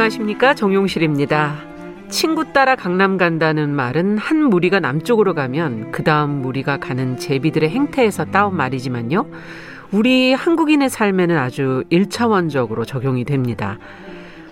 안녕하십니까 0.00 0.54
정용실입니다. 0.54 1.56
친구 2.08 2.54
따라 2.54 2.74
강남 2.74 3.18
간다는 3.18 3.68
말은 3.74 4.16
한 4.16 4.44
무리가 4.44 4.80
남쪽으로 4.80 5.34
가면 5.34 5.92
그 5.92 6.02
다음 6.02 6.40
무리가 6.40 6.78
가는 6.78 7.18
제비들의 7.18 7.68
행태에서 7.68 8.26
따온 8.26 8.56
말이지만요. 8.56 9.26
우리 9.92 10.32
한국인의 10.32 10.88
삶에는 10.88 11.36
아주 11.36 11.84
일차원적으로 11.90 12.86
적용이 12.86 13.24
됩니다. 13.24 13.78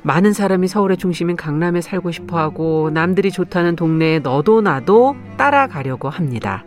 많은 0.02 0.34
사람이 0.34 0.69
서울의 0.69 0.98
중심인 0.98 1.34
강남에 1.34 1.80
살고 1.80 2.10
싶어 2.10 2.38
하고 2.38 2.91
남들이 2.93 3.30
좋다는 3.30 3.74
동네에 3.74 4.19
너도 4.19 4.60
나도 4.60 5.16
따라가려고 5.38 6.10
합니다. 6.10 6.65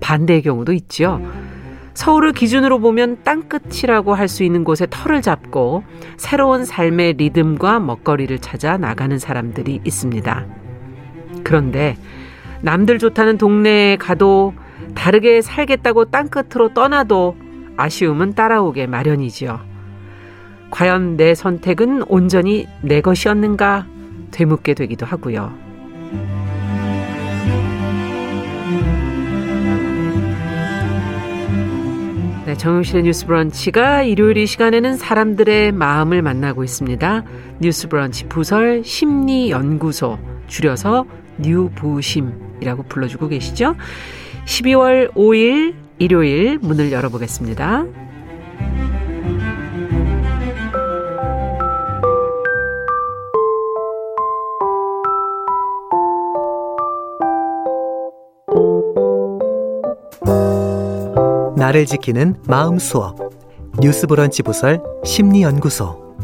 반대의 0.00 0.42
경우도 0.42 0.74
있죠. 0.74 1.18
서울을 1.94 2.32
기준으로 2.32 2.80
보면 2.80 3.18
땅끝이라고 3.24 4.14
할 4.14 4.28
수 4.28 4.42
있는 4.42 4.64
곳에 4.64 4.86
터를 4.90 5.22
잡고 5.22 5.84
새로운 6.16 6.64
삶의 6.64 7.14
리듬과 7.14 7.78
먹거리를 7.78 8.36
찾아 8.40 8.76
나가는 8.76 9.16
사람들이 9.18 9.80
있습니다. 9.84 10.46
그런데 11.44 11.96
남들 12.62 12.98
좋다는 12.98 13.38
동네에 13.38 13.96
가도 13.96 14.54
다르게 14.94 15.40
살겠다고 15.40 16.06
땅끝으로 16.06 16.74
떠나도 16.74 17.36
아쉬움은 17.76 18.34
따라오게 18.34 18.86
마련이지요. 18.86 19.60
과연 20.70 21.16
내 21.16 21.34
선택은 21.34 22.04
온전히 22.08 22.66
내 22.82 23.00
것이었는가 23.00 23.86
되묻게 24.32 24.74
되기도 24.74 25.06
하고요. 25.06 25.63
네, 32.54 32.58
정용실의 32.58 33.02
뉴스 33.02 33.26
브런치가 33.26 34.04
일요일 34.04 34.36
이 34.36 34.46
시간에는 34.46 34.96
사람들의 34.96 35.72
마음을 35.72 36.22
만나고 36.22 36.62
있습니다. 36.62 37.24
뉴스 37.60 37.88
브런치 37.88 38.28
부설 38.28 38.84
심리연구소, 38.84 40.20
줄여서 40.46 41.04
뉴부심이라고 41.38 42.84
불러주고 42.84 43.26
계시죠? 43.26 43.74
12월 44.46 45.12
5일 45.14 45.74
일요일 45.98 46.60
문을 46.60 46.92
열어보겠습니다. 46.92 47.86
나를 61.64 61.86
지키는 61.86 62.36
마음 62.46 62.78
수업 62.78 63.16
뉴스 63.80 64.06
브런치 64.06 64.42
부설 64.42 64.82
심리 65.02 65.40
연구소 65.40 66.14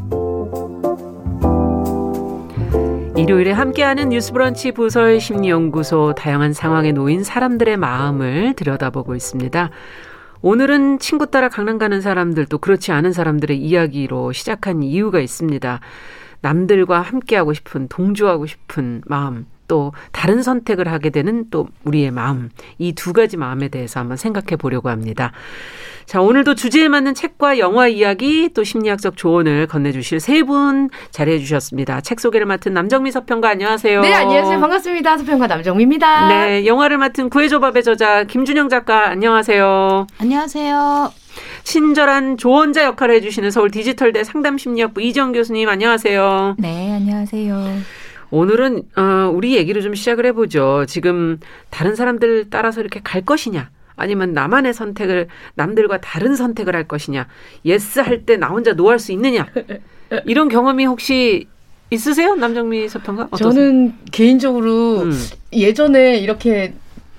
일요일에 3.16 3.52
함께하는 3.52 4.10
뉴스 4.10 4.34
브런치 4.34 4.72
부설 4.72 5.18
심리 5.18 5.48
연구소 5.48 6.14
다양한 6.14 6.52
상황에 6.52 6.92
놓인 6.92 7.24
사람들의 7.24 7.78
마음을 7.78 8.52
들여다보고 8.54 9.14
있습니다. 9.14 9.70
오늘은 10.42 10.98
친구 10.98 11.30
따라 11.30 11.48
강남 11.48 11.78
가는 11.78 12.02
사람들 12.02 12.44
또 12.44 12.58
그렇지 12.58 12.92
않은 12.92 13.14
사람들의 13.14 13.56
이야기로 13.56 14.32
시작한 14.32 14.82
이유가 14.82 15.20
있습니다. 15.20 15.80
남들과 16.42 17.00
함께하고 17.00 17.54
싶은 17.54 17.88
동조하고 17.88 18.44
싶은 18.44 19.00
마음 19.06 19.46
또 19.70 19.92
다른 20.10 20.42
선택을 20.42 20.88
하게 20.90 21.10
되는 21.10 21.44
또 21.52 21.68
우리의 21.84 22.10
마음 22.10 22.50
이 22.78 22.92
두 22.92 23.12
가지 23.12 23.36
마음에 23.36 23.68
대해서 23.68 24.00
한번 24.00 24.16
생각해 24.16 24.56
보려고 24.56 24.88
합니다. 24.88 25.30
자 26.06 26.20
오늘도 26.20 26.56
주제에 26.56 26.88
맞는 26.88 27.14
책과 27.14 27.58
영화 27.60 27.86
이야기 27.86 28.48
또 28.52 28.64
심리학적 28.64 29.16
조언을 29.16 29.68
건네주실 29.68 30.18
세 30.18 30.42
분 30.42 30.90
자리해 31.12 31.38
주셨습니다. 31.38 32.00
책 32.00 32.18
소개를 32.18 32.46
맡은 32.48 32.74
남정미 32.74 33.12
서평가 33.12 33.48
안녕하세요. 33.48 34.00
네 34.00 34.12
안녕하세요 34.12 34.58
반갑습니다 34.58 35.18
서평가 35.18 35.46
남정미입니다. 35.46 36.28
네 36.28 36.66
영화를 36.66 36.98
맡은 36.98 37.30
구해줘밥의 37.30 37.84
저자 37.84 38.24
김준영 38.24 38.68
작가 38.70 39.08
안녕하세요. 39.10 40.08
안녕하세요. 40.18 41.12
친절한 41.62 42.38
조언자 42.38 42.82
역할을 42.86 43.14
해주시는 43.16 43.52
서울 43.52 43.70
디지털대 43.70 44.24
상담심리학부 44.24 45.00
이정 45.02 45.30
교수님 45.30 45.68
안녕하세요. 45.68 46.56
네 46.58 46.92
안녕하세요. 46.92 47.99
오늘은 48.30 48.82
어, 48.96 49.30
우리 49.34 49.56
얘기를 49.56 49.82
좀 49.82 49.94
시작을 49.94 50.26
해보죠. 50.26 50.84
지금 50.86 51.38
다른 51.70 51.94
사람들 51.96 52.46
따라서 52.50 52.80
이렇게 52.80 53.00
갈 53.02 53.24
것이냐? 53.24 53.70
아니면 53.96 54.32
나만의 54.32 54.72
선택을 54.72 55.28
남들과 55.54 56.00
다른 56.00 56.34
선택을 56.36 56.74
할 56.74 56.84
것이냐? 56.88 57.26
yes 57.64 58.00
할 58.00 58.24
때 58.24 58.36
나 58.36 58.48
혼자 58.48 58.72
no할 58.72 58.98
수 58.98 59.12
있느냐? 59.12 59.46
이런 60.26 60.48
경험이 60.48 60.86
혹시 60.86 61.46
있으세요? 61.90 62.34
남정미 62.36 62.88
서평가? 62.88 63.28
저는 63.36 63.94
개인적으로 64.12 65.00
음. 65.02 65.12
예전에 65.52 66.18
이렇게 66.18 66.72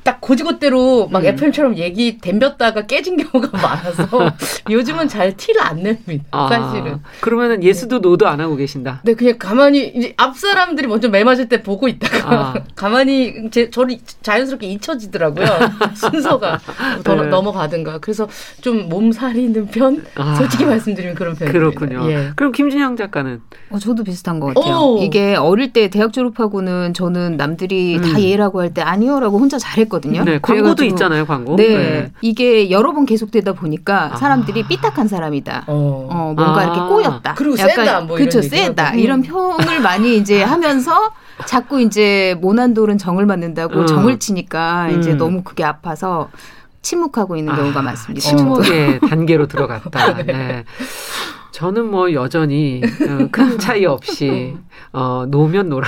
딱 0.03 0.19
곧이곧대로 0.19 1.09
막 1.09 1.23
음. 1.23 1.27
FM처럼 1.27 1.77
얘기 1.77 2.17
댐볐다가 2.17 2.87
깨진 2.87 3.17
경우가 3.17 3.55
많아서 3.61 4.31
요즘은 4.69 5.07
잘 5.07 5.37
티를 5.37 5.61
안 5.61 5.83
냅니다. 5.83 6.25
아, 6.31 6.49
사실은. 6.49 6.99
그러면은 7.19 7.63
예스도 7.63 7.99
노도 7.99 8.27
안 8.27 8.41
하고 8.41 8.55
계신다. 8.55 9.01
네, 9.03 9.13
그냥 9.13 9.35
가만히 9.37 9.91
이제 9.95 10.13
앞 10.17 10.35
사람들이 10.37 10.87
먼저 10.87 11.07
매 11.09 11.23
맞을 11.23 11.47
때 11.49 11.61
보고 11.61 11.87
있다가 11.87 12.29
아. 12.29 12.53
가만히 12.75 13.49
제 13.51 13.69
저를 13.69 13.97
자연스럽게 14.23 14.67
잊혀지더라고요 14.67 15.45
순서가 15.95 16.59
더 17.03 17.15
네. 17.15 17.27
넘어가든가 17.27 17.99
그래서 17.99 18.27
좀 18.61 18.89
몸살이는 18.89 19.67
편 19.67 20.03
아. 20.15 20.33
솔직히 20.35 20.65
말씀드리면 20.65 21.15
그런 21.15 21.35
편입니다. 21.35 21.51
그렇군요. 21.59 22.11
예. 22.11 22.31
그럼 22.35 22.51
김준영 22.51 22.95
작가는 22.95 23.39
어, 23.69 23.77
저도 23.77 24.03
비슷한 24.03 24.39
것 24.39 24.53
같아요. 24.55 24.77
오. 24.77 24.97
이게 25.03 25.35
어릴 25.35 25.73
때 25.73 25.89
대학 25.89 26.11
졸업하고는 26.11 26.93
저는 26.95 27.37
남들이 27.37 27.97
음. 27.97 28.01
다 28.01 28.19
예라고 28.21 28.59
할 28.61 28.71
때 28.71 28.81
아니요라고 28.81 29.37
혼자 29.37 29.57
잘했 29.57 29.89
거든요. 29.91 30.23
네, 30.23 30.39
광고도 30.41 30.45
그래가지고 30.75 30.83
있잖아요, 30.85 31.25
광고. 31.27 31.55
네, 31.57 32.11
이게 32.21 32.71
여러 32.71 32.93
번 32.93 33.05
계속되다 33.05 33.53
보니까 33.53 34.13
아. 34.13 34.15
사람들이 34.15 34.63
삐딱한 34.63 35.07
사람이다. 35.07 35.65
어. 35.67 36.07
어, 36.09 36.33
뭔가 36.35 36.57
아. 36.59 36.63
이렇게 36.63 36.79
꼬였다. 36.79 37.33
그리고 37.35 37.55
세다, 37.57 38.01
뭐 38.01 38.17
이런 38.17 38.29
그쵸, 38.29 38.43
얘기하고. 38.43 38.65
세다. 38.67 38.93
음. 38.93 38.99
이런 38.99 39.21
평을 39.21 39.81
많이 39.81 40.17
이제 40.17 40.41
하면서 40.41 41.11
자꾸 41.45 41.81
이제 41.81 42.35
모난돌은 42.41 42.97
정을 42.97 43.25
맞는다고 43.25 43.81
음. 43.81 43.85
정을 43.87 44.19
치니까 44.19 44.89
이제 44.89 45.11
음. 45.11 45.17
너무 45.17 45.43
그게 45.43 45.63
아파서 45.63 46.29
침묵하고 46.81 47.35
있는 47.35 47.55
경우가 47.55 47.79
아, 47.79 47.83
많습니다. 47.83 48.21
침묵의 48.27 49.01
단계로 49.07 49.47
들어갔다. 49.47 50.23
네. 50.23 50.63
저는 51.51 51.91
뭐 51.91 52.11
여전히 52.13 52.81
어, 53.07 53.27
큰 53.31 53.59
차이 53.59 53.85
없이 53.85 54.55
어, 54.93 55.25
노면 55.27 55.69
노라. 55.69 55.87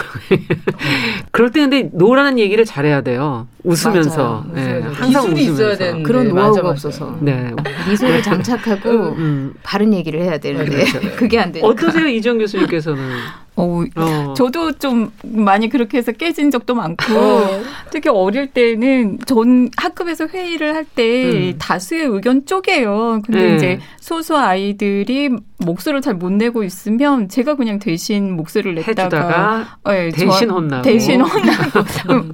그럴 1.32 1.52
때 1.52 1.62
근데 1.62 1.90
노라는 1.94 2.38
얘기를 2.38 2.64
잘해야 2.64 3.02
돼요. 3.02 3.48
웃으면서. 3.64 4.44
맞아요. 4.54 4.54
네. 4.54 4.82
항상 4.94 5.08
기술이 5.34 5.42
있어야 5.44 5.54
웃으면서. 5.54 5.78
되는데. 5.78 6.04
그런 6.04 6.24
네, 6.26 6.30
노하우가 6.30 6.50
맞아, 6.50 6.62
맞아. 6.62 6.70
없어서 6.72 7.18
네. 7.22 7.52
미소를 7.90 8.22
장착하고 8.22 8.90
음. 8.90 9.54
바른 9.64 9.94
얘기를 9.94 10.22
해야 10.22 10.38
되는데 10.38 10.86
그렇죠. 10.86 11.00
그게 11.16 11.40
안 11.40 11.52
되니까. 11.52 11.68
어떠세요, 11.68 12.08
이정 12.08 12.38
교수님께서는? 12.38 13.02
어, 13.56 13.84
어. 13.98 14.34
저도 14.36 14.72
좀 14.80 15.12
많이 15.22 15.70
그렇게 15.70 16.00
해서 16.00 16.12
깨진 16.12 16.50
적도 16.50 16.74
많고 16.74 17.14
어. 17.16 17.62
특히 17.92 18.10
어릴 18.10 18.48
때는 18.48 19.20
전 19.28 19.70
학급에서 19.78 20.26
회의를 20.26 20.74
할때 20.74 21.26
음. 21.52 21.54
다수의 21.60 22.06
의견 22.08 22.48
쪼개요. 22.48 23.22
근데 23.24 23.50
네. 23.50 23.56
이제 23.56 23.80
소수 24.00 24.36
아이들이 24.36 25.30
목소리를 25.60 26.02
잘 26.02 26.16
못 26.16 26.32
내고 26.32 26.64
있으면 26.64 27.30
제가 27.30 27.56
그냥 27.56 27.78
대신 27.78 28.36
목소리를 28.36 28.74
냈다가 28.74 29.04
해주다가 29.04 29.78
네, 29.86 30.10
대신 30.10 30.48
저- 30.50 30.54
혼나고. 30.56 30.82
대신 30.82 31.22
혼나고 31.22 31.80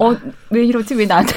어, 0.04 0.16
왜 0.50 0.64
이러지 0.64 0.94
왜 0.94 1.06
나 1.06 1.19
한테 1.20 1.34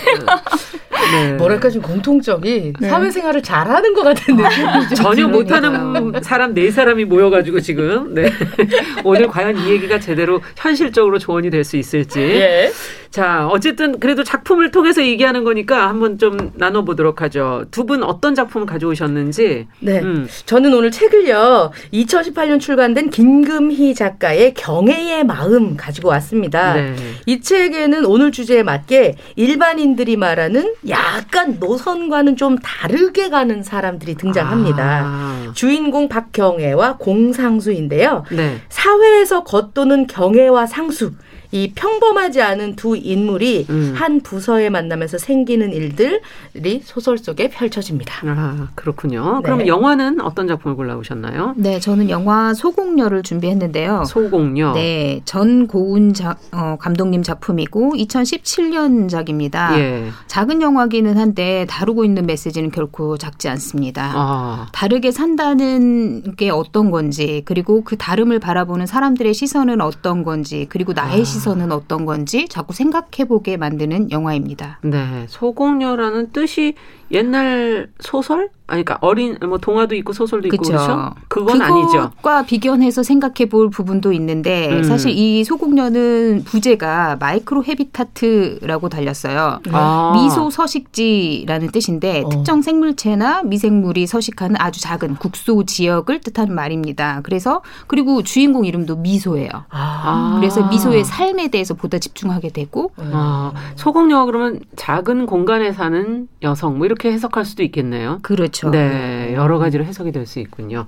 네. 1.12 1.34
뭐랄까 1.34 1.70
좀 1.70 1.82
공통점이 1.82 2.74
네. 2.80 2.90
사회생활을 2.90 3.42
잘하는 3.44 3.94
것 3.94 4.04
같은 4.04 4.36
느낌이 4.36 4.88
좀 4.90 4.96
전혀. 4.96 5.28
못하는 5.28 6.14
사람 6.22 6.54
네 6.54 6.70
사람이 6.72 7.06
모여가지고 7.06 7.60
지금 7.62 8.14
네. 8.14 8.32
오늘 9.04 9.28
과연 9.28 9.58
이 9.58 9.70
얘기가 9.72 10.00
제대로 10.00 10.42
현실적으로 10.56 11.18
조언이 11.20 11.50
될 11.50 11.64
수 11.64 11.78
있을지 11.78 12.20
예. 12.20 12.72
자 13.10 13.48
어쨌든 13.48 14.00
그래도 14.00 14.24
작품을 14.24 14.72
통해서 14.72 15.02
얘기하는 15.02 15.44
거니까 15.46 15.88
한번 15.88 16.18
좀 16.18 16.52
나눠보도록 16.56 17.22
하죠 17.22 17.66
두 17.72 17.84
분 17.84 18.02
어떤 18.04 18.34
작품 18.34 18.66
가져오셨는지 18.66 19.68
네. 19.80 20.00
음. 20.02 20.28
저는 20.46 20.74
오늘 20.74 20.90
책을요, 20.92 21.72
2018년 21.94 22.60
출간된 22.62 23.10
김금희 23.10 23.94
작가의 23.94 24.54
경애의 24.54 25.26
마음 25.26 25.76
가지고 25.76 26.08
왔습니다. 26.10 26.74
네. 26.76 26.96
이 27.26 27.42
책에는 27.42 28.06
오늘 28.06 28.32
주제에 28.32 28.64
맞게 28.64 29.16
일반인들이 29.36 30.16
말하는 30.18 30.74
약간 30.94 31.58
노선과는 31.60 32.38
좀 32.38 32.58
다르게 32.60 33.30
가는 33.30 33.64
사람들이 33.64 34.16
등장합니다. 34.16 35.02
아, 35.06 35.52
주인공 35.54 36.08
박경애와 36.08 36.98
공상수인데요. 36.98 38.24
네. 38.32 38.62
사회에서 38.70 39.44
겉도는 39.44 40.08
경애와 40.08 40.66
상수, 40.68 41.12
이 41.54 41.72
평범하지 41.76 42.42
않은 42.42 42.76
두 42.76 42.98
인물이 42.98 43.68
음. 43.70 43.94
한 43.96 44.22
부서에 44.22 44.72
만나면서 44.72 45.20
생기는 45.20 45.72
일들이 45.72 46.82
소설 46.84 47.20
속에 47.20 47.50
펼쳐집니다. 47.50 48.22
아, 48.26 48.70
그렇군요. 48.74 49.36
네. 49.36 49.42
그럼 49.44 49.68
영화는 49.68 50.20
어떤 50.22 50.48
작품을 50.48 50.76
골라오셨나요? 50.76 51.54
네, 51.58 51.80
저는 51.80 52.10
영화 52.10 52.56
소공녀를 52.56 53.22
준비했는데요. 53.22 54.06
소공녀. 54.06 54.74
네, 54.74 55.22
전고운 55.26 56.16
자, 56.16 56.38
어, 56.52 56.76
감독님 56.80 57.22
작품이고 57.22 57.94
2017년작입니다. 57.98 59.78
예. 59.78 60.08
작은 60.26 60.64
영화기는 60.64 61.20
한데 61.20 61.68
다루고 61.70 62.04
있는 62.04 62.26
메시지는 62.26 62.72
결코 62.72 63.20
작지 63.20 63.48
않습니다. 63.50 64.12
아, 64.16 64.68
다르게 64.74 65.12
산다는 65.12 66.36
게 66.36 66.50
어떤 66.50 66.90
건지, 66.90 67.44
그리고 67.46 67.84
그 67.84 67.96
다름을 67.96 68.40
바라보는 68.40 68.88
사람들의 68.88 69.36
시선은 69.36 69.82
어떤 69.82 70.24
건지, 70.24 70.66
그리고 70.68 70.94
나의 70.94 71.22
아. 71.22 71.24
시선 71.24 71.43
은 71.52 71.72
어떤 71.72 72.06
건지 72.06 72.48
자꾸 72.48 72.74
생각해보게 72.74 73.58
만드는 73.58 74.12
영화입니다. 74.12 74.80
네. 74.84 75.26
소공녀라는 75.28 76.32
뜻이 76.32 76.76
옛날 77.12 77.92
소설? 78.00 78.50
아니, 78.66 78.84
그러니까 78.84 78.98
어린, 79.06 79.38
뭐, 79.46 79.58
동화도 79.58 79.94
있고 79.96 80.14
소설도 80.14 80.48
있고 80.48 80.58
그쵸. 80.58 80.72
그렇죠? 80.72 81.12
그건 81.28 81.62
아니죠. 81.62 82.10
그것과 82.12 82.44
비견해서 82.44 83.04
생각해 83.04 83.50
볼 83.50 83.70
부분도 83.70 84.14
있는데 84.14 84.78
음. 84.78 84.84
사실 84.84 85.12
이 85.12 85.44
소공녀는 85.44 86.44
부제가 86.46 87.18
마이크로 87.20 87.64
헤비타트라고 87.66 88.90
달렸어요. 88.90 89.60
아. 89.72 90.12
미소 90.16 90.50
서식지라는 90.50 91.72
뜻인데 91.72 92.24
어. 92.26 92.30
특정 92.30 92.62
생물체나 92.62 93.44
미생물이 93.44 94.08
서식하는 94.08 94.56
아주 94.60 94.80
작은 94.82 95.16
국소 95.16 95.66
지역을 95.66 96.22
뜻하는 96.22 96.56
말입니다. 96.56 97.20
그래서 97.24 97.62
그리고 97.88 98.24
주인공 98.24 98.66
이름도 98.66 98.96
미소예요. 98.98 99.50
아. 99.70 100.38
그래서 100.40 100.66
미소의 100.68 101.04
삶에 101.04 101.50
대해서 101.50 101.74
보다 101.74 102.00
집중하게 102.00 102.50
되고 102.50 102.92
아, 102.98 103.52
소공녀가 103.76 104.26
그러면 104.26 104.60
작은 104.76 105.26
공간에 105.26 105.72
사는 105.74 106.28
여성, 106.42 106.78
뭐, 106.78 106.86
이렇게 106.86 107.12
해석할 107.12 107.46
수도 107.46 107.64
있겠네요. 107.64 108.20
그렇죠. 108.22 108.53
네, 108.72 109.34
여러 109.36 109.58
가지로 109.60 109.84
해석이 109.86 110.12
될 110.12 110.26
수 110.26 110.40
있군요. 110.40 110.86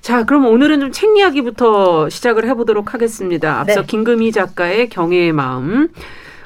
자, 0.00 0.24
그럼 0.24 0.46
오늘은 0.46 0.80
좀 0.80 0.92
책 0.92 1.16
이야기부터 1.16 2.08
시작을 2.08 2.46
해보도록 2.48 2.94
하겠습니다. 2.94 3.60
앞서 3.60 3.80
네. 3.82 3.86
김금희 3.86 4.32
작가의 4.32 4.88
경애의 4.88 5.32
마음. 5.32 5.88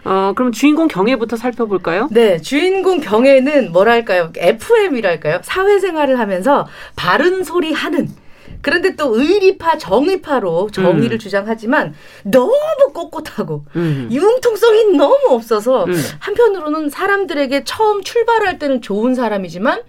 어, 0.05 0.32
그럼 0.37 0.52
주인공 0.52 0.87
경애부터 0.87 1.37
살펴볼까요? 1.37 2.08
네, 2.11 2.38
주인공 2.41 3.00
경애는 3.00 3.73
뭐랄까요? 3.73 4.31
FM이랄까요? 4.37 5.41
사회생활을 5.43 6.19
하면서 6.19 6.67
바른 6.94 7.43
소리 7.43 7.73
하는. 7.73 8.08
그런데 8.65 8.97
또 8.97 9.15
의리파, 9.15 9.77
정의파로 9.77 10.71
정의를 10.71 11.17
음. 11.17 11.19
주장하지만 11.19 11.95
너무 12.23 12.55
꼿꼿하고 12.95 13.67
음. 13.77 14.09
융통성이 14.11 14.97
너무 14.97 15.19
없어서 15.33 15.85
음. 15.85 15.95
한편으로는 16.19 16.89
사람들에게 16.89 17.65
처음 17.65 18.03
출발할 18.03 18.59
때는 18.59 18.81
좋은 18.81 19.15
사람이지만 19.15 19.83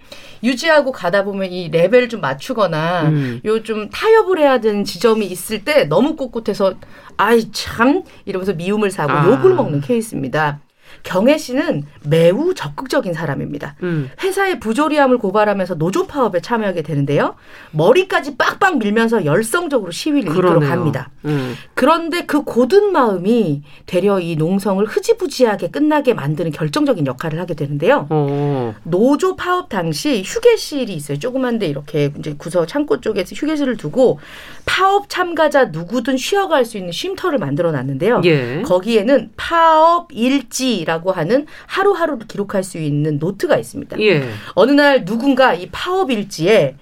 유지하고 0.44 0.92
가다 0.92 1.24
보면 1.24 1.50
이 1.52 1.70
레벨을 1.70 2.10
좀 2.10 2.20
맞추거나 2.20 3.04
음. 3.08 3.40
요좀 3.46 3.88
타협을 3.88 4.40
해야 4.40 4.60
되는 4.60 4.84
지점이 4.84 5.24
있을 5.24 5.64
때 5.64 5.84
너무 5.84 6.14
꼿꼿해서 6.14 6.74
아이 7.16 7.50
참 7.52 8.02
이러면서 8.26 8.52
미움을 8.52 8.90
사고 8.90 9.12
아. 9.12 9.26
욕을 9.26 9.54
먹는 9.54 9.80
케이스입니다. 9.80 10.60
경혜 11.06 11.38
씨는 11.38 11.84
매우 12.02 12.52
적극적인 12.52 13.14
사람입니다. 13.14 13.76
음. 13.84 14.10
회사의 14.22 14.58
부조리함을 14.58 15.18
고발하면서 15.18 15.76
노조 15.76 16.08
파업에 16.08 16.40
참여하게 16.40 16.82
되는데요. 16.82 17.36
머리까지 17.70 18.36
빡빡 18.36 18.78
밀면서 18.78 19.24
열성적으로 19.24 19.92
시위를 19.92 20.32
그러네요. 20.32 20.56
이끌어 20.58 20.68
갑니다. 20.68 21.10
음. 21.24 21.54
그런데 21.74 22.26
그 22.26 22.42
고든 22.42 22.90
마음이 22.90 23.62
되려 23.86 24.18
이 24.18 24.34
농성을 24.34 24.84
흐지부지하게 24.84 25.70
끝나게 25.70 26.12
만드는 26.12 26.50
결정적인 26.50 27.06
역할을 27.06 27.38
하게 27.38 27.54
되는데요. 27.54 28.08
어. 28.10 28.74
노조 28.82 29.36
파업 29.36 29.68
당시 29.68 30.24
휴게실이 30.26 30.92
있어요. 30.92 31.20
조그만데 31.20 31.66
이렇게 31.66 32.12
이제 32.18 32.34
구서 32.36 32.66
창고 32.66 33.00
쪽에 33.00 33.24
휴게실을 33.32 33.76
두고 33.76 34.18
파업 34.66 35.08
참가자 35.08 35.66
누구든 35.66 36.18
쉬어갈 36.18 36.64
수 36.66 36.76
있는 36.76 36.92
쉼터를 36.92 37.38
만들어 37.38 37.72
놨는데요. 37.72 38.20
예. 38.24 38.62
거기에는 38.62 39.30
파업 39.36 40.08
일지라고 40.12 41.12
하는 41.12 41.46
하루하루를 41.66 42.26
기록할 42.26 42.62
수 42.62 42.76
있는 42.76 43.18
노트가 43.18 43.56
있습니다. 43.56 43.98
예. 44.00 44.28
어느 44.54 44.72
날 44.72 45.04
누군가 45.06 45.54
이 45.54 45.68
파업 45.72 46.10
일지에 46.10 46.76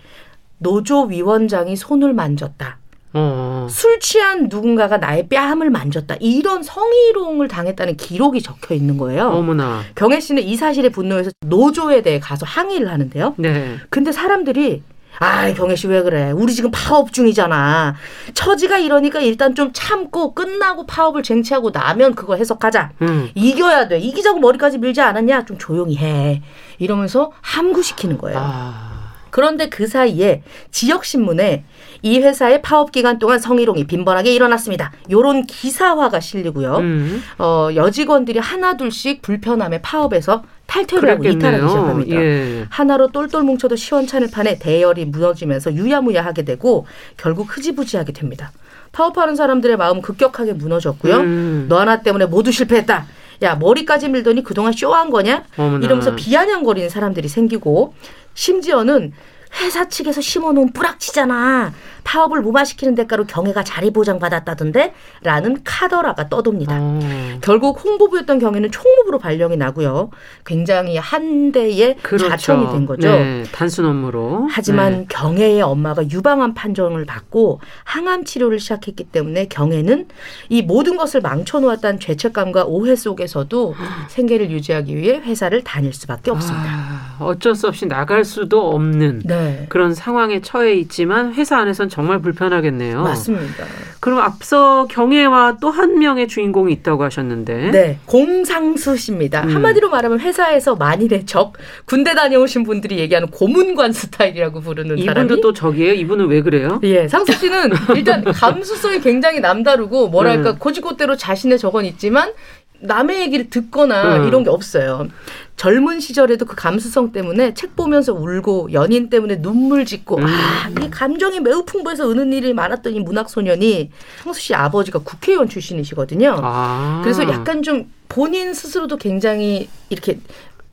노조 0.58 1.02
위원장이 1.04 1.76
손을 1.76 2.14
만졌다. 2.14 2.78
어. 3.16 3.68
술 3.70 4.00
취한 4.00 4.48
누군가가 4.48 4.96
나의 4.96 5.28
뺨을 5.28 5.70
만졌다. 5.70 6.16
이런 6.18 6.64
성희롱을 6.64 7.46
당했다는 7.46 7.96
기록이 7.96 8.42
적혀 8.42 8.74
있는 8.74 8.98
거예요. 8.98 9.28
어머나. 9.28 9.82
경혜 9.94 10.18
씨는 10.18 10.42
이 10.42 10.56
사실에 10.56 10.88
분노해서 10.88 11.30
노조에 11.46 12.02
대해 12.02 12.18
가서 12.18 12.44
항의를 12.44 12.90
하는데요. 12.90 13.34
네. 13.36 13.76
근데 13.90 14.10
사람들이 14.10 14.82
아, 15.20 15.52
경혜 15.54 15.76
씨 15.76 15.86
왜 15.86 16.02
그래? 16.02 16.30
우리 16.32 16.52
지금 16.54 16.70
파업 16.72 17.12
중이잖아. 17.12 17.94
처지가 18.34 18.78
이러니까 18.78 19.20
일단 19.20 19.54
좀 19.54 19.70
참고 19.72 20.34
끝나고 20.34 20.86
파업을 20.86 21.22
쟁취하고 21.22 21.70
나면 21.70 22.14
그거 22.14 22.36
해석하자. 22.36 22.92
음. 23.02 23.30
이겨야 23.34 23.88
돼. 23.88 23.98
이기자고 23.98 24.38
머리까지 24.40 24.78
밀지 24.78 25.00
않았냐? 25.00 25.44
좀 25.44 25.56
조용히 25.58 25.96
해. 25.96 26.42
이러면서 26.78 27.32
함구시키는 27.42 28.18
거예요. 28.18 28.38
아. 28.40 28.93
그런데 29.34 29.68
그 29.68 29.88
사이에 29.88 30.44
지역 30.70 31.04
신문에 31.04 31.64
이 32.02 32.20
회사의 32.20 32.62
파업 32.62 32.92
기간 32.92 33.18
동안 33.18 33.40
성희롱이 33.40 33.88
빈번하게 33.88 34.32
일어났습니다. 34.32 34.92
요런 35.10 35.46
기사화가 35.46 36.20
실리고요. 36.20 36.76
음. 36.76 37.20
어, 37.38 37.68
여직원들이 37.74 38.38
하나둘씩 38.38 39.22
불편함에 39.22 39.82
파업에서 39.82 40.44
탈퇴를 40.66 41.10
하고 41.10 41.24
이탈하기 41.24 41.68
시작합니다. 41.68 42.14
예. 42.14 42.66
하나로 42.70 43.08
똘똘 43.08 43.42
뭉쳐도 43.42 43.74
시원찮을 43.74 44.30
판에 44.30 44.60
대열이 44.60 45.06
무너지면서 45.06 45.74
유야무야하게 45.74 46.44
되고 46.44 46.86
결국 47.16 47.48
흐지부지하게 47.56 48.12
됩니다. 48.12 48.52
파업하는 48.92 49.34
사람들의 49.34 49.76
마음 49.76 49.96
은 49.96 50.02
급격하게 50.02 50.52
무너졌고요. 50.52 51.16
음. 51.16 51.66
너 51.68 51.80
하나 51.80 52.02
때문에 52.02 52.26
모두 52.26 52.52
실패했다. 52.52 53.04
야 53.44 53.54
머리까지 53.56 54.08
밀더니 54.08 54.42
그동안 54.42 54.72
쇼한 54.72 55.10
거냐? 55.10 55.44
어머나. 55.56 55.84
이러면서 55.84 56.14
비아냥거리는 56.16 56.88
사람들이 56.88 57.28
생기고 57.28 57.94
심지어는 58.34 59.12
회사 59.60 59.88
측에서 59.88 60.20
심어놓은 60.20 60.72
뿌락치잖아. 60.72 61.72
파업을 62.04 62.42
무마시키는 62.42 62.94
대가로 62.94 63.24
경애가 63.24 63.64
자리 63.64 63.90
보장 63.90 64.18
받았다던데? 64.18 64.92
라는 65.22 65.56
카더라가 65.64 66.28
떠돕니다. 66.28 66.76
어. 66.78 67.38
결국 67.40 67.82
홍보부였던 67.82 68.38
경애는 68.38 68.70
총무부로 68.70 69.18
발령이 69.18 69.56
나고요. 69.56 70.10
굉장히 70.44 70.98
한 70.98 71.50
대의 71.50 71.96
그렇죠. 72.02 72.28
자천이 72.28 72.70
된 72.72 72.86
거죠. 72.86 73.08
네. 73.08 73.44
단순 73.52 73.86
업무로. 73.86 74.46
하지만 74.50 74.92
네. 74.92 75.06
경애의 75.08 75.62
엄마가 75.62 76.08
유방암 76.10 76.54
판정을 76.54 77.06
받고 77.06 77.60
항암 77.84 78.24
치료를 78.24 78.58
시작했기 78.60 79.04
때문에 79.04 79.46
경애는 79.46 80.08
이 80.50 80.62
모든 80.62 80.96
것을 80.96 81.20
망쳐놓았다는 81.22 82.00
죄책감과 82.00 82.64
오해 82.64 82.96
속에서도 82.96 83.74
생계를 84.08 84.50
유지하기 84.50 84.94
위해 84.96 85.18
회사를 85.18 85.64
다닐 85.64 85.92
수밖에 85.92 86.30
없습니다. 86.30 86.68
아, 86.68 87.16
어쩔 87.20 87.54
수 87.54 87.66
없이 87.66 87.86
나갈 87.86 88.24
수도 88.24 88.70
없는 88.70 89.22
네. 89.24 89.43
그런 89.68 89.94
상황에 89.94 90.40
처해 90.40 90.74
있지만 90.74 91.34
회사 91.34 91.58
안에선 91.58 91.88
정말 91.88 92.20
불편하겠네요. 92.20 93.02
맞습니다. 93.02 93.64
그럼 94.00 94.18
앞서 94.20 94.86
경애와 94.90 95.58
또 95.60 95.74
한 95.74 95.98
명의 95.98 96.28
주인공이 96.28 96.72
있다고 96.72 97.02
하셨는데. 97.04 97.70
네, 97.72 97.98
공상수 98.06 98.96
씨입니다. 98.96 99.42
음. 99.42 99.54
한마디로 99.56 99.90
말하면 99.90 100.20
회사에서 100.20 100.76
만일의 100.76 101.26
적, 101.26 101.54
군대 101.84 102.14
다녀오신 102.14 102.62
분들이 102.62 102.98
얘기하는 102.98 103.28
고문관 103.30 103.92
스타일이라고 103.92 104.60
부르는 104.60 104.98
이분도 104.98 105.04
사람이 105.12 105.40
또 105.40 105.52
적이에요? 105.52 105.94
이분은 105.94 106.26
왜 106.28 106.42
그래요? 106.42 106.80
예, 106.84 107.08
상수 107.08 107.32
씨는 107.32 107.72
일단 107.96 108.22
감수성이 108.24 109.00
굉장히 109.00 109.40
남다르고 109.40 110.08
뭐랄까 110.08 110.50
음. 110.52 110.58
고지고대로 110.58 111.16
자신의 111.16 111.58
적은 111.58 111.84
있지만 111.86 112.32
남의 112.80 113.20
얘기를 113.22 113.48
듣거나 113.50 114.18
음. 114.18 114.28
이런 114.28 114.44
게 114.44 114.50
없어요. 114.50 115.08
젊은 115.56 116.00
시절에도 116.00 116.44
그 116.46 116.56
감수성 116.56 117.12
때문에 117.12 117.54
책 117.54 117.76
보면서 117.76 118.12
울고 118.12 118.72
연인 118.72 119.08
때문에 119.08 119.40
눈물 119.40 119.84
짓고 119.84 120.18
음. 120.18 120.24
아, 120.26 120.68
이 120.84 120.90
감정이 120.90 121.40
매우 121.40 121.64
풍부해서 121.64 122.10
으는 122.10 122.32
일이 122.32 122.52
많았던 122.52 122.94
이 122.94 123.00
문학 123.00 123.30
소년이 123.30 123.90
상수 124.22 124.40
씨 124.40 124.54
아버지가 124.54 125.00
국회의원 125.00 125.48
출신이시거든요. 125.48 126.38
아. 126.42 127.00
그래서 127.04 127.28
약간 127.28 127.62
좀 127.62 127.90
본인 128.08 128.52
스스로도 128.52 128.96
굉장히 128.96 129.68
이렇게 129.90 130.18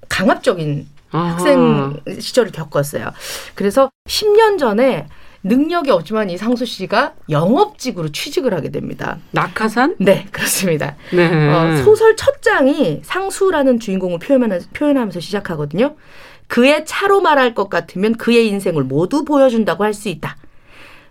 강압적인 0.10 0.88
아하. 1.12 1.34
학생 1.34 2.00
시절을 2.20 2.52
겪었어요. 2.52 3.12
그래서 3.56 3.92
10년 4.08 4.58
전에 4.58 5.08
능력이 5.44 5.90
없지만 5.90 6.30
이 6.30 6.38
상수 6.38 6.66
씨가 6.66 7.14
영업직으로 7.30 8.12
취직을 8.12 8.54
하게 8.54 8.70
됩니다. 8.70 9.18
낙하산? 9.32 9.96
네, 10.00 10.28
그렇습니다. 10.32 10.96
네. 11.12 11.26
어, 11.50 11.84
소설 11.84 12.16
첫 12.16 12.42
장이 12.42 13.02
상수라는 13.04 13.80
주인공을 13.80 14.20
표현하면서, 14.20 14.68
표현하면서 14.74 15.20
시작하거든요. 15.20 15.96
그의 16.48 16.86
차로 16.86 17.22
말할 17.22 17.56
것 17.56 17.70
같으면 17.70 18.16
그의 18.18 18.48
인생을 18.50 18.84
모두 18.84 19.24
보여준다고 19.26 19.84
할 19.84 19.94
수 19.94 20.10
있다. 20.10 20.38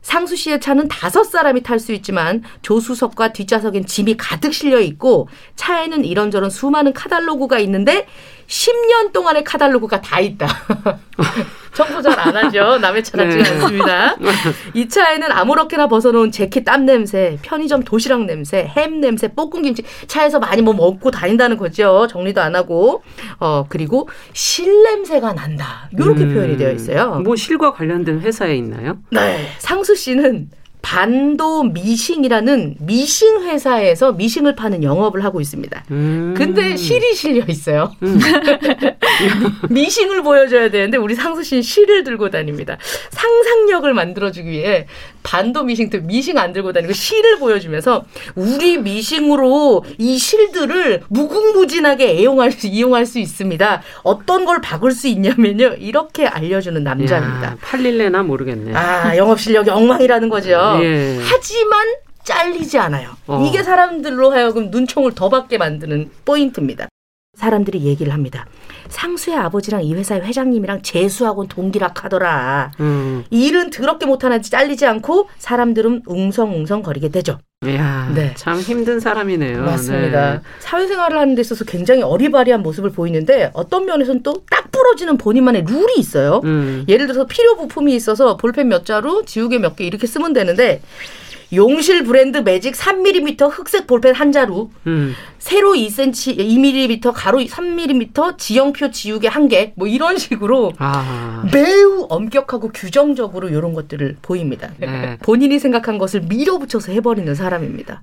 상수 0.03 0.35
씨의 0.35 0.61
차는 0.61 0.89
다섯 0.89 1.25
사람이 1.25 1.63
탈 1.63 1.79
수 1.79 1.93
있지만 1.93 2.43
조수석과 2.63 3.35
뒷좌석엔 3.35 3.85
짐이 3.85 4.17
가득 4.17 4.55
실려 4.55 4.81
있고 4.81 5.29
차에는 5.57 6.07
이런저런 6.07 6.49
수많은 6.49 6.95
카달로그가 6.95 7.59
있는데 7.59 8.07
10년 8.47 9.13
동안의 9.13 9.45
카달로그가 9.45 10.01
다 10.01 10.21
있다. 10.21 10.47
청소 11.73 12.03
잘 12.03 12.19
안 12.21 12.37
하죠. 12.37 12.79
남의 12.79 13.03
차 13.05 13.17
같지 13.17 13.37
네. 13.39 13.49
않습니다. 13.49 14.17
이 14.75 14.89
차에는 14.89 15.31
아무렇게나 15.33 15.87
벗어놓은 15.89 16.31
재킷 16.33 16.65
땀 16.65 16.85
냄새, 16.85 17.39
편의점 17.43 17.83
도시락 17.83 18.25
냄새, 18.27 18.65
햄 18.77 19.01
냄새, 19.01 19.29
볶음 19.29 19.63
김치 19.63 19.83
차에서 20.07 20.39
많이 20.39 20.61
뭐 20.63 20.75
먹고 20.75 21.11
다닌다는 21.11 21.57
거죠. 21.57 22.07
정리도 22.11 22.41
안 22.41 22.55
하고 22.57 23.03
어 23.39 23.65
그리고 23.69 24.09
실 24.33 24.83
냄새가 24.83 25.33
난다. 25.33 25.89
이렇게 25.93 26.25
음, 26.25 26.35
표현이 26.35 26.57
되어 26.57 26.73
있어요. 26.73 27.21
뭐 27.25 27.37
실과 27.37 27.73
관련된 27.73 28.21
회사에 28.21 28.57
있나요? 28.57 28.99
네. 29.11 29.47
상수 29.59 29.95
씨는 29.95 30.51
반도 30.83 31.63
미싱이라는 31.65 32.77
미싱 32.81 33.43
회사에서 33.43 34.13
미싱을 34.13 34.55
파는 34.55 34.83
영업을 34.83 35.25
하고 35.25 35.41
있습니다. 35.41 35.85
음. 35.91 36.35
근데 36.37 36.77
실이 36.77 37.15
실려 37.15 37.45
있어요. 37.49 37.95
음. 38.03 38.19
미싱을 39.71 40.23
보여줘야 40.23 40.71
되는데 40.71 40.97
우리 40.97 41.15
상수 41.15 41.43
씨는 41.43 41.63
실을 41.63 42.05
들고 42.05 42.31
다닙니다. 42.31 42.79
상상력을 43.11 43.93
만들어주기 43.93 44.51
위해 44.51 44.87
반도 45.23 45.63
미싱 45.63 45.91
때 45.91 45.99
미싱 45.99 46.39
안 46.39 46.53
들고 46.53 46.73
다니고 46.73 46.93
실을 46.93 47.39
보여주면서 47.39 48.05
우리 48.35 48.79
미싱으로 48.79 49.85
이 49.99 50.19
실들을 50.19 51.03
무궁무진하게 51.09 52.11
애용할 52.19 52.53
수, 52.53 52.67
이용할 52.67 53.07
수 53.07 53.19
있습니다. 53.19 53.83
어떤 54.03 54.45
걸 54.45 54.61
바꿀 54.61 54.93
수 54.93 55.09
있냐면요. 55.09 55.75
이렇게 55.79 56.27
알려주는 56.27 56.83
남자입니다. 56.83 57.45
야, 57.45 57.57
팔릴래나 57.61 58.23
모르겠네. 58.23 58.75
아, 58.75 59.17
영업 59.17 59.41
실력이 59.41 59.71
엉망이라는 59.71 60.29
거죠. 60.29 60.51
예. 60.83 61.19
하지만 61.23 61.87
잘리지 62.23 62.79
않아요. 62.79 63.11
어. 63.27 63.45
이게 63.47 63.63
사람들로 63.63 64.31
하여금 64.31 64.71
눈총을 64.71 65.15
더 65.15 65.29
받게 65.29 65.59
만드는 65.59 66.11
포인트입니다. 66.25 66.89
사람들이 67.45 67.81
얘기를 67.85 68.13
합니다. 68.13 68.45
상수의 68.89 69.37
아버지랑 69.37 69.83
이 69.83 69.95
회사의 69.95 70.21
회장님이랑 70.23 70.83
재수학원 70.83 71.49
동기락 71.49 72.05
하더라. 72.05 72.71
음. 72.81 73.25
일은 73.31 73.71
더럽게 73.71 74.05
못하나 74.05 74.39
잘리지 74.41 74.85
않고 74.85 75.29
사람들은 75.39 76.03
웅성웅성 76.07 76.83
거리게 76.83 77.09
되죠. 77.09 77.39
야, 77.67 78.11
네. 78.15 78.33
참 78.37 78.59
힘든 78.59 79.01
사람이네요. 79.01 79.63
맞습니다. 79.63 80.33
네. 80.35 80.41
사회생활을 80.61 81.19
하는 81.19 81.35
데 81.35 81.41
있어서 81.41 81.65
굉장히 81.65 82.03
어리바리한 82.03 82.63
모습을 82.63 82.91
보이는데 82.91 83.51
어떤 83.55 83.87
면에서는 83.87 84.23
또 84.23 84.35
딱 84.51 84.71
부러지는 84.73 85.17
본인만의 85.19 85.65
룰이 85.69 85.95
있어요. 85.99 86.41
음. 86.45 86.85
예를 86.89 87.07
들어서 87.07 87.27
필요 87.27 87.57
부품이 87.57 87.95
있어서 87.95 88.37
볼펜 88.37 88.69
몇 88.69 88.85
자루, 88.87 89.25
지우개 89.27 89.59
몇 89.59 89.77
개 89.77 89.85
이렇게 89.85 90.07
쓰면 90.07 90.33
되는데 90.33 90.81
용실 91.53 92.05
브랜드 92.05 92.39
매직 92.39 92.75
3mm 92.75 93.51
흑색 93.51 93.87
볼펜 93.87 94.15
한 94.15 94.33
자루, 94.33 94.71
음. 94.87 95.15
세로 95.39 95.73
2cm, 95.73 96.39
2mm, 96.39 97.13
가로 97.15 97.39
3mm, 97.41 98.39
지형표 98.39 98.91
지우개 98.91 99.29
한 99.29 99.49
개, 99.49 99.73
뭐 99.77 99.89
이런 99.89 100.17
식으로 100.19 100.73
아. 100.79 101.45
매우 101.53 102.07
엄격하고 102.09 102.71
규정적으로 102.73 103.49
이런 103.49 103.75
것들을 103.75 104.19
보입니다. 104.23 104.71
네. 104.79 105.19
본인이 105.23 105.59
생각한 105.59 105.99
것을 105.99 106.21
밀어붙여서 106.23 106.93
해버리는 106.93 107.35
사람입니다. 107.35 108.03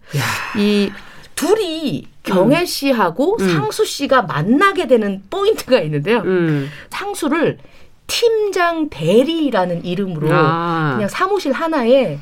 이 0.58 0.92
둘이 1.36 2.08
경혜 2.24 2.66
씨하고 2.66 3.38
음. 3.39 3.50
상수 3.50 3.86
씨가 3.86 4.24
만나게 4.24 4.88
되는 4.88 5.22
포인트가 5.30 5.80
있는데요. 5.82 6.20
음. 6.25 6.70
상수를 6.89 7.60
팀장 8.08 8.89
대리라는 8.89 9.86
이름으로 9.86 10.30
아. 10.32 10.94
그냥 10.96 11.08
사무실 11.10 11.51
하나에 11.51 12.18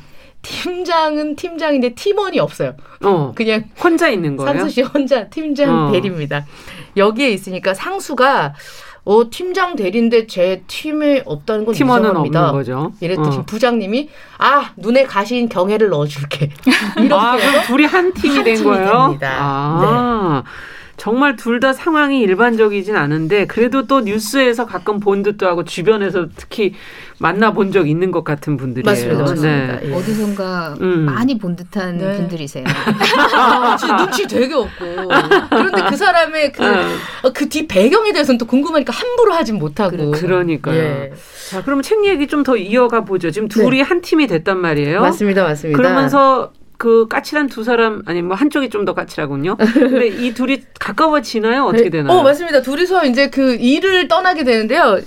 팀장은 0.46 1.36
팀장인데 1.36 1.94
팀원이 1.94 2.38
없어요. 2.38 2.74
어. 3.02 3.32
그냥 3.34 3.64
혼자 3.82 4.08
있는 4.08 4.36
거예요? 4.36 4.52
상수 4.58 4.70
씨 4.74 4.82
혼자 4.82 5.28
팀장 5.28 5.88
어. 5.88 5.92
대리입니다. 5.92 6.44
여기에 6.96 7.30
있으니까 7.30 7.74
상수가 7.74 8.54
어 9.04 9.30
팀장 9.30 9.76
대리인데 9.76 10.26
제 10.26 10.62
팀에 10.66 11.22
없다는 11.24 11.64
건 11.64 11.74
팀원은 11.74 12.10
이상합니다. 12.10 12.40
없는 12.48 12.52
거죠. 12.58 12.92
이랬더니 13.00 13.36
어. 13.38 13.42
부장님이 13.46 14.08
아 14.38 14.70
눈에 14.76 15.04
가신 15.04 15.48
경혜를 15.48 15.90
넣어줄게. 15.90 16.50
이렇게 16.96 17.14
아, 17.14 17.36
그럼 17.36 17.62
둘이 17.66 17.84
한 17.84 18.12
팀이 18.14 18.34
한 18.36 18.44
된 18.44 18.54
팀이 18.56 18.64
거예요? 18.68 18.90
됩니다. 19.06 19.78
네. 20.44 20.50
아. 21.06 21.10
정말 21.10 21.36
둘 21.36 21.60
다 21.60 21.72
상황이 21.72 22.20
일반적이진 22.20 22.96
않은데 22.96 23.46
그래도 23.46 23.86
또 23.86 24.00
뉴스에서 24.00 24.66
가끔 24.66 25.00
본 25.00 25.22
듯도 25.22 25.46
하고 25.46 25.64
주변에서 25.64 26.26
특히 26.36 26.74
만나본 27.18 27.72
적 27.72 27.88
있는 27.88 28.10
것 28.10 28.24
같은 28.24 28.56
분들이에요. 28.58 28.84
맞습니다, 28.84 29.20
맞습니다. 29.20 29.80
네. 29.80 29.80
예. 29.88 29.94
어디선가 29.94 30.76
음. 30.82 31.06
많이 31.06 31.38
본 31.38 31.56
듯한 31.56 31.96
네. 31.96 32.12
분들이세요. 32.16 32.64
아, 33.34 33.76
진짜 33.76 33.96
눈치 33.96 34.26
되게 34.26 34.52
없고. 34.54 34.84
그런데 35.48 35.82
그 35.88 35.96
사람의 35.96 36.52
그, 36.52 37.32
그뒤 37.32 37.66
배경에 37.66 38.12
대해서는 38.12 38.36
또 38.36 38.44
궁금하니까 38.46 38.92
함부로 38.92 39.32
하진 39.32 39.58
못하고. 39.58 40.10
그러니까요. 40.10 40.76
예. 40.78 41.12
자, 41.50 41.62
그럼 41.64 41.80
책 41.82 42.04
얘기 42.04 42.26
좀 42.26 42.42
더 42.46 42.56
이어가 42.56 43.00
보죠. 43.04 43.30
지금 43.30 43.48
둘이 43.48 43.80
한 43.80 44.02
팀이 44.02 44.26
됐단 44.26 44.58
말이에요. 44.60 44.92
네. 44.92 44.98
맞습니다, 45.00 45.42
맞습니다. 45.44 45.76
그러면서 45.76 46.52
그 46.78 47.06
까칠한 47.08 47.46
두 47.48 47.64
사람 47.64 48.02
아니 48.06 48.22
뭐 48.22 48.36
한쪽이 48.36 48.70
좀 48.70 48.84
더 48.84 48.94
까칠하군요. 48.94 49.56
근데 49.56 50.06
이 50.08 50.32
둘이 50.34 50.62
가까워지나요? 50.78 51.64
어떻게 51.64 51.90
되나요? 51.90 52.18
어, 52.18 52.22
맞습니다. 52.22 52.62
둘이서 52.62 53.06
이제 53.06 53.28
그 53.30 53.54
일을 53.56 54.06
떠나게 54.08 54.44
되는데요. 54.44 55.00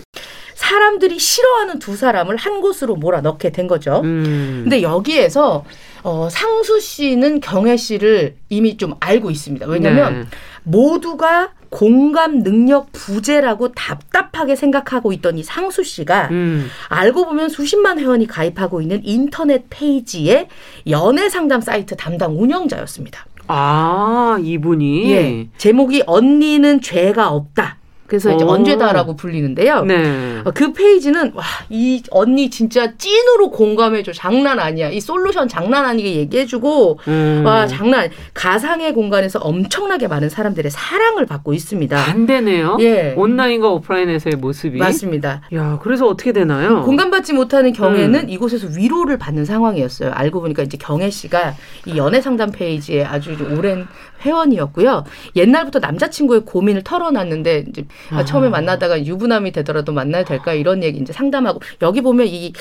사람들이 0.55 1.17
싫어하는 1.17 1.79
두 1.79 1.95
사람을 1.95 2.35
한 2.35 2.59
곳으로 2.61 2.95
몰아 2.95 3.21
넣게 3.21 3.51
된 3.51 3.67
거죠. 3.67 4.01
음. 4.03 4.61
근데 4.63 4.81
여기에서 4.81 5.63
어, 6.03 6.27
상수 6.29 6.79
씨는 6.79 7.39
경혜 7.39 7.77
씨를 7.77 8.35
이미 8.49 8.77
좀 8.77 8.93
알고 8.99 9.31
있습니다. 9.31 9.67
왜냐면 9.67 10.21
네. 10.21 10.25
모두가 10.63 11.51
공감 11.69 12.41
능력 12.41 12.91
부재라고 12.91 13.73
답답하게 13.73 14.55
생각하고 14.55 15.13
있던 15.13 15.37
이 15.37 15.43
상수 15.43 15.83
씨가 15.83 16.29
음. 16.31 16.67
알고 16.89 17.25
보면 17.25 17.49
수십만 17.49 17.99
회원이 17.99 18.27
가입하고 18.27 18.81
있는 18.81 19.01
인터넷 19.03 19.65
페이지의 19.69 20.47
연애 20.87 21.29
상담 21.29 21.61
사이트 21.61 21.95
담당 21.95 22.39
운영자였습니다. 22.41 23.25
아, 23.47 24.37
이분이 24.41 25.11
예. 25.11 25.47
제목이 25.57 26.03
언니는 26.05 26.81
죄가 26.81 27.29
없다. 27.29 27.78
그래서 28.09 28.33
이제 28.33 28.43
오. 28.43 28.49
언제다라고 28.49 29.15
불리는데요. 29.15 29.83
네. 29.85 30.41
어, 30.43 30.51
그 30.51 30.73
페이지는 30.73 31.31
와, 31.35 31.43
이 31.69 32.01
언니 32.09 32.49
진짜 32.49 32.91
찐으로 32.97 33.51
공감해줘. 33.51 34.13
장난 34.13 34.59
아니야. 34.59 34.89
이 34.89 34.99
솔루션 34.99 35.47
장난 35.47 35.85
아니게 35.85 36.15
얘기해주고 36.15 36.99
음. 37.07 37.43
와 37.45 37.67
장난 37.67 38.09
가상의 38.33 38.93
공간에서 38.95 39.37
엄청나게 39.39 40.07
많은 40.07 40.29
사람들의 40.29 40.71
사랑을 40.71 41.27
받고 41.27 41.53
있습니다. 41.53 41.95
반대네요. 42.03 42.77
예. 42.79 43.13
온라인과 43.15 43.69
오프라인에서의 43.69 44.37
모습이. 44.37 44.79
맞습니다. 44.79 45.41
야, 45.53 45.79
그래서 45.83 46.07
어떻게 46.07 46.33
되나요? 46.33 46.81
공감받지 46.81 47.33
못하는 47.33 47.73
경혜는 47.73 48.21
음. 48.21 48.29
이곳에서 48.29 48.69
위로를 48.75 49.19
받는 49.19 49.45
상황이었어요. 49.45 50.11
알고 50.13 50.41
보니까 50.41 50.63
이제 50.63 50.77
경혜 50.79 51.11
씨가 51.11 51.53
이 51.85 51.95
연애 51.97 52.21
상담 52.21 52.51
페이지에 52.51 53.05
아주 53.05 53.37
오랜 53.55 53.85
회원이었고요. 54.25 55.03
옛날부터 55.35 55.79
남자친구의 55.79 56.41
고민을 56.45 56.83
털어놨는데 56.83 57.65
이제 57.69 57.85
아. 58.11 58.25
처음에 58.25 58.49
만나다가 58.49 59.03
유부남이 59.03 59.51
되더라도 59.51 59.91
만나야 59.91 60.23
될까 60.23 60.53
이런 60.53 60.83
얘기 60.83 60.99
이제 60.99 61.13
상담하고 61.13 61.61
여기 61.81 62.01
보면 62.01 62.27
이 62.27 62.53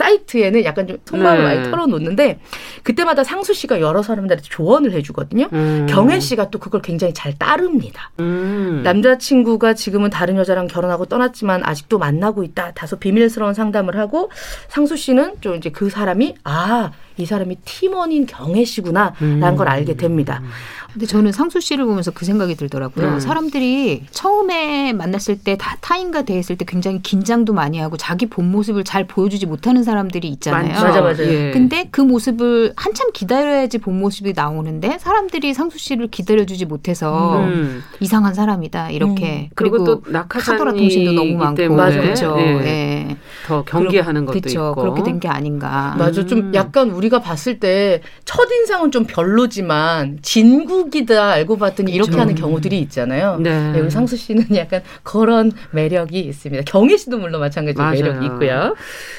사이트에는 0.00 0.64
약간 0.64 0.86
좀 0.86 0.98
속마음을 1.04 1.42
네. 1.42 1.44
많이 1.44 1.70
털어놓는데 1.70 2.38
그때마다 2.82 3.22
상수 3.22 3.52
씨가 3.52 3.80
여러 3.80 4.02
사람들한테 4.02 4.42
조언을 4.48 4.92
해주거든요. 4.92 5.48
음. 5.52 5.86
경혜 5.88 6.20
씨가 6.20 6.50
또 6.50 6.58
그걸 6.58 6.80
굉장히 6.80 7.12
잘 7.12 7.36
따릅니다. 7.36 8.10
음. 8.20 8.80
남자친구가 8.82 9.74
지금은 9.74 10.10
다른 10.10 10.36
여자랑 10.36 10.66
결혼하고 10.68 11.04
떠났지만 11.06 11.62
아직도 11.64 11.98
만나고 11.98 12.42
있다. 12.44 12.72
다소 12.72 12.96
비밀스러운 12.98 13.52
상담을 13.52 13.96
하고 13.96 14.30
상수 14.68 14.96
씨는 14.96 15.34
좀 15.40 15.56
이제 15.56 15.70
그 15.70 15.90
사람이 15.90 16.36
아, 16.44 16.92
이 17.20 17.26
사람이 17.26 17.56
팀원인 17.64 18.26
경혜 18.26 18.64
씨구나. 18.64 19.14
라는 19.20 19.42
음. 19.48 19.56
걸 19.56 19.68
알게 19.68 19.94
됩니다. 19.94 20.42
근데 20.92 21.06
저는 21.06 21.30
상수 21.30 21.60
씨를 21.60 21.84
보면서 21.84 22.10
그 22.10 22.24
생각이 22.24 22.56
들더라고요. 22.56 23.06
음. 23.06 23.20
사람들이 23.20 24.06
처음에 24.10 24.92
만났을 24.92 25.38
때 25.38 25.56
다 25.56 25.76
타인과 25.80 26.22
대했을 26.22 26.56
때 26.56 26.64
굉장히 26.66 27.00
긴장도 27.02 27.52
많이 27.52 27.78
하고 27.78 27.96
자기 27.96 28.26
본 28.26 28.50
모습을 28.50 28.82
잘 28.84 29.06
보여주지 29.06 29.46
못하는 29.46 29.82
사람들이 29.84 30.26
있잖아요. 30.28 30.72
맞아, 30.72 31.00
맞아요. 31.00 31.22
예. 31.22 31.50
근데 31.52 31.88
그 31.90 32.00
모습을 32.00 32.72
한참 32.76 33.10
기다려야지 33.12 33.78
본 33.78 33.98
모습이 34.00 34.32
나오는데 34.34 34.98
사람들이 34.98 35.54
상수 35.54 35.78
씨를 35.78 36.08
기다려주지 36.08 36.64
못해서 36.66 37.38
음. 37.40 37.82
이상한 38.00 38.34
사람이다 38.34 38.90
이렇게 38.90 39.48
음. 39.50 39.50
그리고, 39.54 39.84
그리고, 39.84 40.02
또 40.02 40.10
낙하산이 40.10 40.58
카더라 40.58 40.72
통신도 40.72 41.12
너무 41.12 41.34
많고 41.36 41.68
맞아요. 41.74 42.00
그렇죠. 42.02 42.36
예. 42.38 42.44
예. 42.64 43.16
더 43.46 43.62
경계하는 43.64 44.24
것도 44.26 44.40
그렇죠. 44.40 44.70
있고. 44.70 44.80
그렇게 44.82 45.02
된 45.04 45.20
게 45.20 45.28
아닌가. 45.28 45.94
맞아. 45.98 46.24
좀 46.24 46.38
음. 46.38 46.54
약간 46.54 46.90
우리가 46.90 47.09
우리가 47.10 47.20
봤을 47.20 47.58
때 47.58 48.00
첫인상은 48.24 48.90
좀 48.92 49.04
별로지만 49.04 50.20
진국이다 50.22 51.30
알고 51.32 51.58
봤더니 51.58 51.92
이렇게 51.92 52.16
하는 52.16 52.34
경우들이 52.34 52.78
있잖아요. 52.80 53.36
네. 53.38 53.72
네, 53.72 53.80
우리 53.80 53.90
상수 53.90 54.16
씨는 54.16 54.46
약간 54.54 54.82
그런 55.02 55.52
매력이 55.72 56.18
있습니다. 56.20 56.62
경혜 56.66 56.96
씨도 56.96 57.18
물론 57.18 57.40
마찬가지로 57.40 57.82
맞아요. 57.82 58.00
매력이 58.00 58.26
있고요. 58.26 58.76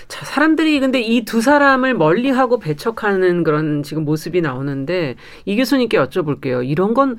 자, 0.08 0.26
사람들이 0.26 0.80
근데 0.80 1.02
이 1.02 1.22
두 1.26 1.40
사람을 1.40 1.94
멀리하고 1.94 2.60
배척하는 2.60 3.44
그런 3.44 3.84
지금 3.84 4.06
모습이 4.06 4.42
나오는데 4.42 5.16
이 5.46 5.56
교수님께 5.56 5.98
여쭤볼게요. 6.00 6.68
이런 6.68 6.94
건 6.96 7.18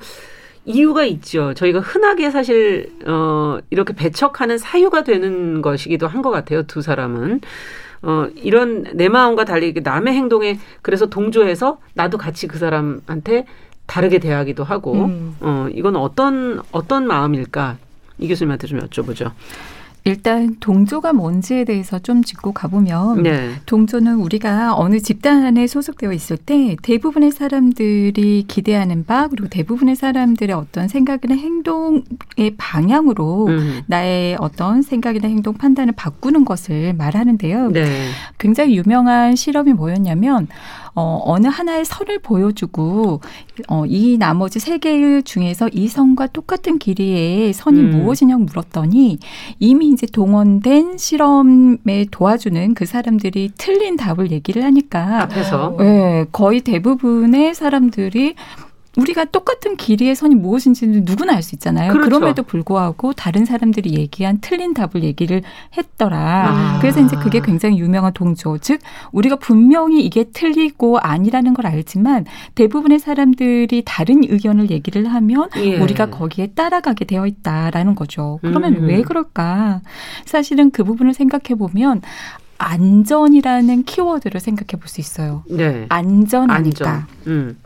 이유가 0.65 1.03
있죠. 1.05 1.53
저희가 1.55 1.79
흔하게 1.79 2.29
사실 2.31 2.91
어 3.07 3.59
이렇게 3.69 3.93
배척하는 3.93 4.57
사유가 4.57 5.03
되는 5.03 5.61
것이기도 5.61 6.07
한 6.07 6.21
것 6.21 6.31
같아요. 6.31 6.63
두 6.63 6.81
사람은 6.81 7.41
어 8.03 8.27
이런 8.35 8.83
내 8.93 9.09
마음과 9.09 9.45
달리 9.45 9.67
이렇게 9.67 9.79
남의 9.79 10.13
행동에 10.13 10.59
그래서 10.81 11.07
동조해서 11.07 11.79
나도 11.93 12.17
같이 12.17 12.47
그 12.47 12.57
사람한테 12.57 13.45
다르게 13.85 14.19
대하기도 14.19 14.63
하고 14.63 14.93
음. 14.93 15.35
어 15.39 15.67
이건 15.73 15.95
어떤 15.95 16.61
어떤 16.71 17.07
마음일까 17.07 17.77
이 18.19 18.27
교수님한테 18.27 18.67
좀 18.67 18.79
여쭤보죠. 18.79 19.31
일단 20.05 20.57
동조가 20.59 21.13
뭔지에 21.13 21.63
대해서 21.63 21.97
좀 21.97 22.23
짚고 22.23 22.51
가보면 22.51 23.23
네. 23.23 23.51
동조는 23.65 24.15
우리가 24.15 24.75
어느 24.75 24.99
집단에 24.99 25.65
소속되어 25.65 26.11
있을 26.11 26.35
때 26.35 26.75
대부분의 26.81 27.31
사람들이 27.31 28.43
기대하는 28.47 29.05
바 29.05 29.29
그리고 29.29 29.47
대부분의 29.47 29.95
사람들의 29.95 30.53
어떤 30.55 30.89
생각이나 30.89 31.35
행동의 31.35 32.03
방향으로 32.57 33.47
음. 33.47 33.81
나의 33.87 34.35
어떤 34.39 34.81
생각이나 34.81 35.29
행동 35.29 35.53
판단을 35.53 35.93
바꾸는 35.93 36.43
것을 36.43 36.93
말하는데요. 36.93 37.71
네. 37.71 38.09
굉장히 38.37 38.75
유명한 38.75 39.37
실험이 39.37 39.71
뭐였냐면 39.71 40.47
어, 40.95 41.21
어느 41.25 41.47
하나의 41.47 41.85
선을 41.85 42.19
보여주고 42.19 43.21
어, 43.67 43.85
이 43.87 44.17
나머지 44.17 44.59
세 44.59 44.77
개의 44.77 45.23
중에서 45.23 45.69
이 45.71 45.87
선과 45.87 46.27
똑같은 46.27 46.77
길이의 46.77 47.53
선이 47.53 47.79
음. 47.79 47.89
무엇이냐고 47.91 48.43
물었더니 48.43 49.17
이미 49.59 49.87
이제 49.87 50.05
동원된 50.05 50.97
실험에 50.97 52.05
도와주는 52.11 52.73
그 52.75 52.85
사람들이 52.85 53.51
틀린 53.57 53.97
답을 53.97 54.31
얘기를 54.31 54.63
하니까 54.63 55.23
앞에서 55.23 55.75
네, 55.79 56.25
거의 56.31 56.61
대부분의 56.61 57.55
사람들이 57.55 58.35
우리가 58.95 59.25
똑같은 59.25 59.75
길이의 59.75 60.15
선이 60.15 60.35
무엇인지는 60.35 61.03
누구나 61.05 61.33
알 61.33 61.41
수 61.43 61.55
있잖아요. 61.55 61.91
그렇죠. 61.91 62.09
그럼에도 62.09 62.43
불구하고 62.43 63.13
다른 63.13 63.43
사람들이 63.43 63.97
얘기한 63.97 64.37
틀린 64.39 64.73
답을 64.73 65.03
얘기를 65.03 65.41
했더라. 65.75 66.17
아. 66.19 66.79
그래서 66.79 67.01
이제 67.01 67.15
그게 67.17 67.41
굉장히 67.41 67.79
유명한 67.79 68.13
동조. 68.13 68.57
즉, 68.59 68.79
우리가 69.11 69.35
분명히 69.37 70.05
이게 70.05 70.25
틀리고 70.31 70.99
아니라는 70.99 71.53
걸 71.53 71.65
알지만 71.65 72.25
대부분의 72.55 72.99
사람들이 72.99 73.81
다른 73.85 74.21
의견을 74.23 74.69
얘기를 74.69 75.07
하면 75.07 75.49
예. 75.57 75.79
우리가 75.79 76.11
거기에 76.11 76.47
따라가게 76.55 77.05
되어 77.05 77.25
있다라는 77.25 77.95
거죠. 77.95 78.39
그러면 78.41 78.75
음. 78.75 78.85
왜 78.87 79.01
그럴까? 79.01 79.81
사실은 80.25 80.69
그 80.71 80.83
부분을 80.83 81.13
생각해 81.13 81.55
보면 81.57 82.01
안전이라는 82.59 83.83
키워드를 83.83 84.39
생각해 84.39 84.79
볼 84.79 84.87
수 84.87 85.01
있어요. 85.01 85.43
네. 85.49 85.85
안전하니까. 85.89 86.89
안전. 86.91 87.07
음. 87.27 87.57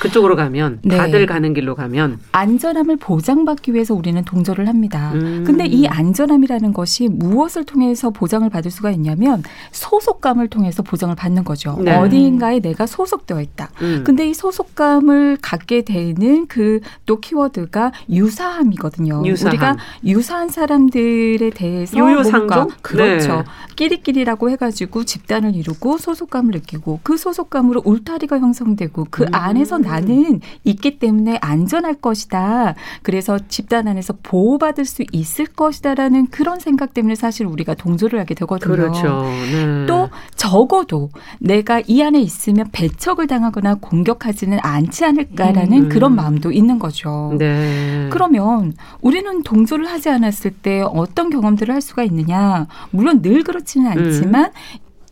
그쪽으로 0.00 0.36
가면 0.36 0.80
네. 0.82 0.96
다들 0.96 1.26
가는 1.26 1.54
길로 1.54 1.74
가면 1.74 2.18
안전함을 2.32 2.96
보장받기 2.96 3.74
위해서 3.74 3.94
우리는 3.94 4.22
동조를 4.24 4.68
합니다. 4.68 5.12
음. 5.14 5.44
근데 5.46 5.66
이 5.66 5.86
안전함이라는 5.86 6.72
것이 6.72 7.08
무엇을 7.08 7.64
통해서 7.64 8.10
보장을 8.10 8.48
받을 8.50 8.70
수가 8.70 8.90
있냐면 8.92 9.42
소속감을 9.72 10.48
통해서 10.48 10.82
보장을 10.82 11.14
받는 11.14 11.44
거죠. 11.44 11.76
네. 11.80 11.94
어디인가에 11.96 12.60
내가 12.60 12.86
소속되어 12.86 13.40
있다. 13.40 13.70
음. 13.82 14.02
근데 14.04 14.28
이 14.28 14.34
소속감을 14.34 15.38
갖게 15.40 15.82
되는 15.82 16.46
그 16.46 16.80
또 17.04 17.20
키워드가 17.20 17.92
유사함이거든요. 18.10 19.22
유사함. 19.24 19.50
우리가 19.50 19.76
유사한 20.04 20.48
사람들에 20.48 21.50
대해서 21.50 21.96
유유상종? 21.96 22.46
뭔가 22.46 22.66
그렇죠. 22.82 23.36
네. 23.36 23.44
끼리끼리라고 23.76 24.50
해가지고 24.50 25.04
집단을 25.04 25.54
이루고 25.54 25.98
소속감을 25.98 26.52
느끼고 26.52 27.00
그 27.02 27.16
소속감으로 27.16 27.82
울타리가 27.84 28.38
형성되고 28.38 29.06
그 29.10 29.24
음. 29.24 29.28
안에서 29.32 29.75
나는 29.78 30.40
있기 30.64 30.98
때문에 30.98 31.38
안전할 31.40 31.94
것이다. 31.94 32.74
그래서 33.02 33.38
집단 33.48 33.88
안에서 33.88 34.14
보호받을 34.22 34.84
수 34.84 35.04
있을 35.12 35.46
것이다라는 35.46 36.28
그런 36.28 36.60
생각 36.60 36.94
때문에 36.94 37.14
사실 37.14 37.46
우리가 37.46 37.74
동조를 37.74 38.18
하게 38.18 38.34
되거든요. 38.34 38.74
그렇죠. 38.74 39.22
네. 39.52 39.86
또 39.86 40.08
적어도 40.34 41.10
내가 41.38 41.82
이 41.86 42.02
안에 42.02 42.20
있으면 42.20 42.68
배척을 42.72 43.26
당하거나 43.26 43.76
공격하지는 43.76 44.58
않지 44.62 45.04
않을까라는 45.04 45.84
음. 45.84 45.88
그런 45.88 46.14
마음도 46.14 46.52
있는 46.52 46.78
거죠. 46.78 47.34
네. 47.38 48.08
그러면 48.10 48.74
우리는 49.00 49.42
동조를 49.42 49.86
하지 49.86 50.08
않았을 50.08 50.50
때 50.50 50.82
어떤 50.82 51.30
경험들을 51.30 51.72
할 51.72 51.80
수가 51.80 52.02
있느냐? 52.04 52.66
물론 52.90 53.22
늘 53.22 53.42
그렇지는 53.42 53.92
음. 53.92 54.04
않지만 54.04 54.50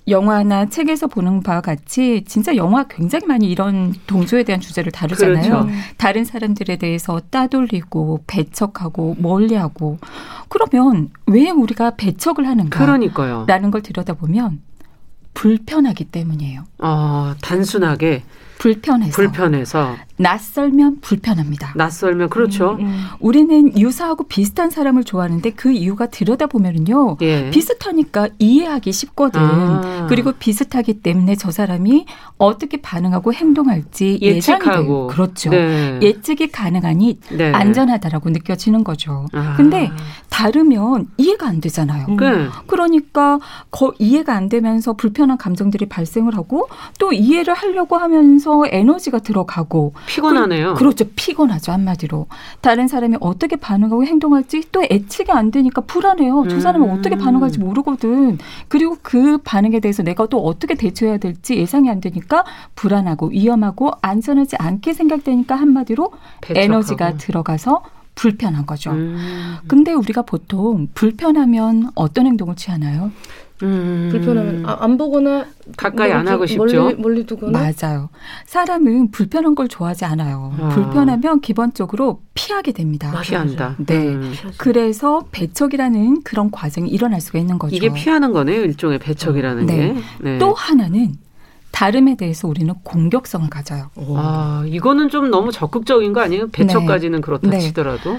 영화나 0.06 0.66
책에서 0.66 1.06
보는 1.06 1.42
바와 1.42 1.60
같이 1.60 2.24
진짜 2.26 2.56
영화 2.56 2.84
굉장히 2.84 3.26
많이 3.26 3.50
이런 3.50 3.94
동조에 4.06 4.42
대한 4.42 4.60
주제를 4.60 4.92
다루잖아요. 4.92 5.42
그렇죠. 5.42 5.68
다른 5.96 6.24
사람들에 6.24 6.76
대해서 6.76 7.20
따돌리고 7.30 8.24
배척하고 8.26 9.16
멀리하고 9.18 9.98
그러면 10.48 11.08
왜 11.26 11.50
우리가 11.50 11.92
배척을 11.96 12.46
하는가? 12.46 12.78
그러니까요. 12.78 13.44
라는 13.48 13.70
걸 13.70 13.82
들여다보면 13.82 14.60
불편하기 15.32 16.04
때문이에요. 16.04 16.64
어, 16.78 17.34
단순하게 17.40 18.22
불편해서. 18.58 19.16
불편해서 19.16 19.96
낯설면 20.16 21.00
불편합니다. 21.00 21.72
낯설면 21.74 22.28
그렇죠. 22.30 22.76
음. 22.78 23.06
우리는 23.18 23.76
유사하고 23.76 24.24
비슷한 24.24 24.70
사람을 24.70 25.02
좋아하는데 25.04 25.50
그 25.50 25.72
이유가 25.72 26.06
들여다보면요. 26.06 27.16
예. 27.22 27.50
비슷하니까 27.50 28.28
이해하기 28.38 28.92
쉽거든. 28.92 29.40
아. 29.40 30.06
그리고 30.08 30.32
비슷하기 30.32 31.00
때문에 31.00 31.34
저 31.34 31.50
사람이 31.50 32.06
어떻게 32.38 32.80
반응하고 32.80 33.32
행동할지 33.32 34.18
예측하고. 34.22 35.08
그렇죠. 35.08 35.50
네. 35.50 35.98
예측이 36.00 36.52
가능하니 36.52 37.18
네. 37.32 37.52
안전하다라고 37.52 38.30
느껴지는 38.30 38.84
거죠. 38.84 39.26
아. 39.32 39.54
근데 39.56 39.90
다르면 40.30 41.08
이해가 41.16 41.48
안 41.48 41.60
되잖아요. 41.60 42.06
음. 42.08 42.16
그 42.16 42.50
그러니까 42.66 43.40
거, 43.70 43.92
이해가 43.98 44.34
안 44.34 44.48
되면서 44.48 44.92
불편한 44.92 45.38
감정들이 45.38 45.86
발생을 45.86 46.36
하고 46.36 46.68
또 47.00 47.12
이해를 47.12 47.54
하려고 47.54 47.96
하면서 47.96 48.43
에너지가 48.70 49.18
들어가고 49.20 49.92
피곤하네요. 50.06 50.74
그 50.74 50.84
렇죠. 50.84 51.04
피곤하죠. 51.16 51.72
한마디로. 51.72 52.26
다른 52.60 52.88
사람이 52.88 53.16
어떻게 53.20 53.56
반응하고 53.56 54.04
행동할지 54.04 54.62
또 54.72 54.82
예측이 54.90 55.32
안 55.32 55.50
되니까 55.50 55.80
불안해요. 55.82 56.44
저 56.48 56.60
사람이 56.60 56.86
음. 56.86 56.92
어떻게 56.92 57.16
반응할지 57.16 57.58
모르거든. 57.58 58.38
그리고 58.68 58.96
그 59.02 59.38
반응에 59.38 59.80
대해서 59.80 60.02
내가 60.02 60.26
또 60.26 60.38
어떻게 60.44 60.74
대처해야 60.74 61.18
될지 61.18 61.56
예상이 61.56 61.90
안 61.90 62.00
되니까 62.00 62.44
불안하고 62.74 63.28
위험하고 63.28 63.92
안전하지 64.02 64.56
않게 64.56 64.92
생각되니까 64.92 65.54
한마디로 65.54 66.12
배척하고. 66.40 66.60
에너지가 66.60 67.16
들어가서 67.16 67.82
불편한 68.14 68.64
거죠. 68.64 68.92
음. 68.92 69.56
근데 69.66 69.92
우리가 69.92 70.22
보통 70.22 70.86
불편하면 70.94 71.90
어떤 71.94 72.26
행동을 72.26 72.54
취하나요? 72.54 73.10
음. 73.62 74.08
불편하면 74.10 74.66
아, 74.66 74.78
안 74.80 74.96
보거나 74.96 75.46
가까이 75.76 76.10
안 76.12 76.24
멀리 76.24 76.30
하고 76.30 76.44
두- 76.46 76.52
싶죠. 76.52 76.82
멀리, 76.84 76.94
멀리 76.96 77.24
두거나 77.26 77.58
맞아요. 77.80 78.08
사람은 78.46 79.10
불편한 79.12 79.54
걸 79.54 79.68
좋아하지 79.68 80.04
않아요. 80.04 80.52
아. 80.60 80.68
불편하면 80.70 81.40
기본적으로 81.40 82.20
피하게 82.34 82.72
됩니다. 82.72 83.12
맞아, 83.12 83.22
피한다. 83.22 83.76
네. 83.86 83.94
음. 84.08 84.32
그래서 84.58 85.24
배척이라는 85.30 86.22
그런 86.24 86.50
과정이 86.50 86.88
일어날 86.90 87.20
수가 87.20 87.38
있는 87.38 87.58
거죠. 87.58 87.76
이게 87.76 87.92
피하는 87.92 88.32
거네요. 88.32 88.62
일종의 88.62 88.98
배척이라는 88.98 89.66
네. 89.66 89.76
게. 89.94 90.00
네. 90.20 90.38
또 90.38 90.52
하나는 90.52 91.14
다름에 91.70 92.16
대해서 92.16 92.48
우리는 92.48 92.72
공격성을 92.82 93.48
가져요. 93.50 93.90
오. 93.96 94.16
아, 94.16 94.64
이거는 94.66 95.08
좀 95.10 95.30
너무 95.30 95.52
적극적인 95.52 96.12
거 96.12 96.20
아니에요? 96.22 96.48
배척까지는 96.48 97.20
그렇다 97.20 97.50
네. 97.50 97.58
치더라도. 97.60 98.16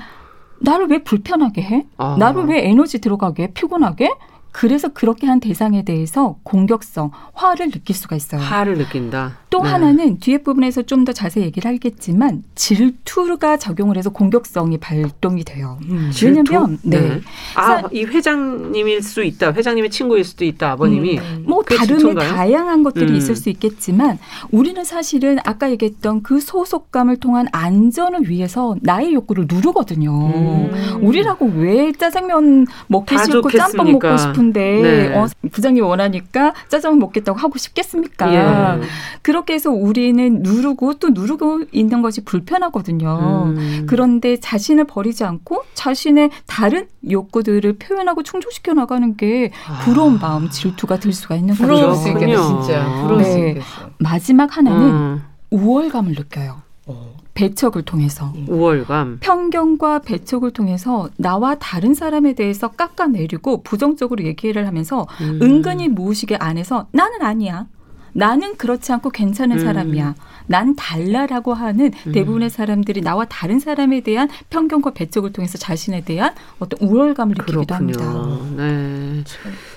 나를 0.59 0.87
왜 0.87 1.03
불편하게 1.03 1.61
해? 1.61 1.85
아. 1.97 2.15
나를 2.17 2.45
왜 2.45 2.67
에너지 2.69 2.99
들어가게 2.99 3.43
해? 3.43 3.47
피곤하게? 3.53 4.09
그래서 4.57 4.87
그렇게 4.87 5.27
한 5.27 5.41
대상에 5.41 5.83
대해서 5.83 6.37
공격성, 6.43 7.11
화를 7.33 7.71
느낄 7.71 7.93
수가 7.93 8.15
있어요. 8.15 8.39
화를 8.39 8.77
느낀다. 8.77 9.39
또또 9.55 9.63
네. 9.63 9.69
하나는 9.69 10.19
뒤에 10.19 10.39
부분에서 10.39 10.81
좀 10.81 11.05
더 11.05 11.13
자세히 11.13 11.45
얘기를 11.45 11.69
하겠지만 11.69 12.43
질투가 12.55 13.57
적용을 13.57 13.95
해서 13.95 14.09
공격성이 14.09 14.79
발동이 14.79 15.43
돼요. 15.43 15.77
왜냐면 16.23 16.79
네. 16.81 17.21
아, 17.53 17.83
이 17.91 18.03
회장님일 18.05 19.03
수 19.03 19.23
있다. 19.23 19.53
회장님의 19.53 19.91
친구일 19.91 20.23
수도 20.23 20.45
있다. 20.45 20.71
아버님이. 20.71 21.19
뭐 21.43 21.59
그게 21.59 21.75
다른 21.75 21.99
질투인가요? 21.99 22.27
다양한 22.27 22.81
것들이 22.81 23.11
음. 23.11 23.15
있을 23.15 23.35
수 23.35 23.49
있겠지만 23.49 24.17
우리는 24.49 24.83
사실은 24.83 25.37
아까 25.45 25.69
얘기했던 25.69 26.23
그 26.23 26.39
소속감을 26.39 27.17
통한 27.17 27.45
안전을 27.51 28.29
위해서 28.29 28.75
나의 28.81 29.13
욕구를 29.13 29.45
누르거든요. 29.47 30.09
음. 30.11 30.99
우리라고 31.03 31.45
왜 31.55 31.91
짜장면 31.91 32.65
먹기 32.87 33.15
다 33.15 33.25
싫고 33.25 33.51
짬뽕 33.51 33.85
좋겠습니까? 33.85 34.07
먹고 34.09 34.17
싶은데 34.17 34.81
네. 34.81 35.15
어, 35.15 35.27
부장님 35.51 35.83
원하니까 35.83 36.55
짜장면 36.67 36.97
먹겠다고 36.97 37.37
하고 37.37 37.59
싶겠습니까? 37.59 38.33
예. 38.33 38.81
그렇 39.21 39.44
게 39.45 39.53
해서 39.53 39.69
우리는 39.71 40.41
누르고 40.41 40.95
또 40.95 41.09
누르고 41.09 41.65
있는 41.71 42.01
것이 42.01 42.23
불편하거든요. 42.25 43.53
음. 43.55 43.85
그런데 43.87 44.37
자신을 44.37 44.85
버리지 44.85 45.23
않고 45.23 45.63
자신의 45.73 46.31
다른 46.47 46.87
욕구들을 47.09 47.77
표현하고 47.77 48.23
충족시켜 48.23 48.73
나가는 48.73 49.15
게 49.15 49.51
부러운 49.83 50.19
마음, 50.19 50.49
질투가 50.49 50.99
들 50.99 51.13
수가 51.13 51.35
있는 51.35 51.53
부러울 51.55 51.87
거죠. 51.87 51.95
수 51.95 52.07
있겠네. 52.09 52.35
진짜. 52.35 53.01
부러울 53.01 53.23
수 53.23 53.37
네. 53.37 53.49
있겠어. 53.49 53.65
마지막 53.99 54.57
하나는 54.57 54.81
음. 54.89 55.23
우월감을 55.51 56.13
느껴요. 56.13 56.61
어. 56.87 57.15
배척을 57.35 57.83
통해서. 57.83 58.33
우월감. 58.47 59.17
편견과 59.19 59.99
배척을 59.99 60.51
통해서 60.51 61.09
나와 61.17 61.55
다른 61.55 61.93
사람에 61.93 62.33
대해서 62.33 62.69
깎아내리고 62.69 63.61
부정적으로 63.63 64.23
얘기를 64.23 64.65
하면서 64.65 65.05
음. 65.21 65.39
은근히 65.41 65.89
무의식의 65.89 66.37
안에서 66.39 66.87
나는 66.91 67.21
아니야. 67.21 67.67
나는 68.15 68.55
그렇지 68.55 68.93
않고 68.93 69.09
괜찮은 69.09 69.57
음. 69.57 69.63
사람이야. 69.63 70.15
난 70.47 70.75
달라라고 70.75 71.53
하는 71.53 71.91
음. 72.07 72.11
대부분의 72.13 72.49
사람들이 72.49 73.01
나와 73.01 73.25
다른 73.25 73.59
사람에 73.59 74.01
대한 74.01 74.29
편견과 74.49 74.91
배척을 74.91 75.33
통해서 75.33 75.57
자신에 75.57 76.01
대한 76.05 76.33
어떤 76.59 76.79
우월감을 76.87 77.35
느끼기도 77.37 77.65
그렇군요. 77.65 77.99
합니다. 77.99 78.63
네. 78.63 79.23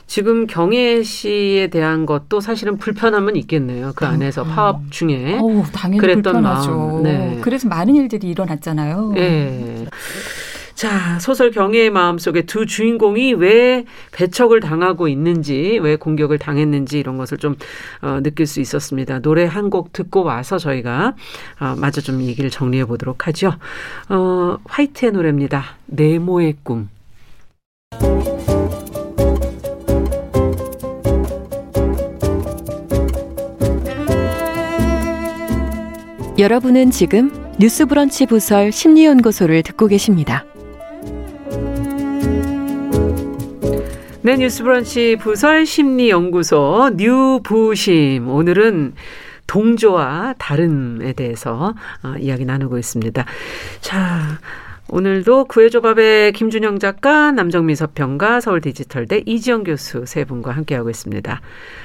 지금 0.06 0.46
경혜 0.46 1.02
씨에 1.02 1.66
대한 1.68 2.06
것도 2.06 2.40
사실은 2.40 2.78
불편함은 2.78 3.34
있겠네요. 3.36 3.92
그 3.96 4.06
안에서 4.06 4.44
파업 4.44 4.90
중에. 4.90 5.38
어우, 5.40 5.64
당연히 5.72 5.98
그랬던 5.98 6.34
불편하죠. 6.34 6.70
마음. 6.76 7.02
네. 7.02 7.38
그래서 7.42 7.68
많은 7.68 7.96
일들이 7.96 8.28
일어났잖아요. 8.28 9.14
예. 9.16 9.86
자, 10.78 11.18
소설 11.18 11.50
경혜의 11.50 11.90
마음 11.90 12.18
속에 12.18 12.42
두 12.42 12.64
주인공이 12.64 13.34
왜 13.34 13.84
배척을 14.12 14.60
당하고 14.60 15.08
있는지, 15.08 15.80
왜 15.82 15.96
공격을 15.96 16.38
당했는지 16.38 17.00
이런 17.00 17.16
것을 17.16 17.36
좀 17.38 17.56
어, 18.00 18.20
느낄 18.22 18.46
수 18.46 18.60
있었습니다. 18.60 19.18
노래 19.18 19.44
한 19.44 19.70
곡 19.70 19.92
듣고 19.92 20.22
와서 20.22 20.56
저희가 20.56 21.14
어, 21.60 21.74
마저 21.76 22.00
좀 22.00 22.22
얘기를 22.22 22.48
정리해 22.48 22.84
보도록 22.84 23.26
하죠. 23.26 23.54
어, 24.08 24.56
화이트의 24.66 25.10
노래입니다. 25.10 25.64
네모의 25.86 26.58
꿈. 26.62 26.88
여러분은 36.38 36.92
지금 36.92 37.32
뉴스브런치 37.58 38.26
부설 38.26 38.70
심리연구소를 38.70 39.64
듣고 39.64 39.88
계십니다. 39.88 40.44
네, 44.28 44.36
뉴스브런치 44.36 45.16
부설 45.16 45.64
심리연구소 45.64 46.90
뉴부심. 46.98 48.28
오늘은 48.28 48.92
동조와 49.46 50.34
다름에 50.36 51.14
대해서 51.14 51.74
어, 52.02 52.14
이야기 52.20 52.44
나누고 52.44 52.76
있습니다. 52.76 53.24
자, 53.80 54.38
오늘도 54.90 55.46
구해조밥의 55.46 56.32
김준영 56.32 56.78
작가, 56.78 57.32
남정미 57.32 57.74
서평가, 57.74 58.42
서울디지털대 58.42 59.22
이지영 59.24 59.64
교수 59.64 60.04
세 60.04 60.26
분과 60.26 60.50
함께하고 60.50 60.90
있습니다. 60.90 61.40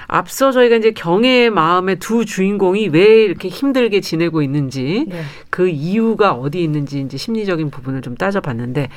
앞서 0.07 0.51
저희가 0.51 0.75
이제 0.75 0.91
경혜의 0.91 1.49
마음의 1.49 1.99
두 1.99 2.25
주인공이 2.25 2.89
왜 2.89 3.23
이렇게 3.23 3.47
힘들게 3.47 4.01
지내고 4.01 4.41
있는지 4.41 5.05
네. 5.07 5.21
그 5.49 5.69
이유가 5.69 6.33
어디 6.33 6.61
있는지 6.61 6.99
이제 6.99 7.15
심리적인 7.15 7.69
부분을 7.69 8.01
좀 8.01 8.15
따져봤는데 8.15 8.89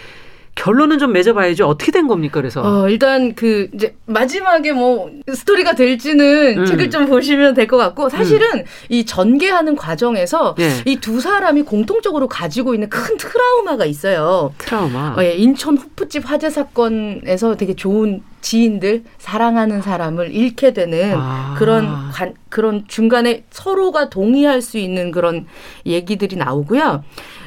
결론은 0.57 0.99
좀 0.99 1.13
맺어봐야죠. 1.13 1.67
어떻게 1.69 1.93
된 1.93 2.09
겁니까? 2.09 2.41
그래서 2.41 2.63
어, 2.65 2.89
일단 2.89 3.35
그 3.35 3.69
이제 3.75 3.95
마지막에 4.07 4.73
뭐 4.73 5.11
스토리가 5.33 5.75
될지는 5.75 6.59
음. 6.59 6.67
책을 6.67 6.91
좀 6.91 7.07
보시면 7.07 7.55
될 7.55 7.67
것 7.67 7.77
같고 7.77 8.09
사실은 8.09 8.65
이 8.89 9.05
전개하는 9.05 9.77
과정에서 9.77 10.55
예. 10.61 10.71
이두 10.87 11.21
사람이 11.21 11.63
공통적으로 11.63 12.27
가지고 12.29 12.75
있는 12.75 12.89
큰 12.89 13.17
트라우마가 13.17 13.85
있어요. 13.85 14.53
트라우마. 14.59 15.15
어, 15.19 15.23
예, 15.23 15.35
인천 15.35 15.77
호프집 15.77 16.29
화재 16.31 16.49
사건에서 16.49 17.57
되게 17.57 17.75
좋은 17.75 18.23
지인들 18.41 19.03
사랑하는 19.19 19.83
사람을 19.83 20.33
잃게 20.33 20.73
되는 20.73 21.15
아. 21.17 21.57
그런 21.59 22.11
관, 22.13 22.35
그런 22.49 22.85
중간에 22.87 23.45
서로가 23.51 24.09
동의할 24.09 24.63
수 24.63 24.79
있는 24.79 25.11
그런 25.11 25.47
얘기들이 25.85 26.37
나오고요. 26.37 27.03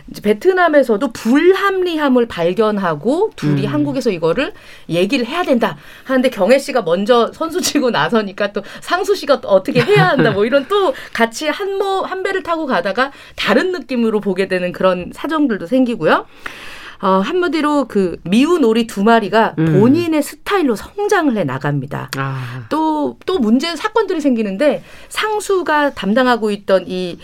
이제 0.09 0.21
베트남에서도 0.21 1.11
불합리함을 1.11 2.27
발견하고 2.27 3.31
둘이 3.35 3.65
음. 3.65 3.73
한국에서 3.73 4.09
이거를 4.09 4.53
얘기를 4.89 5.25
해야 5.25 5.43
된다 5.43 5.77
하는데 6.03 6.29
경혜 6.29 6.57
씨가 6.57 6.81
먼저 6.81 7.31
선수 7.33 7.61
치고 7.61 7.91
나서니까 7.91 8.53
또 8.53 8.63
상수 8.81 9.15
씨가 9.15 9.41
또 9.41 9.49
어떻게 9.49 9.81
해야 9.81 10.09
한다 10.09 10.31
뭐 10.31 10.45
이런 10.45 10.67
또 10.67 10.93
같이 11.13 11.47
한모 11.47 12.01
한 12.01 12.23
배를 12.23 12.43
타고 12.43 12.65
가다가 12.65 13.11
다른 13.35 13.71
느낌으로 13.71 14.19
보게 14.19 14.47
되는 14.47 14.71
그런 14.71 15.11
사정들도 15.13 15.67
생기고요. 15.67 16.25
어, 17.01 17.07
한마디로 17.07 17.85
그 17.87 18.17
미운 18.23 18.65
오리 18.65 18.85
두 18.85 19.03
마리가 19.03 19.55
음. 19.57 19.79
본인의 19.79 20.21
스타일로 20.21 20.75
성장을 20.75 21.35
해 21.37 21.45
나갑니다. 21.45 22.11
아. 22.17 22.65
또, 22.67 23.17
또 23.25 23.39
문제, 23.39 23.73
사건들이 23.75 24.19
생기는데 24.19 24.83
상수가 25.07 25.91
담당하고 25.91 26.51
있던 26.51 26.85
이 26.87 27.17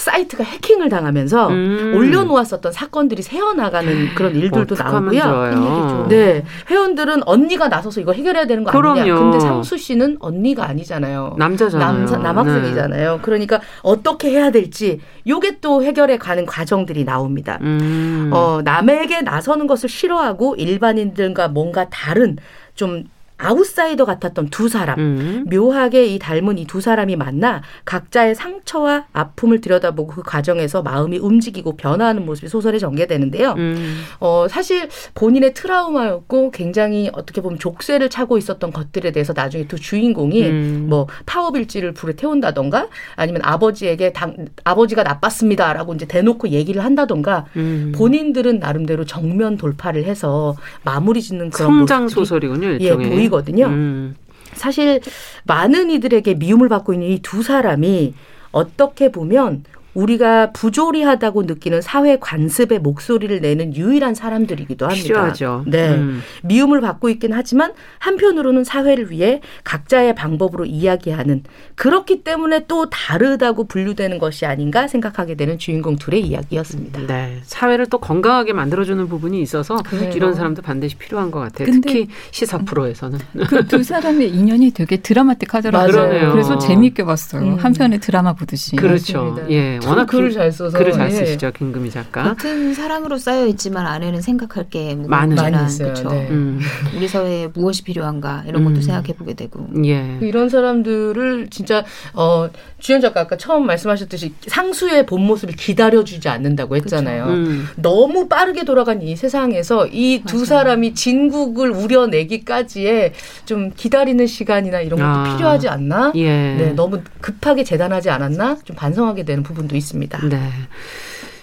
사이트가 0.00 0.44
해킹을 0.44 0.88
당하면서 0.88 1.48
음. 1.48 1.92
올려놓았었던 1.96 2.72
사건들이 2.72 3.22
새어나가는 3.22 4.14
그런 4.14 4.34
일들도 4.34 4.74
나오고요. 4.74 5.20
좋아요. 5.20 6.06
네. 6.08 6.44
회원들은 6.70 7.22
언니가 7.26 7.68
나서서 7.68 8.00
이거 8.00 8.12
해결해야 8.12 8.46
되는 8.46 8.64
거 8.64 8.70
아니냐. 8.70 9.04
그럼요. 9.04 9.20
근데 9.20 9.40
상수 9.40 9.76
씨는 9.76 10.18
언니가 10.20 10.68
아니잖아요. 10.68 11.34
남자잖아요. 11.38 11.92
남자, 11.92 12.16
남학생이잖아요. 12.18 13.20
그러니까 13.22 13.60
어떻게 13.82 14.30
해야 14.30 14.50
될지 14.50 15.00
요게 15.26 15.58
또 15.60 15.82
해결해 15.82 16.18
가는 16.18 16.46
과정들이 16.46 17.04
나옵니다. 17.04 17.58
네. 17.60 17.66
음. 17.68 18.30
어, 18.32 18.60
남에게 18.64 19.22
나서는 19.22 19.66
것을 19.66 19.88
싫어하고 19.88 20.56
일반인들과 20.56 21.48
뭔가 21.48 21.88
다른 21.88 22.36
좀 22.74 23.04
아웃사이더 23.38 24.04
같았던 24.04 24.50
두 24.50 24.68
사람. 24.68 24.98
음. 25.00 25.44
묘하게 25.50 26.06
이 26.06 26.18
닮은 26.18 26.58
이 26.58 26.68
두 26.68 26.80
사람이 26.80 27.16
만나 27.16 27.62
각자의 27.86 28.34
상처와 28.34 29.06
아픔을 29.12 29.60
들여다보고 29.60 30.12
그 30.12 30.22
과정에서 30.22 30.82
마음이 30.82 31.18
움직이고 31.18 31.76
변화하는 31.76 32.26
모습이 32.26 32.48
소설에 32.48 32.78
전개되는데요. 32.78 33.54
음. 33.56 34.02
어, 34.20 34.46
사실 34.48 34.88
본인의 35.14 35.54
트라우마였고 35.54 36.50
굉장히 36.50 37.10
어떻게 37.14 37.40
보면 37.40 37.58
족쇄를 37.58 38.10
차고 38.10 38.36
있었던 38.38 38.70
것들에 38.70 39.12
대해서 39.12 39.32
나중에 39.32 39.66
두 39.66 39.76
주인공이 39.80 40.46
음. 40.46 40.86
뭐 40.90 41.06
파워빌지를 41.24 41.94
불에 41.94 42.12
태운다던가 42.12 42.88
아니면 43.16 43.40
아버지에게 43.44 44.12
당, 44.12 44.36
아버지가 44.64 45.02
나빴습니다라고 45.02 45.94
이제 45.94 46.06
대놓고 46.06 46.50
얘기를 46.50 46.84
한다던가 46.84 47.46
음. 47.56 47.92
본인들은 47.96 48.58
나름대로 48.58 49.06
정면 49.06 49.56
돌파를 49.56 50.04
해서 50.04 50.54
마무리 50.84 51.22
짓는 51.22 51.50
그런 51.50 51.78
성장 51.78 52.08
소설이군요. 52.08 52.68
예, 52.68 52.72
일종의. 52.76 53.08
보이거든요. 53.28 53.66
음. 53.66 54.16
사실 54.54 55.00
많은 55.44 55.90
이들에게 55.90 56.34
미움을 56.34 56.68
받고 56.68 56.94
있는 56.94 57.08
이 57.08 57.18
두 57.22 57.42
사람이 57.42 58.14
어떻게 58.50 59.12
보면 59.12 59.64
우리가 60.02 60.52
부조리하다고 60.52 61.42
느끼는 61.44 61.80
사회 61.82 62.18
관습의 62.18 62.78
목소리를 62.80 63.40
내는 63.40 63.74
유일한 63.74 64.14
사람들이기도 64.14 64.86
합니다. 64.86 65.02
필요하죠. 65.02 65.64
네. 65.66 65.90
음. 65.90 66.22
미움을 66.42 66.80
받고 66.80 67.08
있긴 67.10 67.32
하지만 67.32 67.72
한편으로는 67.98 68.64
사회를 68.64 69.10
위해 69.10 69.40
각자의 69.64 70.14
방법으로 70.14 70.64
이야기하는 70.64 71.42
그렇기 71.74 72.22
때문에 72.24 72.64
또 72.66 72.88
다르다고 72.90 73.64
분류되는 73.64 74.18
것이 74.18 74.46
아닌가 74.46 74.88
생각하게 74.88 75.34
되는 75.34 75.58
주인공 75.58 75.96
둘의 75.96 76.22
이야기였습니다. 76.22 77.06
네. 77.06 77.38
사회를 77.44 77.86
또 77.86 77.98
건강하게 77.98 78.52
만들어주는 78.52 79.08
부분이 79.08 79.40
있어서 79.42 79.76
그렇죠. 79.76 80.16
이런 80.16 80.34
사람도 80.34 80.62
반드시 80.62 80.96
필요한 80.96 81.30
것 81.30 81.40
같아요. 81.40 81.68
특히 81.72 82.08
시사 82.30 82.58
프로에서는. 82.58 83.18
그 83.48 83.68
두 83.68 83.82
사람의 83.82 84.30
인연이 84.30 84.70
되게 84.70 84.96
드라마틱하더라고요. 84.96 85.96
맞아요. 86.08 86.32
그래서 86.32 86.56
재미있게 86.58 87.04
봤어요. 87.04 87.42
음. 87.42 87.56
한편의 87.58 88.00
드라마 88.00 88.32
보듯이. 88.32 88.76
그렇죠. 88.76 89.24
맞습니다. 89.24 89.50
예. 89.50 89.78
워낙 89.90 90.06
글을 90.06 90.28
긴- 90.30 90.38
잘 90.38 90.50
써서 90.52 90.76
글을 90.76 90.92
잘 90.92 91.06
예. 91.06 91.10
쓰시죠 91.14 91.52
김금희 91.52 91.90
작가. 91.90 92.34
겉은 92.34 92.74
사랑으로 92.74 93.18
쌓여 93.18 93.46
있지만 93.46 93.86
안에는 93.86 94.20
생각할 94.20 94.68
게 94.70 94.94
많은. 94.96 95.30
무궁무진한 95.36 95.52
많이 95.52 95.66
있어요. 95.66 95.88
그쵸? 95.94 96.08
네. 96.10 96.28
음, 96.30 96.60
우리 96.96 97.06
사회에 97.06 97.48
무엇이 97.54 97.84
필요한가 97.84 98.42
이런 98.46 98.64
것도 98.64 98.76
음. 98.76 98.80
생각해 98.82 99.12
보게 99.14 99.34
되고. 99.34 99.66
예. 99.84 100.18
이런 100.22 100.48
사람들을 100.48 101.48
진짜 101.50 101.84
어 102.14 102.48
주연 102.78 103.00
작가 103.00 103.20
아까 103.20 103.36
처음 103.36 103.66
말씀하셨듯이 103.66 104.34
상수의 104.46 105.06
본 105.06 105.22
모습을 105.26 105.54
기다려주지 105.54 106.28
않는다고 106.28 106.74
했잖아요. 106.76 107.24
음. 107.26 107.66
너무 107.76 108.28
빠르게 108.28 108.64
돌아간 108.64 109.02
이 109.02 109.14
세상에서 109.14 109.86
이 109.86 110.22
두. 110.26 110.48
사람이 110.48 110.94
진국을 110.94 111.70
우려내기까지의 111.70 113.12
좀 113.44 113.70
기다리는 113.76 114.26
시간이나 114.26 114.80
이런 114.80 114.98
것도 115.00 115.08
아. 115.10 115.36
필요하지 115.36 115.68
않나? 115.68 116.12
예. 116.14 116.24
네, 116.54 116.72
너무 116.74 117.00
급하게 117.20 117.64
재단하지 117.64 118.08
않았나? 118.10 118.56
좀 118.64 118.74
반성하게 118.76 119.24
되는 119.24 119.42
부분도 119.42 119.76
있습니다. 119.78 120.28
네. 120.28 120.50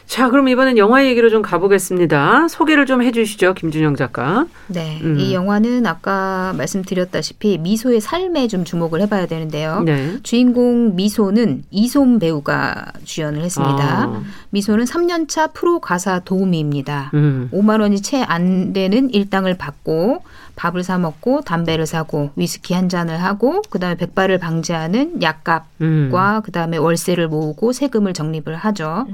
자, 0.08 0.30
그럼 0.30 0.48
이번엔 0.48 0.78
영화 0.78 1.04
얘기로 1.04 1.32
좀 1.32 1.42
가보겠습니다. 1.42 2.48
소개를 2.48 2.86
좀 2.86 3.02
해주시죠, 3.02 3.56
김준영 3.56 3.96
작가. 3.96 4.46
네, 4.68 5.00
음. 5.02 5.18
이 5.20 5.34
영화는 5.34 5.88
아까 5.88 6.54
말씀드렸다시피 6.58 7.58
미소의 7.58 8.02
삶에 8.02 8.48
좀 8.48 8.64
주목을 8.66 9.02
해봐야 9.02 9.26
되는데요. 9.26 9.82
네. 9.84 10.18
주인공 10.22 10.96
미소는 10.96 11.64
이솜 11.72 12.20
배우가 12.20 12.86
주연을 13.04 13.42
했습니다. 13.42 13.84
아, 13.84 14.22
미소는 14.52 14.86
3년차 14.86 15.54
프로 15.54 15.80
가사 15.80 16.20
도우미입니다. 16.20 17.10
음. 17.16 17.50
5만 17.52 17.82
원이 17.82 18.02
채 18.02 18.24
안 18.28 18.74
되는 18.74 19.10
일당을 19.10 19.58
받고 19.58 20.24
밥을 20.56 20.84
사 20.84 20.98
먹고 20.98 21.42
담배를 21.42 21.86
사고 21.86 22.32
위스키 22.36 22.74
한 22.74 22.88
잔을 22.90 23.22
하고 23.22 23.62
그다음에 23.70 23.96
백발을 23.96 24.38
방지하는 24.40 25.22
약값과 25.22 25.68
음. 25.82 26.42
그다음에 26.44 26.78
월세를 26.78 27.28
모으고 27.28 27.74
세금을 27.74 28.14
적립을 28.14 28.56
하죠. 28.56 29.08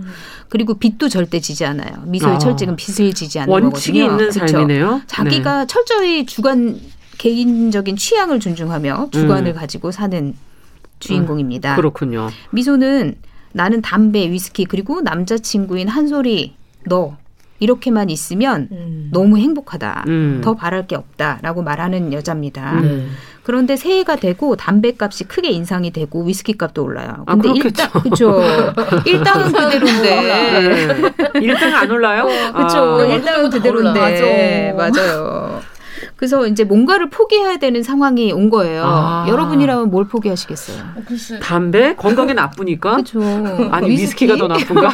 그리고 0.50 0.76
빚도 0.76 1.10
절대 1.10 1.40
지지 1.40 1.66
않아요. 1.66 2.04
미소의 2.06 2.36
아. 2.36 2.38
철칙은 2.38 2.76
빚을 2.76 3.14
지지 3.14 3.40
않는 3.40 3.52
원칙이 3.52 4.00
거거든요. 4.00 4.22
있는 4.22 4.32
그쵸? 4.32 4.48
삶이네요. 4.48 5.02
자기가 5.08 5.66
철저히 5.66 6.26
주관 6.26 6.80
개인적인 7.18 7.96
취향을 7.98 8.40
존중하며 8.40 9.10
주관을 9.12 9.54
가지고 9.54 9.92
사는 9.92 10.36
주인공입니다. 11.00 11.72
네. 11.72 11.76
그렇군요. 11.76 12.30
미소는 12.52 13.16
나는 13.54 13.82
담배, 13.82 14.30
위스키 14.32 14.66
그리고 14.66 15.02
남자친구인 15.02 15.88
한솔이 15.88 16.56
너 16.86 17.18
이렇게만 17.62 18.10
있으면 18.10 18.68
음. 18.72 19.10
너무 19.14 19.38
행복하다. 19.38 20.06
음. 20.08 20.42
더 20.44 20.56
바랄 20.56 20.88
게 20.88 20.96
없다라고 20.96 21.62
말하는 21.62 22.12
여자입니다. 22.12 22.82
네. 22.82 23.06
그런데 23.44 23.76
새해가 23.76 24.18
되고 24.18 24.56
담배 24.56 24.94
값이 25.00 25.26
크게 25.26 25.50
인상이 25.50 25.92
되고 25.92 26.24
위스키 26.24 26.58
값도 26.58 26.84
올라요. 26.84 27.24
아, 27.28 27.36
근데 27.36 27.50
그렇겠죠. 27.60 27.84
일당 27.84 28.02
그렇죠. 28.02 28.42
일당은 29.06 29.52
그대로인데. 29.54 30.22
네. 30.22 31.40
일당 31.42 31.76
안 31.76 31.90
올라요? 31.92 32.28
그렇죠. 32.54 33.00
아. 33.00 33.06
일당은 33.06 33.50
더 33.50 33.58
그대로인데. 33.58 34.74
맞아요. 34.78 35.41
그래서 36.22 36.46
이제 36.46 36.64
뭔가를 36.64 37.10
포기해야 37.10 37.58
되는 37.58 37.82
상황이 37.82 38.32
온 38.32 38.52
거예요. 38.52 38.84
아. 38.86 39.26
여러분이라면 39.28 39.90
뭘 39.90 40.06
포기하시겠어요? 40.08 40.78
담배 41.42 41.96
건강에 41.96 42.34
나쁘니까. 42.34 42.92
그렇죠. 42.98 43.20
아니 43.72 43.90
위스키 43.90 44.28
가 44.28 44.36
더 44.38 44.48
나쁜가? 44.48 44.88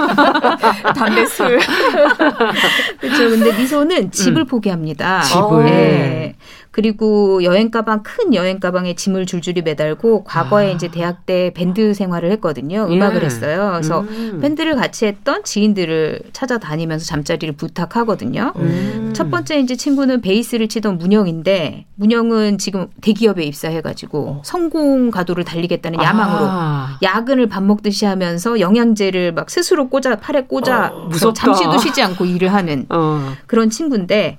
담배 0.95 1.25
술. 1.25 1.59
그렇죠. 3.01 3.29
근데 3.29 3.57
미소는 3.57 4.09
집을 4.11 4.45
포기합니다. 4.45 5.17
음. 5.17 5.21
집을. 5.23 5.65
네. 5.65 6.35
그리고 6.77 7.43
여행 7.43 7.71
가방 7.71 8.03
큰 8.03 8.35
여행 8.35 8.59
가방에 8.59 8.93
짐을 8.93 9.25
줄줄이 9.25 9.63
매달고 9.63 10.25
과거에 10.25 10.67
아. 10.67 10.69
이제 10.69 10.89
대학 10.89 11.25
때 11.25 11.51
밴드 11.55 11.95
생활을 11.95 12.29
했거든요. 12.33 12.85
음악을 12.87 13.23
예. 13.23 13.25
했어요. 13.25 13.71
그래서 13.73 14.01
음. 14.01 14.37
밴드를 14.43 14.75
같이 14.75 15.07
했던 15.07 15.43
지인들을 15.43 16.21
찾아다니면서 16.33 17.03
잠자리를 17.05 17.55
부탁하거든요. 17.55 18.53
음. 18.57 19.11
첫 19.15 19.31
번째 19.31 19.59
이제 19.59 19.75
친구는 19.75 20.21
베이스를 20.21 20.67
치던 20.67 20.99
문영인데 20.99 21.87
문영은 21.95 22.59
지금 22.59 22.85
대기업에 23.01 23.43
입사해가지고 23.43 24.43
성공 24.45 25.09
가도를 25.09 25.45
달리겠다는 25.45 25.99
야망으로 25.99 26.45
아. 26.47 26.99
야근을 27.01 27.49
밥 27.49 27.63
먹듯이 27.63 28.05
하면서 28.05 28.59
영양제를 28.59 29.31
막 29.31 29.49
스스로 29.49 29.89
꽂아 29.89 30.17
팔에 30.17 30.43
꽂아 30.43 30.91
어. 30.93 31.33
잠시도 31.33 31.79
쉬지 31.79 32.03
않고 32.03 32.25
일을 32.25 32.53
하는 32.53 32.85
어. 32.89 33.33
그런 33.47 33.71
친구인데 33.71 34.37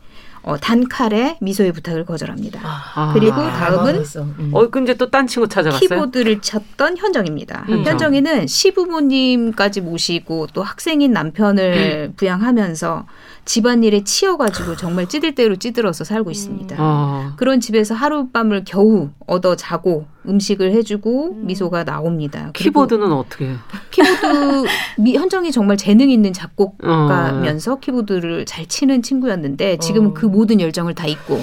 어, 0.49 0.57
단칼에 0.57 1.37
미소의 1.43 1.73
부탁을 1.73 2.07
거절합니다. 2.07 2.59
아. 2.65 3.11
그리고 3.13 3.35
아, 3.35 3.53
다음은 3.53 3.85
망했어. 3.93 4.23
음. 4.23 4.51
어, 4.55 4.67
근데 4.71 4.95
또 4.95 5.11
딴 5.11 5.27
친구 5.27 5.47
찾아갔어요? 5.47 5.81
키보드를 5.81 6.41
쳤던 6.41 6.97
현정입니다. 6.97 7.67
음. 7.69 7.85
현정이는 7.85 8.47
시부모님까지 8.47 9.83
모시고 9.83 10.49
또 10.55 10.63
학생인 10.63 11.13
남편을 11.13 12.15
부양하면서 12.17 13.07
집안일에 13.49 14.05
치여가지고 14.05 14.77
정말 14.77 15.09
찌들 15.09 15.35
대로 15.35 15.57
찌들어서 15.57 16.05
살고 16.05 16.31
있습니다. 16.31 16.77
어. 16.79 17.33
그런 17.37 17.61
집에서 17.61 17.95
하룻밤을 17.95 18.65
겨우 18.67 19.09
얻어 19.27 19.57
자고 19.57 20.05
음식을 20.29 20.73
해주고 20.73 21.37
미소가 21.41 21.85
나옵니다. 21.85 22.51
키보드는 22.53 23.11
어떻게 23.11 23.47
해요? 23.47 23.57
키보드 23.91 24.67
미, 25.01 25.15
현정이 25.17 25.51
정말 25.51 25.79
재능 25.79 26.11
있는 26.11 26.29
어. 26.29 26.33
작곡가면서 26.35 27.77
키보드를 27.77 28.45
잘 28.45 28.67
치는 28.67 29.01
친구였는데 29.01 29.79
지금은 29.79 30.11
어. 30.11 30.15
그 30.15 30.27
모든 30.27 30.61
열정을 30.61 30.95
다 30.95 31.07
잊고 31.07 31.43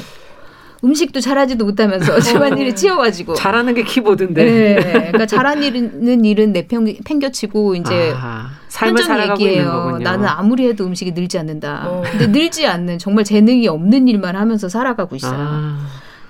음식도 0.84 1.22
잘하지도 1.22 1.65
못하면서 1.65 2.20
집안일에 2.22 2.76
치여가지고 2.76 3.34
잘하는 3.34 3.74
게 3.74 3.84
키보드인데. 3.84 4.46
네, 4.46 4.76
그러니까 4.76 5.26
잘하는 5.26 6.24
일은 6.24 6.54
내팽 6.54 6.86
팽겨치고 7.04 7.74
이제 7.74 8.13
아, 8.15 8.52
삶을 8.76 9.04
살아가고 9.04 9.40
있는 9.40 9.52
얘기예요. 9.54 9.72
거군요. 9.72 10.00
나는 10.00 10.28
아무리 10.28 10.68
해도 10.68 10.86
음식이 10.86 11.14
늘지 11.14 11.40
않는다. 11.40 11.84
어. 11.88 12.04
근데 12.12 12.28
늘지 12.28 12.68
않는 12.68 13.00
정말 13.00 13.24
재능이 13.24 13.68
없는 13.68 14.08
일만 14.08 14.36
하면서 14.36 14.68
살아가고 14.68 15.16
있어요. 15.16 15.38
아, 15.38 15.78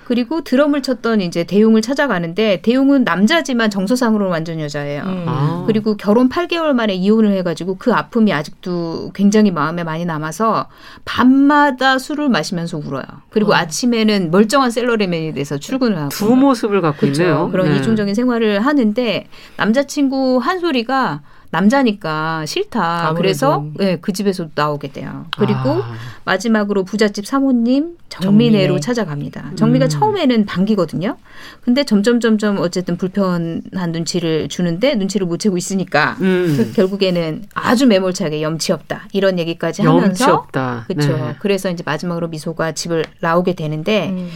그리고 0.04 0.42
드럼을 0.42 0.82
쳤던 0.82 1.20
이제 1.20 1.42
대용을 1.42 1.82
찾아가는데 1.82 2.60
대용은 2.62 3.02
남자지만 3.02 3.70
정서상으로 3.70 4.28
완전 4.28 4.60
여자예요. 4.60 5.02
음. 5.02 5.24
아. 5.26 5.64
그리고 5.66 5.96
결혼 5.96 6.28
8개월 6.28 6.74
만에 6.74 6.94
이혼을 6.94 7.32
해가지고 7.32 7.74
그 7.78 7.92
아픔이 7.92 8.32
아직도 8.32 9.10
굉장히 9.12 9.50
마음에 9.50 9.82
많이 9.82 10.04
남아서 10.04 10.68
밤마다 11.04 11.98
술을 11.98 12.28
마시면서 12.28 12.78
울어요. 12.78 13.02
그리고 13.30 13.54
아침에는 13.56 14.30
멀쩡한 14.30 14.70
셀러리맨이 14.70 15.34
돼서 15.34 15.58
출근을 15.58 15.98
하고. 15.98 16.08
두 16.10 16.36
모습을 16.36 16.80
갖고 16.80 17.00
그렇죠. 17.00 17.22
있네요. 17.24 17.48
그런 17.50 17.70
네. 17.70 17.78
이중적인 17.78 18.14
생활을 18.14 18.64
하는데 18.64 19.26
남자친구 19.56 20.38
한 20.40 20.60
소리가 20.60 21.22
남자니까 21.50 22.46
싫다. 22.46 23.08
아무래도. 23.08 23.16
그래서 23.16 23.64
네, 23.76 23.96
그 24.00 24.12
집에서 24.12 24.48
나오게 24.54 24.92
돼요. 24.92 25.26
그리고 25.36 25.82
아, 25.82 25.94
마지막으로 26.26 26.84
부잣집 26.84 27.24
사모님 27.24 27.96
정민혜로 28.08 28.66
정민혜. 28.66 28.80
찾아갑니다. 28.80 29.52
정미가 29.54 29.86
음. 29.86 29.88
처음에는 29.88 30.44
반기거든요. 30.44 31.16
근데 31.62 31.84
점점 31.84 32.18
점점 32.20 32.58
어쨌든 32.58 32.96
불편한 32.96 33.92
눈치를 33.92 34.48
주는데 34.48 34.96
눈치를 34.96 35.26
못 35.26 35.38
채고 35.38 35.56
있으니까 35.56 36.16
음. 36.20 36.72
결국에는 36.74 37.44
아주 37.54 37.86
매몰차게 37.86 38.42
염치 38.42 38.72
없다 38.72 39.08
이런 39.12 39.38
얘기까지 39.38 39.82
염치 39.82 40.02
하면서 40.02 40.34
없다. 40.34 40.84
그렇죠. 40.88 41.16
네. 41.16 41.36
그래서 41.38 41.70
이제 41.70 41.84
마지막으로 41.86 42.28
미소가 42.28 42.72
집을 42.72 43.04
나오게 43.20 43.54
되는데 43.54 44.08
음. 44.10 44.28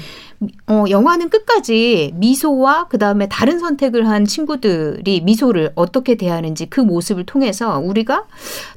어, 0.69 0.85
영화는 0.89 1.29
끝까지 1.29 2.13
미소와 2.15 2.87
그 2.89 2.97
다음에 2.97 3.29
다른 3.29 3.59
선택을 3.59 4.09
한 4.09 4.25
친구들이 4.25 5.21
미소를 5.21 5.73
어떻게 5.75 6.15
대하는지 6.15 6.65
그 6.71 6.81
모습을 6.81 7.27
통해서 7.27 7.79
우리가 7.79 8.25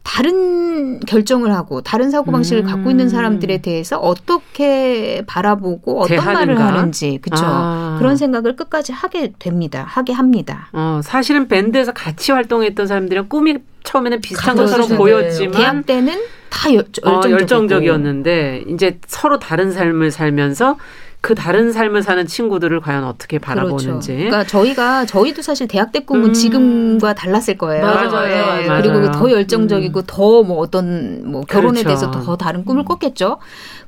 다른 0.03 0.99
결정을 0.99 1.53
하고 1.53 1.81
다른 1.81 2.11
사고방식을 2.11 2.63
음. 2.63 2.67
갖고 2.67 2.91
있는 2.91 3.02
사람들에 3.09 3.59
대해서 3.59 3.97
어떻게 3.97 5.23
바라보고 5.27 6.01
어떤 6.01 6.17
말을 6.17 6.55
대하는가? 6.55 6.79
하는지 6.79 7.19
그쵸 7.21 7.43
아. 7.45 7.95
그런 7.99 8.15
생각을 8.17 8.55
끝까지 8.55 8.91
하게 8.91 9.33
됩니다. 9.39 9.85
하게 9.87 10.13
합니다. 10.13 10.69
어, 10.73 11.01
사실은 11.03 11.47
밴드에서 11.47 11.91
같이 11.93 12.31
활동했던 12.31 12.87
사람들이랑 12.87 13.27
꿈이 13.29 13.57
처음에는 13.83 14.21
비슷한 14.21 14.55
그렇죠. 14.55 14.71
것처럼 14.71 14.89
네. 14.89 14.97
보였지만 14.97 15.53
대학 15.53 15.85
때는 15.85 16.19
다 16.49 16.73
열, 16.73 16.85
어, 17.05 17.21
열정적이었는데 17.29 18.65
이제 18.67 18.99
서로 19.07 19.39
다른 19.39 19.71
삶을 19.71 20.11
살면서 20.11 20.77
그 21.23 21.35
다른 21.35 21.71
삶을 21.71 22.03
사는 22.03 22.27
친구들을 22.27 22.81
과연 22.81 23.05
어떻게 23.05 23.39
바라보는지. 23.39 23.87
그렇죠. 23.87 24.07
그러니까 24.07 24.43
저희가 24.43 25.05
저희도 25.05 25.41
사실 25.41 25.69
대학 25.69 25.93
때 25.93 25.99
꿈은 25.99 26.31
음. 26.31 26.33
지금과 26.33 27.13
달랐을 27.15 27.57
거예요. 27.57 27.85
맞아요, 27.85 28.29
예, 28.29 28.41
맞아요. 28.41 28.81
그리고 28.81 28.99
맞아요. 28.99 29.11
더 29.13 29.31
열정적이고 29.31 30.01
더뭐 30.01 30.57
어떤 30.57 31.31
뭐 31.31 31.43
결혼에 31.43 31.81
그렇죠. 31.81 31.87
대해서 31.87 32.11
더 32.11 32.35
다른 32.35 32.65
꿈을 32.65 32.83
꿨겠죠. 32.83 33.37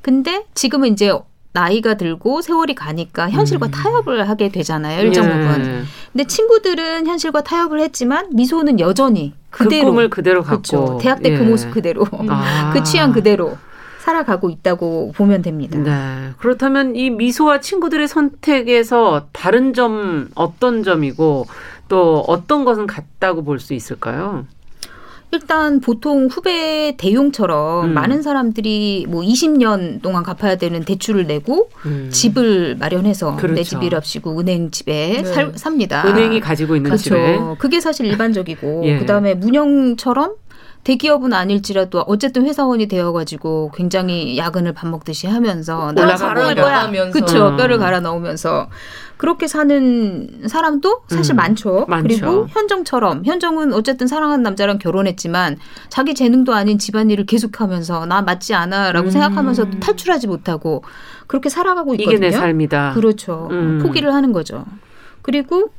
근데 0.01 0.45
지금은 0.53 0.93
이제 0.93 1.11
나이가 1.51 1.95
들고 1.95 2.41
세월이 2.41 2.73
가니까 2.73 3.29
현실과 3.29 3.65
음. 3.65 3.71
타협을 3.71 4.29
하게 4.29 4.47
되잖아요. 4.47 5.01
일정 5.01 5.25
예. 5.25 5.29
부분. 5.29 5.85
근데 6.13 6.23
친구들은 6.23 7.05
현실과 7.05 7.43
타협을 7.43 7.81
했지만 7.81 8.29
미소는 8.31 8.79
여전히 8.79 9.33
그 9.49 9.65
그대로 9.65 9.87
꿈을 9.87 10.09
그대로 10.09 10.41
그렇죠. 10.41 10.85
갖고 10.85 10.97
대학 10.99 11.21
때그 11.21 11.43
예. 11.43 11.45
모습 11.45 11.71
그대로 11.71 12.07
아. 12.29 12.71
그 12.73 12.81
취향 12.83 13.11
그대로 13.11 13.57
살아가고 14.09 14.51
있다고 14.51 15.13
보면 15.15 15.41
됩니다. 15.41 15.79
네. 15.79 16.31
그렇다면 16.37 16.95
이 16.95 17.09
미소와 17.09 17.59
친구들의 17.59 18.07
선택에서 18.07 19.27
다른 19.31 19.73
점 19.73 20.29
어떤 20.35 20.83
점이고 20.83 21.47
또 21.87 22.23
어떤 22.27 22.65
것은 22.65 22.85
같다고 22.85 23.43
볼 23.43 23.59
수 23.59 23.73
있을까요? 23.73 24.45
일단 25.31 25.79
보통 25.81 26.27
후배 26.27 26.95
대용처럼 26.97 27.85
음. 27.89 27.93
많은 27.93 28.21
사람들이 28.21 29.05
뭐 29.09 29.21
20년 29.23 30.01
동안 30.03 30.23
갚아야 30.23 30.55
되는 30.55 30.83
대출을 30.85 31.25
내고 31.25 31.69
음. 31.87 32.09
집을 32.11 32.75
마련해서 32.79 33.35
그렇죠. 33.35 33.55
내 33.55 33.63
집이랍시고 33.63 34.39
은행 34.39 34.69
집에 34.69 35.23
네. 35.23 35.25
살, 35.25 35.51
삽니다. 35.55 36.07
은행이 36.07 36.39
가지고 36.41 36.75
있는 36.75 36.91
그렇죠. 36.91 37.03
집에 37.03 37.39
그게 37.57 37.79
사실 37.81 38.05
일반적이고 38.05 38.83
예. 38.85 38.99
그다음에 38.99 39.33
문영처럼 39.33 40.35
대기업은 40.85 41.33
아닐지라도 41.33 42.01
어쨌든 42.01 42.45
회사원이 42.45 42.87
되어가지고 42.87 43.71
굉장히 43.73 44.37
야근을 44.37 44.73
밥 44.73 44.87
먹듯이 44.87 45.25
하면서 45.25 45.91
성공할 45.95 46.53
거야. 46.53 46.65
올라가면서. 46.65 47.11
그렇죠. 47.11 47.47
음. 47.49 47.57
뼈를 47.57 47.79
갈아 47.79 47.99
넣으면서 48.01 48.69
그렇게 49.17 49.47
사는 49.47 50.47
사람도 50.47 51.01
사실 51.07 51.33
음, 51.33 51.37
많죠. 51.37 51.85
많죠. 51.87 52.07
그리고 52.07 52.47
현정처럼 52.49 53.25
현정은 53.25 53.73
어쨌든 53.73 54.05
사랑하는 54.05 54.43
남자랑 54.43 54.77
결혼했지만 54.77 55.57
자기 55.89 56.13
재능도 56.13 56.53
아닌 56.53 56.77
집안일을 56.77 57.25
계속하면서 57.25 58.05
나 58.05 58.21
맞지 58.21 58.53
않아라고 58.53 59.07
음. 59.07 59.11
생각하면서 59.11 59.79
탈출하지 59.79 60.27
못하고 60.27 60.83
그렇게 61.25 61.49
살아가고 61.49 61.95
있거든요. 61.95 62.15
이게 62.15 62.27
내 62.27 62.31
삶이다. 62.31 62.93
그렇죠. 62.93 63.47
음. 63.49 63.79
포기를 63.81 64.13
하는 64.13 64.31
거죠. 64.31 64.65
그리고 65.23 65.71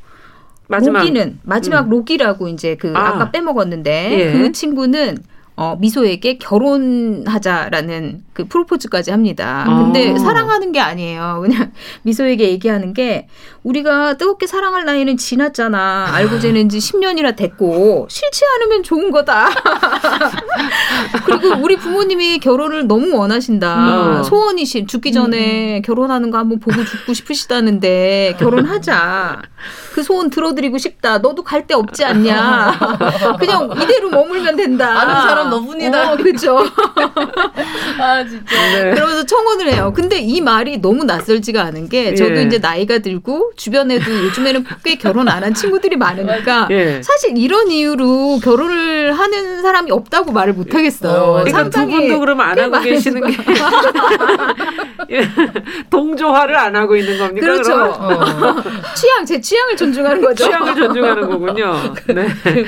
마지막 0.69 1.01
로기는 1.01 1.41
마지막 1.43 1.87
음. 1.87 1.91
로기라고 1.91 2.49
이제 2.49 2.77
그 2.77 2.93
아. 2.97 3.09
아. 3.09 3.19
까 3.19 3.31
빼먹었는데 3.31 4.19
예. 4.19 4.33
그 4.33 4.53
친구는 4.53 5.19
어, 5.59 5.75
미소에게 5.81 6.37
결혼하자라는 6.37 8.25
그 8.35 8.47
프로포즈까지 8.47 9.11
합니다. 9.11 9.65
근데 9.67 10.13
아. 10.13 10.19
사랑하는 10.19 10.71
게 10.73 10.81
아니에요. 10.81 11.39
그냥 11.43 11.73
미소에게 12.03 12.51
얘기하는 12.51 12.93
게 12.93 13.27
우리가 13.63 14.19
뜨겁게 14.19 14.47
사랑할 14.47 14.85
나이는 14.85 15.17
지났잖아. 15.17 16.09
알고 16.13 16.39
지낸 16.41 16.69
지 16.69 16.79
10년이나 16.79 17.35
됐고 17.35 18.07
싫지 18.11 18.43
않으면 18.57 18.83
좋은 18.83 19.11
거다. 19.11 19.49
그리고 21.25 21.57
우리 21.63 21.77
부모님이 21.77 22.39
결혼을 22.39 22.87
너무 22.87 23.17
원하신다. 23.17 24.19
어. 24.21 24.23
소원이신 24.23 24.87
죽기 24.87 25.13
전에 25.13 25.81
결혼하는 25.83 26.31
거 26.31 26.39
한번 26.39 26.61
보고 26.61 26.85
죽고 26.85 27.15
싶으시다는데 27.15 28.37
결혼하자. 28.39 29.43
그 29.95 30.03
소원 30.03 30.29
들어드리고 30.31 30.79
싶다. 30.79 31.19
너도 31.19 31.43
갈 31.43 31.67
데 31.67 31.75
없지 31.75 32.05
않냐. 32.05 32.79
그냥 33.41 33.69
이대로 33.83 34.09
머물면 34.11 34.55
된다. 34.55 35.01
아는 35.01 35.15
사람 35.29 35.46
너뿐이다. 35.47 36.13
어, 36.13 36.17
그죠. 36.17 36.59
아 37.99 38.25
진짜. 38.25 38.55
네. 38.75 38.91
그러면서 38.95 39.25
청혼을 39.25 39.73
해요. 39.73 39.93
근데 39.95 40.19
이 40.19 40.41
말이 40.41 40.79
너무 40.79 41.05
낯설지가 41.05 41.63
않은 41.63 41.89
게 41.89 42.15
저도 42.15 42.37
예. 42.37 42.43
이제 42.43 42.59
나이가 42.59 42.99
들고 42.99 43.53
주변에도 43.57 44.11
요즘에는 44.11 44.65
꽤 44.85 44.97
결혼 44.97 45.29
안 45.29 45.37
한 45.47 45.55
친구들이 45.55 45.97
많으니까 45.97 46.67
예. 46.73 47.01
사실 47.03 47.37
이런 47.37 47.71
이유로 47.71 48.41
결혼을 48.43 49.13
하는 49.13 49.63
사람이 49.63 49.93
없다고 49.93 50.33
말을 50.33 50.55
못 50.55 50.75
하겠어요. 50.75 51.23
어, 51.23 51.45
그러니까 51.45 51.71
두 51.71 51.87
분도 51.87 52.19
그러면 52.19 52.47
안꽤 52.49 52.63
하고 52.63 52.81
계시는 52.81 53.31
게 53.31 53.37
예. 55.13 55.29
동조화를 55.91 56.57
안 56.57 56.75
하고 56.75 56.97
있는 56.97 57.19
겁니까? 57.19 57.47
그렇죠. 57.47 57.75
어. 57.81 58.19
취향 58.95 59.25
제 59.25 59.41
취향을 59.41 59.77
존중하는 59.77 60.21
거죠. 60.21 60.45
취향을 60.45 60.75
존중하는 60.75 61.31
거군요. 61.31 61.95
네. 62.09 62.27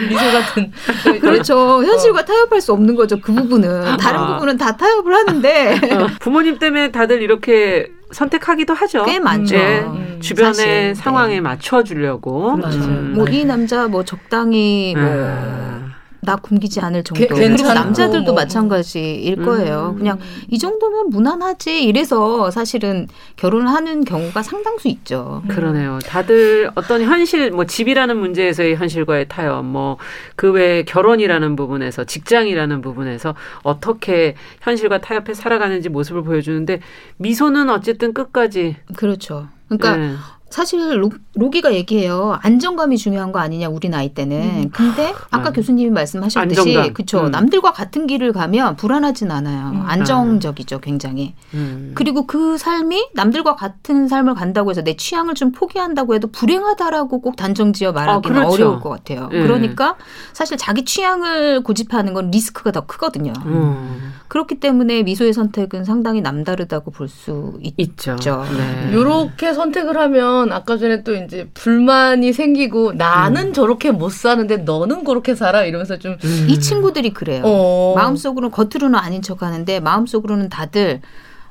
미소 0.08 0.24
같은. 0.30 0.72
그렇죠. 1.20 1.82
현실과 1.84 2.24
타협할 2.24 2.60
수 2.60 2.67
없는 2.72 2.94
거죠. 2.94 3.20
그 3.20 3.32
부분은 3.32 3.96
다른 3.98 4.20
아. 4.20 4.34
부분은 4.34 4.56
다 4.56 4.76
타협을 4.76 5.14
하는데 5.14 5.80
어, 5.94 6.06
부모님 6.20 6.58
때문에 6.58 6.90
다들 6.90 7.22
이렇게 7.22 7.90
선택하기도 8.10 8.74
하죠. 8.74 9.04
꽤 9.04 9.18
많죠. 9.18 9.56
예. 9.56 9.80
음, 9.80 10.18
주변의 10.20 10.54
사실, 10.54 10.94
상황에 10.94 11.34
네. 11.34 11.40
맞춰 11.40 11.82
주려고. 11.82 12.56
그렇죠. 12.56 12.78
음. 12.78 13.12
뭐이 13.16 13.44
남자 13.44 13.86
뭐 13.88 14.04
적당히 14.04 14.94
뭐 14.96 15.04
아. 15.06 15.77
나 16.28 16.36
굶기지 16.36 16.80
않을 16.80 17.04
정도. 17.04 17.20
게- 17.20 17.26
그리고 17.26 17.72
남자들도 17.72 18.32
뭐. 18.32 18.34
마찬가지일 18.34 19.36
거예요. 19.42 19.92
음. 19.94 19.98
그냥 19.98 20.18
이 20.50 20.58
정도면 20.58 21.08
무난하지. 21.08 21.84
이래서 21.84 22.50
사실은 22.50 23.08
결혼을 23.36 23.68
하는 23.68 24.04
경우가 24.04 24.42
상당수 24.42 24.88
있죠. 24.88 25.42
그러네요. 25.48 25.98
다들 26.04 26.70
어떤 26.74 27.00
현실, 27.00 27.50
뭐 27.50 27.64
집이라는 27.64 28.14
문제에서의 28.18 28.76
현실과의 28.76 29.28
타협, 29.28 29.64
뭐 29.64 29.96
그 30.36 30.52
외에 30.52 30.82
결혼이라는 30.84 31.56
부분에서 31.56 32.04
직장이라는 32.04 32.82
부분에서 32.82 33.34
어떻게 33.62 34.34
현실과 34.60 34.98
타협해 35.00 35.32
살아가는지 35.34 35.88
모습을 35.88 36.22
보여주는데 36.22 36.80
미소는 37.16 37.70
어쨌든 37.70 38.12
끝까지. 38.12 38.76
그렇죠. 38.96 39.48
그러니까 39.68 39.96
네. 39.96 40.14
사실 40.50 41.00
로, 41.38 41.48
로기가 41.48 41.74
얘기해요. 41.74 42.38
안정감이 42.42 42.96
중요한 42.98 43.32
거 43.32 43.38
아니냐 43.38 43.68
우리 43.68 43.88
나이 43.88 44.12
때는. 44.14 44.70
근데 44.70 45.14
아까 45.30 45.48
아. 45.48 45.52
교수님이 45.52 45.90
말씀하셨듯이 45.90 46.60
안정감. 46.60 46.92
그렇죠. 46.92 47.26
음. 47.26 47.30
남들과 47.30 47.72
같은 47.72 48.06
길을 48.06 48.32
가면 48.32 48.76
불안하진 48.76 49.30
않아요. 49.30 49.70
음. 49.70 49.82
안정적이죠, 49.86 50.80
굉장히. 50.80 51.34
음. 51.54 51.92
그리고 51.94 52.26
그 52.26 52.58
삶이 52.58 53.08
남들과 53.14 53.56
같은 53.56 54.08
삶을 54.08 54.34
간다고 54.34 54.70
해서 54.70 54.82
내 54.82 54.94
취향을 54.96 55.34
좀 55.34 55.52
포기한다고 55.52 56.14
해도 56.14 56.28
불행하다라고 56.30 57.20
꼭 57.20 57.36
단정지어 57.36 57.92
말하기는 57.92 58.36
아, 58.36 58.40
그렇죠. 58.40 58.54
어려울 58.54 58.80
것 58.80 58.90
같아요. 58.90 59.28
예. 59.32 59.42
그러니까 59.42 59.96
사실 60.32 60.56
자기 60.56 60.84
취향을 60.84 61.62
고집하는 61.62 62.14
건 62.14 62.30
리스크가 62.30 62.72
더 62.72 62.82
크거든요. 62.86 63.32
음. 63.46 64.12
그렇기 64.28 64.60
때문에 64.60 65.02
미소의 65.04 65.32
선택은 65.32 65.84
상당히 65.84 66.20
남다르다고 66.20 66.90
볼 66.90 67.08
수 67.08 67.58
있죠. 67.78 68.12
있죠. 68.12 68.44
네. 68.56 68.92
요렇게 68.92 69.54
선택을 69.54 69.96
하면 69.96 70.52
아까 70.52 70.76
전에 70.76 71.02
또 71.02 71.14
이제 71.28 71.46
불만이 71.52 72.32
생기고 72.32 72.94
나는 72.94 73.52
저렇게 73.52 73.90
못 73.90 74.10
사는데 74.10 74.58
너는 74.58 75.04
그렇게 75.04 75.34
살아 75.34 75.64
이러면서 75.64 75.98
좀 75.98 76.16
음. 76.24 76.46
이 76.48 76.58
친구들이 76.58 77.12
그래요. 77.12 77.42
어. 77.44 77.92
마음속으로는 77.94 78.50
겉으로는 78.50 78.98
아닌 78.98 79.20
척하는데 79.20 79.80
마음속으로는 79.80 80.48
다들 80.48 81.02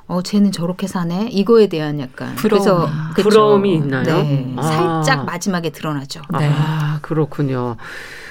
어 0.08 0.22
쟤는 0.22 0.50
저렇게 0.52 0.86
사네 0.86 1.28
이거에 1.30 1.68
대한 1.68 2.00
약간 2.00 2.34
부러움. 2.34 2.64
그래서 2.64 2.88
그쵸. 3.14 3.28
부러움이 3.28 3.72
있나요? 3.74 4.04
네, 4.04 4.52
아. 4.56 4.62
살짝 5.04 5.24
마지막에 5.24 5.70
드러나죠. 5.70 6.22
네. 6.38 6.50
아, 6.52 6.98
그렇군요. 7.02 7.76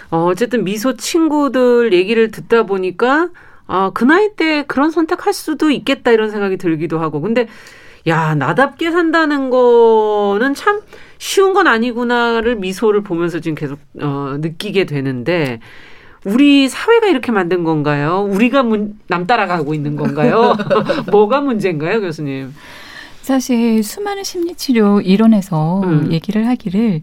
어, 0.10 0.26
어쨌든 0.26 0.64
미소 0.66 0.98
친구들 0.98 1.94
얘기를 1.94 2.30
듣다 2.32 2.64
보니까 2.64 3.30
아, 3.68 3.92
그 3.94 4.04
나이 4.04 4.32
때 4.36 4.64
그런 4.68 4.92
선택할 4.92 5.34
수도 5.34 5.70
있겠다 5.70 6.12
이런 6.12 6.30
생각이 6.30 6.58
들기도 6.58 7.00
하고. 7.00 7.22
근데 7.22 7.48
야, 8.08 8.36
나답게 8.36 8.92
산다는 8.92 9.50
거는 9.50 10.54
참 10.54 10.82
쉬운 11.18 11.54
건 11.54 11.68
아니구나를 11.68 12.56
미소를 12.56 13.02
보면서 13.02 13.40
지금 13.40 13.56
계속 13.56 13.80
어, 14.02 14.38
느끼게 14.40 14.86
되는데 14.86 15.60
우리 16.26 16.68
사회가 16.68 17.08
이렇게 17.08 17.32
만든 17.32 17.64
건가요? 17.64 18.28
우리가 18.30 18.64
문, 18.64 19.00
남 19.08 19.28
따라가고 19.28 19.74
있는 19.74 19.96
건가요? 19.96 20.56
뭐가 21.12 21.42
문제인가요, 21.42 22.02
교수님? 22.02 22.54
사실 23.22 23.84
수많은 23.84 24.24
심리치료 24.24 25.02
이론에서 25.02 25.82
음. 25.84 26.12
얘기를 26.14 26.48
하기를 26.48 27.02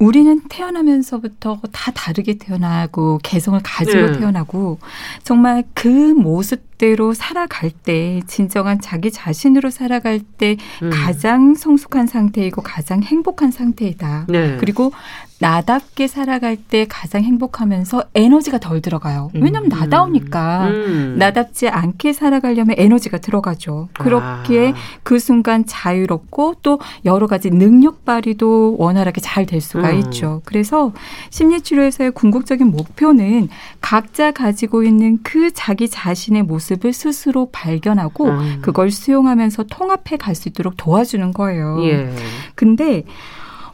우리는 0.00 0.40
태어나면서부터 0.48 1.60
다 1.72 1.92
다르게 1.92 2.38
태어나고 2.38 3.20
개성을 3.22 3.60
가지고 3.62 4.06
네. 4.06 4.18
태어나고 4.18 4.78
정말 5.24 5.62
그 5.74 5.88
모습대로 5.88 7.12
살아갈 7.12 7.70
때 7.70 8.22
진정한 8.26 8.80
자기 8.80 9.10
자신으로 9.10 9.68
살아갈 9.68 10.20
때 10.20 10.56
음. 10.82 10.90
가장 10.90 11.54
성숙한 11.54 12.06
상태이고 12.06 12.62
가장 12.62 13.02
행복한 13.02 13.50
상태이다. 13.50 14.26
네. 14.30 14.56
그리고 14.58 14.90
나답게 15.40 16.06
살아갈 16.06 16.56
때 16.56 16.86
가장 16.88 17.22
행복하면서 17.22 18.04
에너지가 18.14 18.58
덜 18.58 18.80
들어가요. 18.82 19.30
왜냐하면 19.34 19.72
음. 19.72 19.78
나다우니까. 19.78 20.68
음. 20.68 21.14
나답지 21.18 21.68
않게 21.68 22.12
살아가려면 22.12 22.76
에너지가 22.78 23.18
들어가죠. 23.18 23.88
그렇게 23.94 24.72
아. 24.74 25.00
그 25.02 25.18
순간 25.18 25.64
자유롭고 25.66 26.56
또 26.62 26.78
여러 27.06 27.26
가지 27.26 27.50
능력 27.50 28.04
발휘도 28.04 28.76
원활하게 28.78 29.20
잘 29.20 29.40
될 29.46 29.62
수가 29.62 29.90
음. 29.92 29.98
있죠. 30.00 30.42
그래서 30.44 30.92
심리치료에서의 31.30 32.10
궁극적인 32.12 32.70
목표는 32.70 33.48
각자 33.80 34.32
가지고 34.32 34.82
있는 34.84 35.18
그 35.22 35.50
자기 35.52 35.88
자신의 35.88 36.42
모습을 36.42 36.92
스스로 36.92 37.48
발견하고 37.50 38.26
음. 38.26 38.58
그걸 38.60 38.90
수용하면서 38.90 39.64
통합해 39.70 40.18
갈 40.18 40.34
수 40.34 40.48
있도록 40.50 40.74
도와주는 40.76 41.32
거예요. 41.32 41.82
예. 41.84 42.10
근데 42.54 43.04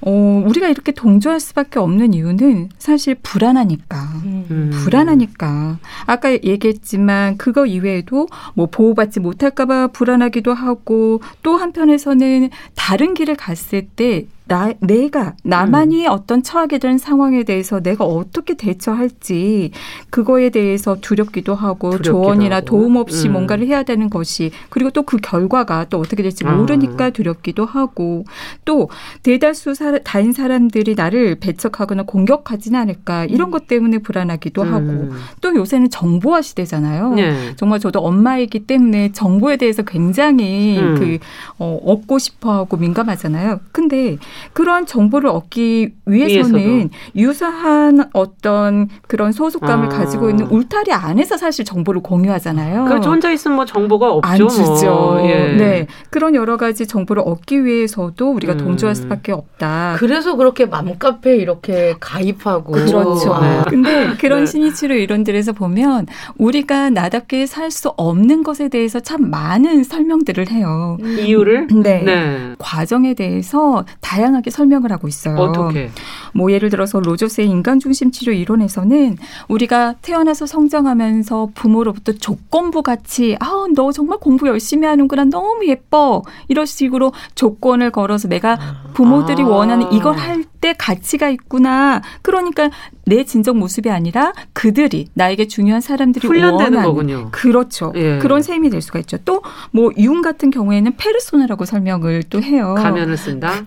어, 0.01 0.45
우리가 0.47 0.69
이렇게 0.69 0.93
동조할 0.93 1.41
수밖에 1.41 1.79
없는 1.79 2.15
이유는 2.15 2.71
사실 2.79 3.15
불안하니까. 3.23 3.97
음. 4.25 4.71
불안하니까 4.73 5.79
아까 6.07 6.33
얘기했지만 6.33 7.37
그거 7.37 7.67
이외에도 7.67 8.27
뭐 8.55 8.67
보호받지 8.67 9.21
못할까봐 9.21 9.89
불안하기도 9.89 10.53
하고 10.53 11.21
또 11.43 11.57
한편에서는 11.57 12.51
다른 12.75 13.15
길을 13.15 13.37
갔을 13.37 13.87
때 13.89 14.27
나 14.49 14.73
내가 14.81 15.35
나만이 15.43 16.07
음. 16.07 16.11
어떤 16.11 16.43
처하게 16.43 16.79
된 16.79 16.99
상황에 16.99 17.43
대해서 17.43 17.81
내가 17.81 18.05
어떻게 18.05 18.55
대처할지 18.55 19.71
그거에 20.11 20.51
대해서 20.51 20.97
두렵기도 21.01 21.55
하고 21.55 21.91
두렵기도 21.91 22.13
조언이나 22.13 22.57
하고. 22.57 22.67
도움 22.67 22.97
없이 22.97 23.29
음. 23.29 23.33
뭔가를 23.33 23.67
해야 23.67 23.83
되는 23.83 24.11
것이 24.11 24.51
그리고 24.69 24.91
또 24.91 25.07
그 25.07 25.17
결과가 25.19 25.87
또 25.89 25.99
어떻게 25.99 26.23
될지 26.23 26.45
모르니까 26.45 27.07
아. 27.07 27.11
두렵기도 27.11 27.65
하고 27.65 28.25
또 28.65 28.91
대다수 29.23 29.75
사, 29.75 29.97
다인 30.01 30.33
사람들이 30.33 30.95
나를 30.97 31.37
배척하거나 31.37 32.03
공격하지는 32.03 32.79
않을까 32.79 33.25
이런 33.25 33.49
음. 33.49 33.51
것 33.53 33.69
때문에 33.69 33.99
불안하기도 33.99 34.63
음. 34.63 34.75
하고 34.75 35.15
또 35.41 35.55
요새는 35.55 35.91
정보화 35.91 36.43
시대잖아요. 36.43 37.15
네. 37.15 37.55
정말 37.57 37.79
저도 37.79 38.01
엄마이기 38.01 38.67
때문에 38.67 39.13
정보에 39.13 39.57
대해서 39.57 39.83
굉장히 39.85 40.79
음. 40.79 40.97
그 40.99 41.19
어, 41.59 41.79
얻고 41.85 42.19
싶어하고 42.19 42.77
민감하잖아요. 42.77 43.61
근데 43.71 44.19
그러한 44.53 44.87
정보를 44.87 45.29
얻기 45.31 45.95
위해서는 46.07 46.59
위해서도. 46.59 46.91
유사한 47.15 48.09
어떤 48.13 48.89
그런 49.07 49.33
소속감을 49.33 49.87
아. 49.87 49.89
가지고 49.89 50.31
있는 50.31 50.47
울타리 50.47 50.93
안에서 50.93 51.37
사실 51.37 51.65
정보를 51.65 52.03
공유하잖아요. 52.03 52.87
그렇죠. 52.87 53.11
혼자 53.11 53.31
있으면 53.31 53.57
뭐 53.57 53.65
정보가 53.65 54.13
없죠. 54.15 54.29
안 54.29 54.49
주죠. 54.49 54.87
뭐. 54.87 55.29
예. 55.29 55.53
네. 55.57 55.87
그런 56.11 56.35
여러 56.35 56.57
가지 56.57 56.87
정보를 56.87 57.23
얻기 57.25 57.65
위해서도 57.65 58.31
우리가 58.33 58.55
음. 58.55 58.59
동조할 58.59 58.95
수밖에 58.97 59.33
없다. 59.33 59.97
그래서 59.99 60.35
그렇게 60.37 60.67
맘카페 60.67 61.37
이렇게 61.37 61.95
가입하고 62.01 62.73
그렇죠. 62.73 63.35
아. 63.35 63.65
근데 63.69 64.15
그런 64.21 64.41
네. 64.41 64.47
신의치료 64.47 64.95
이론들에서 64.95 65.53
보면 65.53 66.07
우리가 66.39 66.91
나답게 66.91 67.47
살 67.47 67.67
수 67.77 67.93
없는 67.97 68.43
것에 68.43 68.69
대해서 68.71 69.01
참 69.01 69.29
많은 69.31 69.83
설명들을 69.85 70.51
해요. 70.51 70.97
이유를? 71.03 71.67
네. 71.83 72.03
네. 72.03 72.55
과정에 72.59 73.13
대해서 73.13 73.85
다양 74.01 74.25
하게 74.35 74.50
설명을 74.50 74.90
하고 74.92 75.08
있어요. 75.08 75.37
어떻게? 75.37 75.90
뭐 76.35 76.50
예를 76.50 76.70
들어서 76.70 77.00
로저스의 77.00 77.48
인간 77.48 77.79
중심 77.79 78.10
치료 78.10 78.33
이론에서는 78.33 79.18
우리가 79.48 79.94
태어나서 80.02 80.46
성장하면서 80.46 81.50
부모로부터 81.54 82.12
조건부 82.12 82.83
같이 82.83 83.37
아 83.40 83.66
너 83.74 83.92
정말 83.92 84.18
공부 84.18 84.46
열심히 84.48 84.87
하는구나 84.87 85.24
너무 85.24 85.66
예뻐 85.66 86.22
이런 86.48 86.66
식으로 86.66 87.12
조건을 87.35 87.90
걸어서 87.90 88.29
내가 88.29 88.58
부모들이 88.94 89.42
아. 89.42 89.46
원하는 89.46 89.92
이걸 89.92 90.16
할 90.16 90.44
때 90.60 90.74
가치가 90.77 91.29
있구나 91.29 92.00
그러니까 92.22 92.70
내 93.04 93.24
진정 93.24 93.58
모습이 93.58 93.90
아니라 93.90 94.33
그들이 94.52 95.08
나에게 95.14 95.46
중요한 95.46 95.81
사람들이 95.81 96.27
훈련되는 96.27 96.54
원하는 96.54 96.83
거군요. 96.83 97.29
그렇죠. 97.31 97.92
예. 97.94 98.18
그런 98.18 98.42
셈이 98.42 98.70
될 98.70 98.81
수가 98.81 98.98
있죠. 99.00 99.18
또뭐융 99.18 100.22
같은 100.22 100.50
경우에는 100.50 100.96
페르소나라고 100.96 101.66
설명을 101.66 102.24
또 102.31 102.42
해요. 102.42 102.74
가면을 102.77 103.16
쓴다. 103.16 103.64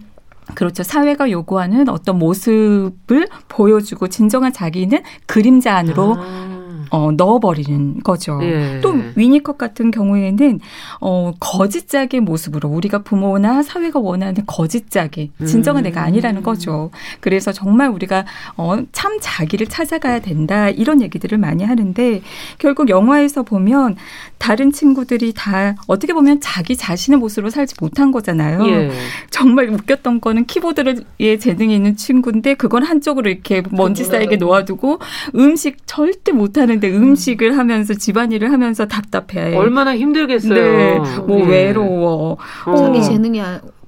그렇죠. 0.55 0.83
사회가 0.83 1.31
요구하는 1.31 1.89
어떤 1.89 2.17
모습을 2.19 3.27
보여주고 3.47 4.07
진정한 4.07 4.51
자기는 4.53 5.01
그림자 5.25 5.75
안으로 5.75 6.15
아. 6.19 6.48
어, 6.89 7.11
넣어버리는 7.11 8.01
거죠. 8.01 8.39
예. 8.43 8.79
또 8.81 8.95
위니컷 9.15 9.57
같은 9.57 9.91
경우에는 9.91 10.59
어, 11.01 11.31
거짓짝의 11.39 12.21
모습으로 12.21 12.69
우리가 12.69 12.99
부모나 12.99 13.61
사회가 13.63 13.99
원하는 13.99 14.43
거짓짝이 14.45 15.31
진정한 15.45 15.83
음. 15.83 15.85
내가 15.85 16.03
아니라는 16.03 16.43
거죠. 16.43 16.91
그래서 17.19 17.51
정말 17.51 17.89
우리가 17.89 18.25
어, 18.57 18.77
참 18.91 19.17
자기를 19.21 19.67
찾아가야 19.67 20.19
된다 20.19 20.69
이런 20.69 21.01
얘기들을 21.01 21.37
많이 21.37 21.63
하는데 21.63 22.21
결국 22.57 22.89
영화에서 22.89 23.43
보면 23.43 23.95
다른 24.37 24.71
친구들이 24.71 25.33
다 25.35 25.75
어떻게 25.87 26.13
보면 26.13 26.39
자기 26.41 26.75
자신의 26.75 27.19
모습으로 27.19 27.49
살지 27.49 27.75
못한 27.79 28.11
거잖아요. 28.11 28.65
예. 28.67 28.91
정말 29.29 29.69
웃겼던 29.69 30.21
거는 30.21 30.45
키보드에 30.45 31.37
재능이 31.39 31.75
있는 31.75 31.95
친구인데 31.95 32.55
그건 32.55 32.83
한쪽으로 32.83 33.29
이렇게 33.29 33.61
먼지 33.71 34.03
쌓이게 34.03 34.37
놓아두고 34.37 34.99
음식 35.35 35.77
절대 35.85 36.31
못하는 36.31 36.78
하는데 36.79 36.89
음식을 36.89 37.57
하면서 37.57 37.93
집안일을 37.93 38.51
하면서 38.51 38.85
답답해. 38.87 39.55
얼마나 39.55 39.95
힘들겠어요. 39.95 40.53
네, 40.53 40.99
뭐 41.27 41.39
예. 41.41 41.45
외로워. 41.45 42.37
어. 42.65 42.75
자기 42.75 43.03
재능이 43.03 43.41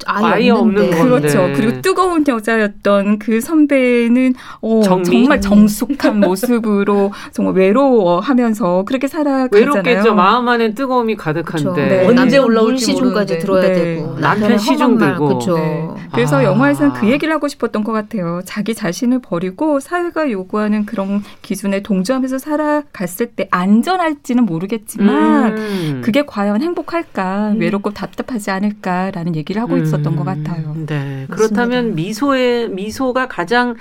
아예, 0.08 0.26
아예 0.26 0.50
없는 0.50 0.92
그렇죠. 0.92 1.50
그리고 1.56 1.82
뜨거운 1.82 2.24
여자였던 2.28 3.20
그 3.20 3.42
선배는 3.42 4.34
어, 4.62 4.82
정말 5.04 5.42
정숙한 5.42 6.20
모습으로 6.20 7.12
정말 7.32 7.56
외로워하면서 7.56 8.84
그렇게 8.86 9.08
살아가잖아요. 9.08 9.50
외롭겠죠. 9.52 10.14
마음 10.14 10.48
안에 10.48 10.74
뜨거움이 10.74 11.16
가득한데 11.16 11.88
네. 11.88 12.08
언제 12.08 12.38
올라올지 12.38 12.86
시중까지 12.86 13.40
들어야 13.40 13.62
네. 13.62 13.74
되고 13.74 14.20
남편 14.20 14.58
시중 14.58 14.98
되고. 14.98 15.28
그렇죠. 15.28 15.56
네. 15.58 15.88
그래서 16.14 16.38
아. 16.38 16.44
영화에서는 16.44 16.94
그 16.94 17.08
얘기를 17.10 17.34
하고 17.34 17.48
싶었던 17.48 17.84
것 17.84 17.92
같아요. 17.92 18.42
자기 18.46 18.76
자신을 18.76 19.20
버리고 19.20 19.80
사회가 19.80 20.32
요구하는 20.32 20.86
그런 20.86 21.24
기준에 21.42 21.82
동조하면서 21.82 22.38
살아갔을 22.38 23.28
때 23.28 23.48
안전할지는 23.52 24.46
모르겠지만 24.46 25.58
음. 25.58 26.02
그게 26.04 26.26
과연 26.26 26.62
행복할까, 26.62 27.52
음. 27.52 27.60
외롭고 27.60 27.92
답답하지 27.92 28.52
않을까라는 28.52 29.36
얘기를 29.36 29.62
하고 29.62 29.74
음. 29.76 29.80
있었던 29.98 30.16
것 30.16 30.24
같아요. 30.24 30.76
네. 30.86 31.28
그렇다면 31.30 31.96
미소의 31.96 32.70
미소가 32.70 33.28
가장 33.28 33.76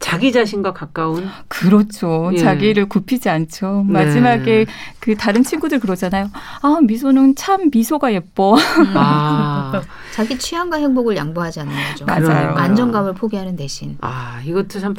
자기 0.00 0.30
자신과 0.30 0.72
가까운 0.72 1.28
그렇죠. 1.48 2.30
예. 2.32 2.38
자기를 2.38 2.88
굽히지 2.88 3.28
않죠. 3.28 3.84
네. 3.86 3.92
마지막에 3.92 4.66
그 5.00 5.16
다른 5.16 5.42
친구들 5.42 5.80
그러잖아요. 5.80 6.30
아 6.62 6.78
미소는 6.80 7.34
참 7.34 7.68
미소가 7.72 8.12
예뻐. 8.12 8.56
아. 8.94 9.82
자기 10.14 10.38
취향과 10.38 10.76
행복을 10.78 11.16
양보하지 11.16 11.60
않는 11.60 11.74
거죠. 11.90 12.04
맞아요. 12.06 12.54
안정감을 12.54 13.14
포기하는 13.14 13.56
대신. 13.56 13.98
아 14.00 14.40
이것도 14.44 14.78
참 14.78 14.94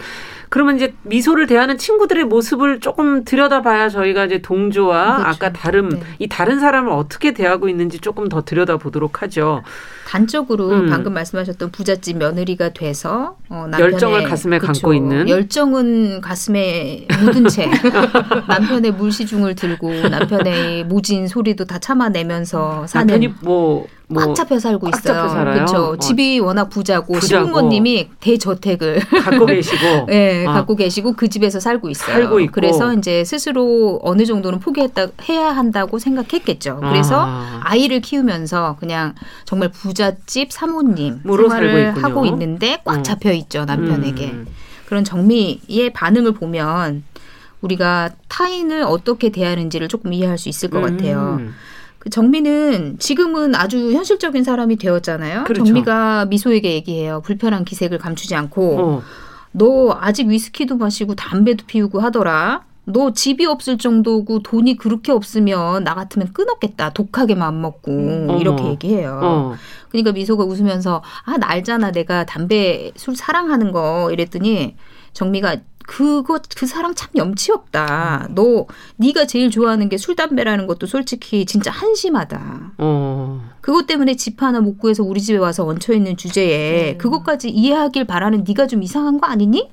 그러면 0.50 0.76
이제 0.76 0.94
미소를 1.04 1.48
대하는 1.48 1.78
친구들의 1.78 2.26
모습을 2.26 2.80
조금 2.82 3.24
들여다봐야 3.24 3.90
저희가 3.90 4.26
이제 4.26 4.42
동조와 4.42 5.18
그렇죠. 5.18 5.30
아까 5.30 5.54
다른 5.54 5.90
네. 5.90 6.02
이 6.20 6.28
다른 6.28 6.60
사람을 6.60 6.92
어떻게 6.92 7.34
대하고 7.34 7.70
있는지 7.70 8.00
조금 8.00 8.28
더 8.28 8.42
들여다보도록 8.42 9.22
하죠. 9.22 9.64
단적으로 10.10 10.70
음. 10.72 10.90
방금 10.90 11.14
말씀하셨던 11.14 11.70
부잣집 11.70 12.18
며느리가 12.18 12.70
돼서 12.70 13.38
어, 13.48 13.68
남편의 13.70 13.94
열정을 13.94 14.24
가슴에 14.24 14.58
그쵸, 14.58 14.74
감고 14.74 14.94
있는 14.96 15.30
열정은 15.30 16.20
가슴에 16.22 17.06
묻은 17.22 17.48
채 17.48 17.70
남편의 18.50 18.94
물시중을 18.94 19.54
들고 19.54 20.10
남편의 20.10 20.86
모진 20.86 21.28
소리도 21.28 21.66
다 21.66 21.78
참아내면서 21.78 22.88
사는 22.88 23.06
남편이 23.06 23.36
뭐 23.44 23.86
꽉 24.16 24.34
잡혀 24.34 24.58
살고 24.60 24.90
있어요. 24.90 25.44
그렇죠. 25.44 25.78
어. 25.92 25.98
집이 25.98 26.40
워낙 26.40 26.70
부자고, 26.70 27.20
시부모님이 27.20 28.10
대저택을 28.20 29.00
갖고 29.24 29.46
계시고, 29.46 30.06
네, 30.08 30.46
아. 30.50 30.54
갖고 30.54 30.76
계시고 30.76 31.14
그 31.14 31.30
집에서 31.30 31.60
살고 31.60 31.90
있어요. 31.90 32.14
살고 32.14 32.40
있고. 32.40 32.52
그래서 32.54 32.94
이제 32.94 33.24
스스로 33.24 34.00
어느 34.04 34.26
정도는 34.26 34.60
포기했다 34.60 35.08
해야 35.30 35.52
한다고 35.52 36.00
생각했겠죠. 36.00 36.80
그래서 36.82 37.24
아. 37.28 37.76
이를 37.76 38.02
키우면서 38.02 38.78
그냥 38.80 39.14
정말 39.46 39.70
부잣집 39.70 40.52
사모님 40.52 41.22
생활을 41.24 42.04
하고 42.04 42.26
있는데 42.26 42.82
꽉 42.84 43.00
어. 43.00 43.02
잡혀 43.04 43.32
있죠 43.32 43.66
남편에게. 43.66 44.26
음. 44.26 44.48
그런 44.88 45.04
정미의 45.04 45.94
반응을 45.94 46.34
보면 46.34 47.04
우리가 47.62 48.10
타인을 48.28 48.82
어떻게 48.84 49.30
대하는지를 49.30 49.88
조금 49.88 50.14
이해할 50.14 50.38
수 50.40 50.50
있을 50.50 50.70
것 50.70 50.80
음. 50.80 50.98
같아요. 50.98 51.40
그 52.00 52.10
정미는 52.10 52.98
지금은 52.98 53.56
아주 53.56 53.92
현실적인 53.92 54.44
사람이 54.44 54.78
되었잖아요. 54.78 55.44
그렇죠. 55.44 55.66
정미가 55.66 56.26
미소에게 56.26 56.74
얘기해요. 56.74 57.22
불편한 57.22 57.66
기색을 57.66 57.98
감추지 57.98 58.36
않고 58.36 58.80
어. 58.80 59.02
너 59.52 59.98
아직 60.00 60.28
위스키도 60.28 60.78
마시고 60.78 61.16
담배도 61.16 61.66
피우고 61.68 62.00
하더라. 62.00 62.64
너 62.86 63.12
집이 63.14 63.46
없을 63.46 63.78
정도고 63.78 64.40
돈이 64.40 64.78
그렇게 64.78 65.12
없으면 65.12 65.84
나 65.84 65.94
같으면 65.94 66.34
끊었겠다. 66.34 66.92
독하게 66.92 67.36
마음 67.36 67.62
먹고 67.62 67.92
음. 67.92 68.38
이렇게 68.40 68.66
얘기해요. 68.66 69.20
어. 69.22 69.56
그러니까 69.90 70.12
미소가 70.12 70.44
웃으면서 70.44 71.04
아, 71.26 71.38
나 71.38 71.50
알잖아. 71.50 71.92
내가 71.92 72.26
담배 72.26 72.92
술 72.96 73.16
사랑하는 73.16 73.72
거 73.72 74.10
이랬더니 74.12 74.76
정미가 75.14 75.58
그거 75.90 76.40
그 76.56 76.68
사랑 76.68 76.94
참 76.94 77.10
염치 77.16 77.52
없다. 77.52 78.28
음. 78.30 78.36
너 78.36 78.68
네가 78.98 79.26
제일 79.26 79.50
좋아하는 79.50 79.90
게 79.90 79.98
술 79.98 80.16
담배라는 80.16 80.68
것도 80.68 80.86
솔직히 80.86 81.46
진짜 81.46 81.72
한심하다. 81.72 82.74
어. 82.78 83.42
그것 83.60 83.88
때문에 83.88 84.16
집 84.16 84.42
하나 84.42 84.62
못 84.62 84.78
구해서 84.78 85.04
우리 85.04 85.20
집에 85.20 85.38
와서 85.40 85.66
얹혀 85.66 85.94
있는 85.94 86.16
주제에 86.16 86.94
음. 86.94 86.98
그것까지 87.00 87.50
이해하길 87.50 88.06
바라는 88.06 88.46
네가 88.48 88.68
좀 88.68 88.84
이상한 88.84 89.20
거 89.20 89.26
아니니? 89.28 89.68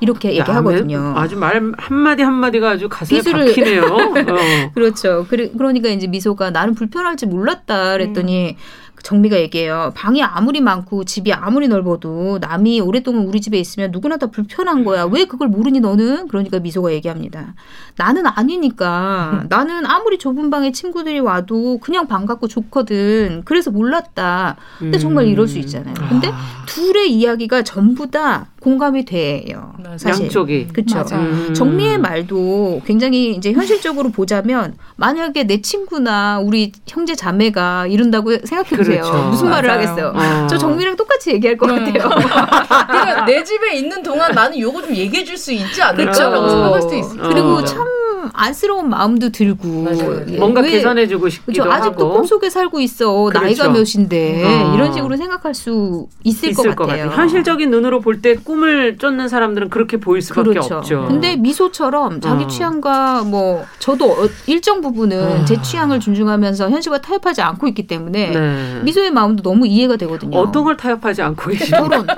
이렇게 0.00 0.28
얘기하거든요. 0.34 1.14
아주 1.16 1.36
말 1.38 1.72
한마디 1.78 2.22
한마디가 2.22 2.70
아주 2.72 2.88
가슴에 2.90 3.22
박히네요. 3.22 3.82
어. 3.88 4.70
그렇죠. 4.74 5.26
그러니까 5.28 5.88
이제 5.88 6.06
미소가 6.06 6.50
나는 6.50 6.74
불편할지 6.74 7.26
몰랐다 7.26 7.92
그랬더니 7.92 8.50
음. 8.50 8.56
정미가 9.04 9.38
얘기해요. 9.38 9.92
방이 9.94 10.22
아무리 10.22 10.60
많고 10.60 11.04
집이 11.04 11.32
아무리 11.32 11.68
넓어도 11.68 12.38
남이 12.40 12.80
오랫동안 12.80 13.26
우리 13.26 13.40
집에 13.40 13.58
있으면 13.58 13.90
누구나 13.92 14.16
다 14.16 14.26
불편한 14.26 14.82
거야. 14.82 15.04
왜 15.04 15.26
그걸 15.26 15.48
모르니 15.48 15.78
너는? 15.80 16.26
그러니까 16.28 16.58
미소가 16.58 16.90
얘기합니다. 16.92 17.54
나는 17.96 18.26
아니니까. 18.26 19.44
나는 19.50 19.84
아무리 19.86 20.18
좁은 20.18 20.48
방에 20.50 20.72
친구들이 20.72 21.20
와도 21.20 21.78
그냥 21.78 22.08
반갑고 22.08 22.48
좋거든. 22.48 23.42
그래서 23.44 23.70
몰랐다. 23.70 24.56
근데 24.78 24.98
정말 24.98 25.26
이럴 25.26 25.46
수 25.46 25.58
있잖아요. 25.58 25.94
근데 26.08 26.28
아. 26.28 26.64
둘의 26.66 27.12
이야기가 27.12 27.62
전부 27.62 28.10
다 28.10 28.46
공감이 28.64 29.04
돼요. 29.04 29.74
사실. 29.98 30.24
양쪽이. 30.24 30.68
그렇죠. 30.68 31.04
음. 31.12 31.52
정리의 31.54 31.98
말도 31.98 32.80
굉장히 32.86 33.32
이제 33.36 33.52
현실적으로 33.52 34.10
보자면 34.10 34.74
만약에 34.96 35.44
내 35.44 35.60
친구나 35.60 36.40
우리 36.42 36.72
형제 36.86 37.14
자매가 37.14 37.88
이런다고 37.88 38.30
생각해 38.42 38.70
보세요. 38.70 39.02
그렇죠. 39.02 39.28
무슨 39.28 39.50
말을 39.50 39.68
맞아요. 39.68 39.80
하겠어요. 39.86 40.12
어. 40.16 40.46
저 40.48 40.56
정미랑 40.56 40.96
똑같이 40.96 41.30
얘기할 41.32 41.58
것 41.58 41.68
음. 41.68 41.76
같아요. 41.84 42.08
그러니까 42.88 43.24
내 43.26 43.44
집에 43.44 43.76
있는 43.76 44.02
동안 44.02 44.32
나는 44.32 44.58
요거 44.58 44.80
좀 44.80 44.94
얘기해 44.96 45.22
줄 45.24 45.34
수 45.34 45.52
있지 45.52 45.82
않을까라고 45.82 46.30
그렇죠. 46.30 46.48
생각할 46.48 46.82
수도 46.82 46.94
있어요. 46.94 47.22
그리고 47.28 47.48
어. 47.56 47.64
참 47.64 47.84
안쓰러운 48.32 48.88
마음도 48.88 49.28
들고 49.30 49.86
예. 50.28 50.38
뭔가 50.38 50.62
계산해주고 50.62 51.28
싶기도 51.28 51.64
그렇죠? 51.64 51.70
아직도 51.72 52.04
하고. 52.06 52.14
꿈속에 52.14 52.48
살고 52.48 52.80
있어 52.80 53.24
그렇죠. 53.24 53.40
나이가 53.44 53.68
몇인데 53.68 54.44
어. 54.44 54.74
이런 54.74 54.92
식으로 54.94 55.16
생각할 55.16 55.52
수 55.54 56.06
있을, 56.22 56.50
있을 56.50 56.70
것, 56.70 56.76
것, 56.76 56.86
같아요. 56.86 57.04
같아요. 57.06 57.20
현실적인 57.20 57.70
눈으로 57.70 58.00
볼때 58.00 58.36
꿈을 58.54 58.96
쫓는 58.98 59.28
사람들은 59.28 59.68
그렇게 59.68 59.96
보일 59.96 60.22
수밖에 60.22 60.50
그렇죠. 60.50 60.76
없죠. 60.76 61.04
근데 61.08 61.36
미소처럼 61.36 62.20
자기 62.20 62.44
어. 62.44 62.46
취향과 62.46 63.24
뭐 63.24 63.64
저도 63.80 64.12
어, 64.12 64.28
일정 64.46 64.80
부분은 64.80 65.40
어. 65.42 65.44
제 65.44 65.60
취향을 65.60 65.98
존중하면서 66.00 66.70
현실과 66.70 66.98
타협하지 66.98 67.42
않고 67.42 67.66
있기 67.68 67.86
때문에 67.86 68.30
네. 68.30 68.80
미소의 68.84 69.10
마음도 69.10 69.42
너무 69.42 69.66
이해가 69.66 69.96
되거든요. 69.96 70.38
어떤 70.38 70.64
걸 70.64 70.76
타협하지 70.76 71.22
않고 71.22 71.50
계시나요? 71.50 71.84
토론. 71.84 72.06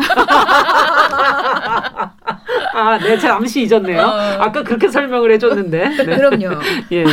아, 2.77 2.99
네, 2.99 3.19
잠시 3.19 3.63
잊었네요. 3.63 4.03
어. 4.03 4.11
아까 4.39 4.63
그렇게 4.63 4.89
설명을 4.89 5.33
해줬는데. 5.33 5.89
네. 6.05 6.17
그럼요. 6.17 6.61
예, 6.93 7.05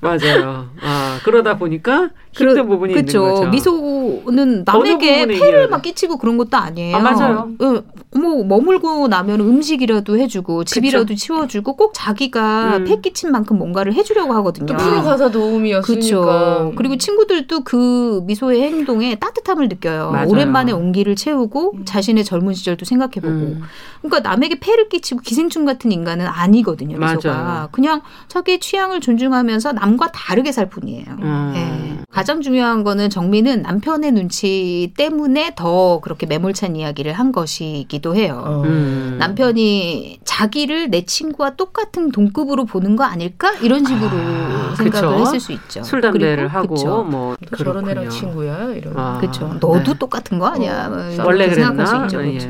맞아요. 0.00 0.66
아, 0.82 1.20
그러다 1.22 1.56
보니까 1.56 2.10
힘든 2.32 2.54
그러, 2.54 2.66
부분이 2.66 2.94
그쵸. 2.94 3.18
있는 3.18 3.34
거죠. 3.34 3.48
미소는 3.48 4.64
남에게 4.64 5.26
폐를 5.26 5.68
막 5.68 5.82
끼치고 5.82 6.18
그런 6.18 6.36
것도 6.36 6.56
아니에요. 6.56 6.96
아, 6.96 7.00
맞아요. 7.00 7.48
어, 7.60 7.82
뭐 8.18 8.44
머물고 8.48 9.08
나면 9.08 9.40
음식이라도 9.40 10.18
해주고 10.18 10.64
집이라도 10.64 11.06
그쵸? 11.06 11.14
치워주고 11.16 11.76
꼭 11.76 11.92
자기가 11.94 12.78
음. 12.78 12.84
폐 12.84 13.00
끼친 13.00 13.30
만큼 13.30 13.58
뭔가를 13.58 13.94
해주려고 13.94 14.32
하거든요. 14.34 14.66
또 14.66 14.76
프로 14.76 15.02
가사 15.02 15.30
도움이었으니까. 15.30 15.86
그렇죠. 15.86 16.72
그리고 16.76 16.96
친구들도 16.96 17.60
그 17.64 18.22
미소의 18.24 18.62
행동에 18.62 19.16
따뜻함을 19.16 19.68
느껴요. 19.68 20.10
맞아요. 20.10 20.28
오랜만에 20.28 20.72
온기를 20.72 21.14
채우고 21.16 21.74
음. 21.76 21.84
자신의 21.84 22.24
젊은 22.24 22.54
시절도 22.54 22.84
생각해보고. 22.84 23.28
음. 23.28 23.62
그러니까 24.02 24.28
남에게 24.28 24.58
폐를 24.60 24.88
끼치고 24.88 25.20
기생충 25.20 25.64
같은 25.64 25.92
인간은 25.92 26.26
아니거든요. 26.26 26.98
미소가 26.98 27.34
맞아요. 27.34 27.68
그냥 27.72 28.02
자기의 28.28 28.60
취향을 28.60 29.00
존중하면서 29.00 29.72
남과 29.72 30.12
다르게 30.12 30.52
살 30.52 30.68
뿐이에요. 30.70 31.04
음. 31.20 31.50
네. 31.54 31.98
가장 32.10 32.40
중요한 32.40 32.84
거는 32.84 33.10
정민은 33.10 33.62
남편의 33.62 34.12
눈치 34.12 34.92
때문에 34.96 35.52
더 35.56 36.00
그렇게 36.00 36.26
매몰찬 36.26 36.74
이야기를 36.76 37.12
한 37.12 37.32
것이기도 37.32 38.14
해요. 38.16 38.37
어. 38.44 38.62
음. 38.64 39.16
남편이 39.18 40.20
자기를 40.24 40.90
내 40.90 41.04
친구와 41.04 41.50
똑같은 41.50 42.10
동급으로 42.10 42.64
보는 42.64 42.96
거 42.96 43.04
아닐까 43.04 43.52
이런 43.62 43.84
식으로 43.84 44.10
아, 44.12 44.74
생각을 44.76 45.08
그쵸? 45.10 45.20
했을 45.20 45.40
수 45.40 45.52
있죠. 45.52 45.82
술 45.82 46.00
담배를 46.00 46.48
하고 46.48 46.74
그쵸? 46.74 47.04
뭐 47.04 47.36
저런 47.56 47.88
애랑 47.88 48.08
친구야 48.10 48.72
이런. 48.72 48.96
아. 48.96 49.18
그렇죠. 49.20 49.48
너도 49.60 49.82
네. 49.82 49.98
똑같은 49.98 50.38
거 50.38 50.46
아니야? 50.46 50.88
어. 50.88 51.24
원래 51.24 51.48
그랬나? 51.48 51.86
수 51.86 51.96
있죠. 52.04 52.24
예. 52.24 52.38
그렇죠. 52.38 52.48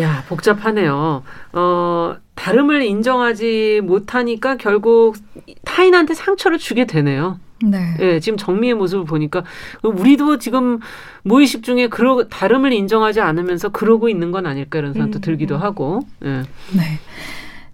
야 0.00 0.24
복잡하네요. 0.28 1.22
어 1.52 2.16
다름을 2.34 2.82
인정하지 2.82 3.80
못하니까 3.84 4.56
결국 4.56 5.16
타인한테 5.64 6.14
상처를 6.14 6.58
주게 6.58 6.84
되네요. 6.84 7.38
네. 7.70 7.94
예, 8.00 8.20
지금 8.20 8.36
정미의 8.36 8.74
모습을 8.74 9.04
보니까 9.04 9.44
우리도 9.82 10.38
지금 10.38 10.78
무의식 11.22 11.62
중에 11.62 11.88
그러 11.88 12.28
다름을 12.28 12.72
인정하지 12.72 13.20
않으면서 13.20 13.70
그러고 13.70 14.08
있는 14.08 14.30
건 14.30 14.46
아닐까 14.46 14.78
이런 14.78 14.92
생각도 14.92 15.18
음. 15.18 15.20
들기도 15.20 15.56
하고. 15.56 16.00
예. 16.24 16.42
네. 16.72 16.98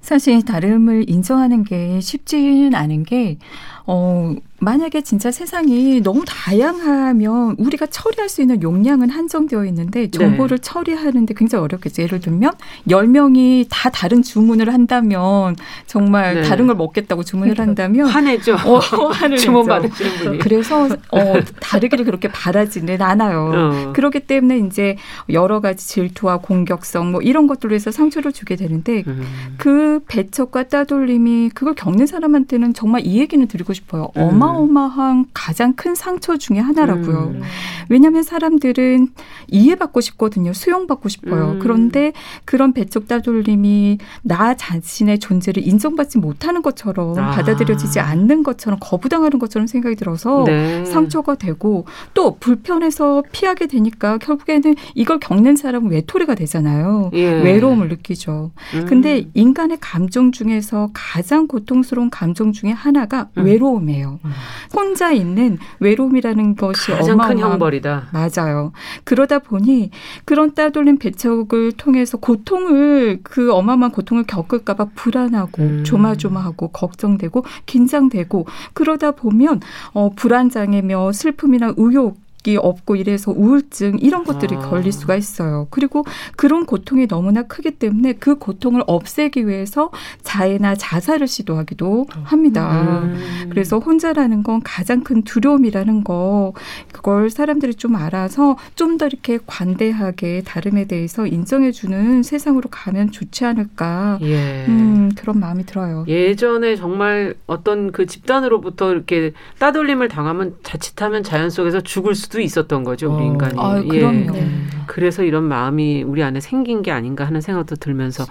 사실 0.01 0.45
다름을 0.45 1.09
인정하는 1.09 1.63
게 1.63 2.01
쉽지는 2.01 2.75
않은 2.75 3.05
게 3.05 3.39
어, 3.87 4.35
만약에 4.61 5.01
진짜 5.01 5.31
세상이 5.31 6.03
너무 6.03 6.25
다양하면 6.27 7.57
우리가 7.59 7.87
처리할 7.87 8.29
수 8.29 8.43
있는 8.43 8.63
용량은 8.63 9.09
한정되어 9.09 9.65
있는데 9.67 10.03
네. 10.03 10.11
정보를 10.11 10.59
네. 10.59 10.63
처리하는데 10.63 11.35
굉장히 11.35 11.65
어렵겠죠. 11.65 12.03
예를 12.03 12.21
들면 12.21 12.53
열명이다 12.89 13.91
다른 13.91 14.23
주문을 14.23 14.73
한다면 14.73 15.57
정말 15.87 16.35
네. 16.35 16.43
다른 16.43 16.67
걸 16.67 16.77
먹겠다고 16.77 17.25
주문을 17.25 17.59
한다면 17.59 18.07
화내죠. 18.07 18.55
어, 18.67 18.79
화를 18.79 19.39
주문 19.39 19.67
받으시는 19.67 20.11
분이. 20.19 20.39
그래서 20.39 20.85
어, 20.85 21.35
다르기를 21.61 22.05
그렇게 22.05 22.29
바라지는 22.29 23.01
않아요. 23.01 23.53
어. 23.55 23.93
그렇기 23.95 24.21
때문에 24.21 24.59
이제 24.59 24.97
여러 25.31 25.61
가지 25.61 25.89
질투와 25.89 26.39
공격성 26.39 27.13
뭐 27.13 27.23
이런 27.23 27.47
것들로 27.47 27.75
해서 27.75 27.91
상처를 27.91 28.33
주게 28.33 28.57
되는데 28.57 29.05
음. 29.07 29.23
그 29.57 30.01
배척과 30.07 30.65
따돌림이 30.65 31.51
그걸 31.55 31.75
겪는 31.75 32.07
사람한테는 32.07 32.75
정말 32.75 33.07
이 33.07 33.19
얘기는 33.19 33.47
드리고 33.47 33.73
싶어요. 33.73 34.11
음. 34.17 34.21
어마어마한 34.51 35.27
가장 35.33 35.75
큰 35.75 35.95
상처 35.95 36.37
중에 36.37 36.59
하나라고요. 36.59 37.35
음. 37.35 37.43
왜냐하면 37.89 38.23
사람들은 38.23 39.09
이해받고 39.49 40.01
싶거든요. 40.01 40.53
수용받고 40.53 41.09
싶어요. 41.09 41.53
음. 41.53 41.59
그런데 41.61 42.13
그런 42.45 42.73
배척 42.73 43.09
따돌림이 43.09 43.99
나 44.23 44.55
자신의 44.55 45.19
존재를 45.19 45.67
인정받지 45.67 46.19
못하는 46.19 46.63
것처럼 46.63 47.19
아. 47.19 47.31
받아들여지지 47.33 48.01
않는 48.01 48.43
것처럼 48.43 48.79
거부당하는 48.81 49.39
것처럼 49.39 49.67
생각이 49.67 49.97
들어서 49.97 50.45
네. 50.47 50.85
상처가 50.85 51.35
되고 51.35 51.85
또 52.15 52.37
불편해서 52.39 53.23
피하게 53.33 53.67
되니까 53.67 54.19
결국에는 54.19 54.75
이걸 54.95 55.19
겪는 55.19 55.57
사람은 55.57 55.91
외톨이가 55.91 56.35
되잖아요. 56.35 57.11
예. 57.15 57.43
외로움을 57.43 57.89
느끼죠. 57.89 58.53
음. 58.75 58.87
근데 58.87 59.27
인간의 59.35 59.79
감정 59.81 60.33
중에서 60.33 60.91
가장 60.93 61.47
고통스러운 61.47 62.11
감정 62.11 62.53
중에 62.53 62.71
하나가 62.71 63.29
음. 63.37 63.45
외로움이에요. 63.45 64.21
음. 64.25 64.31
혼자 64.75 65.13
있는 65.13 65.59
외로움이라는 65.81 66.57
것이 66.57 66.91
가장 66.93 67.15
어마어마한, 67.15 67.37
큰 67.37 67.43
형벌이다. 67.43 68.09
맞아요. 68.13 68.73
그러다 69.05 69.41
보니 69.41 69.91
그런 70.25 70.55
따돌림 70.55 70.99
배척을 70.99 71.73
통해서 71.73 72.19
고통을 72.19 73.21
그 73.23 73.53
어마어마한 73.53 73.93
고통을 73.93 74.25
겪을까봐 74.25 74.89
불안하고 74.95 75.63
음. 75.63 75.85
조마조마하고 75.85 76.69
걱정되고 76.69 77.45
긴장되고 77.67 78.47
그러다 78.73 79.13
보면 79.13 79.61
어, 79.93 80.11
불안 80.15 80.51
장애며 80.51 81.13
슬픔이나 81.13 81.75
의욕 81.77 82.17
이 82.17 82.30
없고 82.57 82.97
이래서 82.97 83.33
우울증 83.33 83.99
이런 84.01 84.25
것들이 84.25 84.57
아. 84.57 84.59
걸릴 84.61 84.93
수가 84.93 85.17
있어요. 85.17 85.67
그리고 85.71 86.05
그런 86.37 86.67
고통이 86.67 87.09
너무나 87.09 87.43
크기 87.43 87.71
때문에 87.73 88.15
그 88.15 88.37
고통을 88.37 88.83
없애기 88.87 89.49
위해서 89.49 89.91
자해나 90.23 90.75
자살을 90.77 91.27
시도하기도 91.27 92.07
합니다. 92.25 93.03
음. 93.03 93.49
그래서 93.51 93.79
혼자라는 93.79 94.43
건 94.43 94.61
가장 94.63 95.03
큰 95.03 95.23
두려움이라는 95.23 96.05
거 96.05 96.53
그걸 96.93 97.31
사람들이 97.31 97.75
좀 97.75 97.97
알아서 97.97 98.57
좀 98.77 98.91
더 99.01 99.07
이렇게 99.07 99.39
관대하게 99.47 100.43
다름에 100.45 100.85
대해서 100.85 101.27
인정해주는 101.27 102.23
세상으로 102.23 102.69
가면 102.71 103.13
좋지 103.13 103.45
않을까 103.45 104.19
예. 104.23 104.67
음, 104.69 105.11
그런 105.17 105.41
마음이 105.41 105.65
들어요. 105.65 106.05
예전에 106.07 106.77
정말 106.77 107.35
어떤 107.47 107.93
그 107.93 108.07
집단으로부터 108.07 108.93
이렇게 108.93 109.33
따돌림을 109.59 110.09
당하면 110.09 110.57
자칫하면 110.63 111.23
자연 111.23 111.51
속에서 111.51 111.81
죽을 111.81 112.15
수 112.15 112.30
수도 112.31 112.41
있었던 112.41 112.85
거죠, 112.85 113.13
우리 113.13 113.25
어. 113.25 113.27
인간이. 113.27 113.55
아, 113.59 113.83
그럼요. 113.83 114.37
예. 114.37 114.49
그래서 114.87 115.25
이런 115.25 115.45
마음이 115.45 116.05
우리 116.05 116.23
안에 116.23 116.41
생긴 116.41 116.83
게 116.83 116.93
아닌가 116.93 117.25
하는 117.27 117.41
생각도 117.41 117.75
들면서 117.77 118.25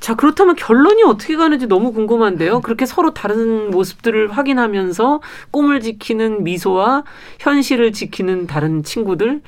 자, 0.00 0.16
그렇다면 0.16 0.56
결론이 0.56 1.04
어떻게 1.04 1.36
가는지 1.36 1.68
너무 1.68 1.92
궁금한데요. 1.92 2.60
그렇게 2.60 2.86
서로 2.86 3.14
다른 3.14 3.70
모습들을 3.70 4.32
확인하면서 4.32 5.20
꿈을 5.52 5.80
지키는 5.80 6.42
미소와 6.42 7.04
현실을 7.38 7.92
지키는 7.92 8.48
다른 8.48 8.82
친구들 8.82 9.42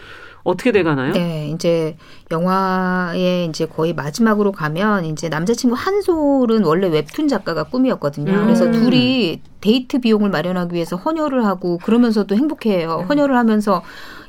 어떻게 0.45 0.71
돼가나요? 0.71 1.13
네, 1.13 1.49
이제 1.53 1.97
영화의 2.31 3.47
이제 3.47 3.67
거의 3.67 3.95
마지막으로 3.95 4.53
가면 4.53 5.07
이제 5.07 5.29
남자친구 5.29 5.75
한솔은 5.75 6.65
원래 6.65 6.87
웹툰 6.89 7.27
작가가 7.27 7.65
꿈이었거든요. 7.65 8.31
음. 8.31 8.45
그래서 8.45 8.71
둘이 8.71 9.41
데이트 9.65 9.99
비용을 9.99 10.29
마련하기 10.29 10.75
위해서 10.75 10.95
헌혈을 10.97 11.47
하고 11.47 11.79
그러면서도 11.79 12.37
행복해해요. 12.37 12.99
음. 13.01 13.07
헌혈을 13.07 13.35
하면서 13.35 13.83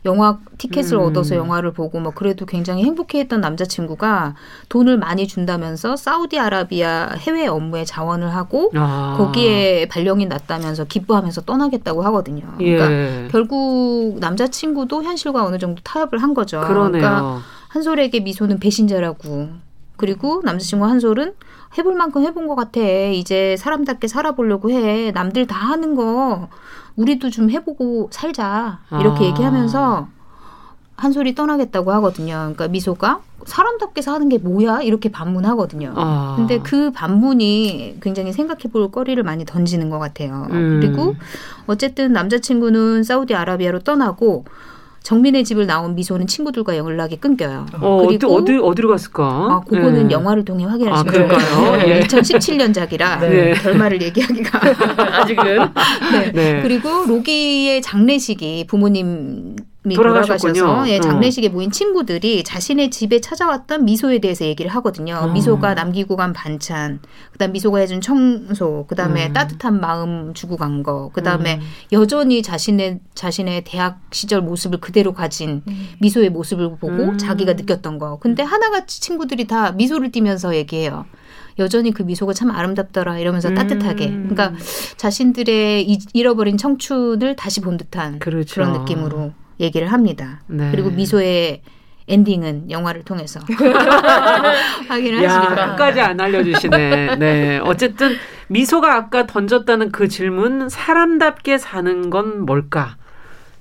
영화 0.05 0.38
티켓을 0.57 0.97
음. 0.97 1.03
얻어서 1.03 1.36
영화를 1.36 1.73
보고 1.73 1.99
뭐 1.99 2.13
그래도 2.15 2.45
굉장히 2.45 2.86
행복해했던 2.86 3.41
남자친구가 3.41 4.36
돈을 4.69 4.97
많이 4.97 5.27
준다면서 5.27 5.97
사우디아라비아 5.97 7.15
해외 7.17 7.47
업무에 7.47 7.83
자원을 7.83 8.33
하고 8.33 8.71
아. 8.75 9.15
거기에 9.17 9.89
발령이 9.89 10.27
났다면서 10.27 10.86
기뻐하면서 10.86 11.41
떠나겠다고 11.41 12.01
하거든요. 12.03 12.43
예. 12.61 12.77
그러니까 12.77 13.31
결국 13.31 14.17
남자친구도 14.21 15.03
현실과 15.03 15.43
어느 15.43 15.57
정도 15.57 15.81
타협을 15.83 16.23
한 16.23 16.33
거죠. 16.33 16.61
그러네요. 16.61 16.91
그러니까 16.91 17.41
한솔에게 17.69 18.21
미소는 18.21 18.59
배신자라고 18.59 19.49
그리고 19.97 20.41
남자친구 20.43 20.85
한솔은 20.85 21.33
해볼 21.77 21.95
만큼 21.95 22.23
해본 22.23 22.47
것 22.47 22.55
같아. 22.55 22.79
이제 22.81 23.55
사람답게 23.57 24.07
살아보려고 24.07 24.71
해. 24.71 25.11
남들 25.11 25.47
다 25.47 25.57
하는 25.57 25.95
거 25.95 26.49
우리도 26.95 27.29
좀 27.29 27.49
해보고 27.49 28.09
살자. 28.11 28.79
이렇게 28.99 29.25
아. 29.25 29.27
얘기하면서 29.27 30.07
한 30.97 31.11
소리 31.11 31.35
떠나겠다고 31.35 31.91
하거든요. 31.93 32.35
그러니까 32.35 32.67
미소가 32.69 33.19
사람답게 33.45 34.01
사는 34.01 34.27
게 34.29 34.37
뭐야? 34.37 34.81
이렇게 34.81 35.09
반문하거든요. 35.11 35.93
아. 35.95 36.35
근데 36.37 36.59
그 36.59 36.91
반문이 36.91 37.97
굉장히 38.01 38.31
생각해 38.31 38.63
볼 38.71 38.89
거리를 38.89 39.21
많이 39.23 39.45
던지는 39.45 39.89
것 39.89 39.99
같아요. 39.99 40.47
음. 40.51 40.79
그리고 40.81 41.15
어쨌든 41.67 42.13
남자친구는 42.13 43.03
사우디아라비아로 43.03 43.79
떠나고 43.79 44.45
정민의 45.06 45.43
집을 45.43 45.68
나온 45.68 45.93
미소는 45.93 46.26
친구들과 46.26 46.76
연락이 46.78 47.16
끊겨요. 47.18 47.68
어, 47.80 48.08
그리고 48.08 48.36
어디 48.36 48.58
어디 48.58 48.82
로 48.82 48.89
갔을까? 48.89 49.24
아, 49.24 49.62
그거는 49.64 50.08
네. 50.08 50.14
영화를 50.16 50.43
통해 50.43 50.66
확인하시면 50.66 51.08
아, 51.08 51.12
그럴까요? 51.28 51.78
네. 51.78 51.99
2017년작이라 52.01 53.20
네. 53.20 53.53
결말을 53.53 54.01
얘기하기가 54.01 54.60
아직은. 55.22 55.60
네. 56.12 56.32
네. 56.32 56.62
그리고 56.64 57.06
로기의 57.08 57.84
장례식이 57.84 58.66
부모님 58.68 59.56
돌아가셔서 59.93 60.89
예, 60.89 60.97
어. 60.97 61.01
장례식에 61.01 61.49
모인 61.49 61.71
친구들이 61.71 62.43
자신의 62.43 62.89
집에 62.89 63.21
찾아왔던 63.21 63.86
미소에 63.86 64.19
대해서 64.19 64.45
얘기를 64.45 64.71
하거든요. 64.75 65.15
어. 65.15 65.27
미소가 65.27 65.75
남기고 65.75 66.15
간 66.15 66.33
반찬, 66.33 66.99
그다음 67.31 67.51
미소가 67.51 67.79
해준 67.79 68.01
청소, 68.01 68.86
그다음에 68.88 69.27
음. 69.27 69.33
따뜻한 69.33 69.79
마음 69.79 70.33
주고 70.33 70.57
간 70.57 70.81
거, 70.81 71.09
그다음에 71.13 71.55
음. 71.55 71.61
여전히 71.91 72.41
자신의 72.41 72.99
자신의 73.13 73.63
대학 73.65 73.99
시절 74.11 74.41
모습을 74.41 74.79
그대로 74.79 75.13
가진 75.13 75.61
음. 75.67 75.89
미소의 75.99 76.29
모습을 76.29 76.77
보고 76.77 76.88
음. 76.88 77.17
자기가 77.17 77.53
느꼈던 77.53 77.99
거. 77.99 78.17
근데 78.19 78.43
하나같이 78.43 79.01
친구들이 79.01 79.45
다 79.47 79.71
미소를 79.71 80.11
띠면서 80.11 80.55
얘기해요. 80.55 81.05
여전히 81.57 81.91
그 81.91 82.03
미소가 82.03 82.33
참 82.33 82.51
아름답더라 82.51 83.19
이러면서 83.19 83.49
음. 83.49 83.55
따뜻하게 83.55 84.07
그러니까 84.07 84.53
자신들의 84.97 85.99
잃어버린 86.13 86.57
청춘을 86.57 87.36
다시 87.36 87.61
본 87.61 87.77
듯한 87.77 88.19
그렇죠. 88.19 88.55
그런 88.55 88.73
느낌으로 88.73 89.31
얘기를 89.60 89.91
합니다. 89.91 90.41
네. 90.47 90.70
그리고 90.72 90.89
미소의 90.89 91.62
엔딩은 92.08 92.70
영화를 92.70 93.03
통해서 93.03 93.39
확인을 94.88 95.28
하시기 95.28 95.56
끝까지 95.56 96.01
안 96.01 96.20
알려주시네. 96.20 97.16
네. 97.18 97.60
어쨌든 97.64 98.16
미소가 98.47 98.95
아까 98.95 99.26
던졌다는 99.26 99.91
그 99.91 100.08
질문 100.08 100.70
사람답게 100.70 101.58
사는 101.58 102.10
건 102.10 102.45
뭘까? 102.45 102.97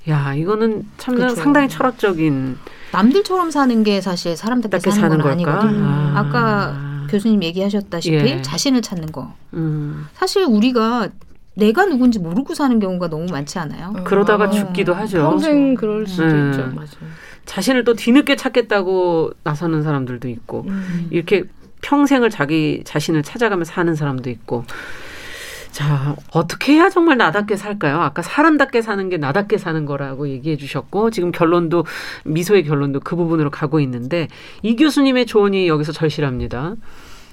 야 0.09 0.35
이거는 0.35 0.87
참 0.99 1.15
그렇죠. 1.15 1.35
상당히 1.37 1.69
철학적인 1.71 2.59
남들처럼 2.93 3.51
사는 3.51 3.83
게 3.83 4.03
사실 4.03 4.37
사람답게 4.37 4.79
사는, 4.91 5.01
사는 5.01 5.19
건 5.19 5.33
아니거든요. 5.33 5.83
아. 5.83 6.29
까 6.31 7.07
교수님 7.09 7.43
얘기하셨다시피 7.43 8.17
예. 8.17 8.43
자신을 8.43 8.83
찾는 8.83 9.13
거. 9.13 9.33
음. 9.55 10.07
사실 10.15 10.45
우리가 10.45 11.09
내가 11.55 11.87
누군지 11.87 12.19
모르고 12.19 12.55
사는 12.55 12.79
경우가 12.79 13.09
너무 13.09 13.27
많지 13.31 13.59
않아요? 13.59 13.93
어. 13.97 14.05
그러다가 14.05 14.51
죽기도 14.51 14.95
하죠. 14.95 15.19
평생 15.19 15.75
그럴 15.75 16.07
수도 16.07 16.27
네. 16.27 16.51
있죠. 16.51 16.63
맞아요. 16.75 17.15
자신을 17.47 17.85
또 17.85 17.95
뒤늦게 17.95 18.37
찾겠다고 18.37 19.33
나서는 19.45 19.83
사람들도 19.83 20.29
있고 20.29 20.65
음. 20.67 21.09
이렇게 21.11 21.45
평생을 21.83 22.31
자기 22.31 22.83
자신을 22.85 23.23
찾아가며 23.23 23.65
사는 23.65 23.95
사람도 23.95 24.31
있고 24.31 24.65
자, 25.75 26.15
어떻게 26.31 26.75
해야 26.75 26.89
정말 26.89 27.17
나답게 27.17 27.57
살까요? 27.57 28.01
아까 28.01 28.23
사람답게 28.23 28.81
사는 28.81 29.09
게 29.09 29.17
나답게 29.17 29.59
사는 29.59 29.85
거라고 29.85 30.29
얘기해 30.29 30.57
주셨고, 30.57 31.11
지금 31.11 31.33
결론도, 31.33 31.85
미소의 32.25 32.63
결론도 32.63 33.01
그 33.01 33.17
부분으로 33.17 33.51
가고 33.51 33.81
있는데, 33.81 34.29
이 34.63 34.77
교수님의 34.77 35.27
조언이 35.27 35.67
여기서 35.67 35.91
절실합니다. 35.91 36.77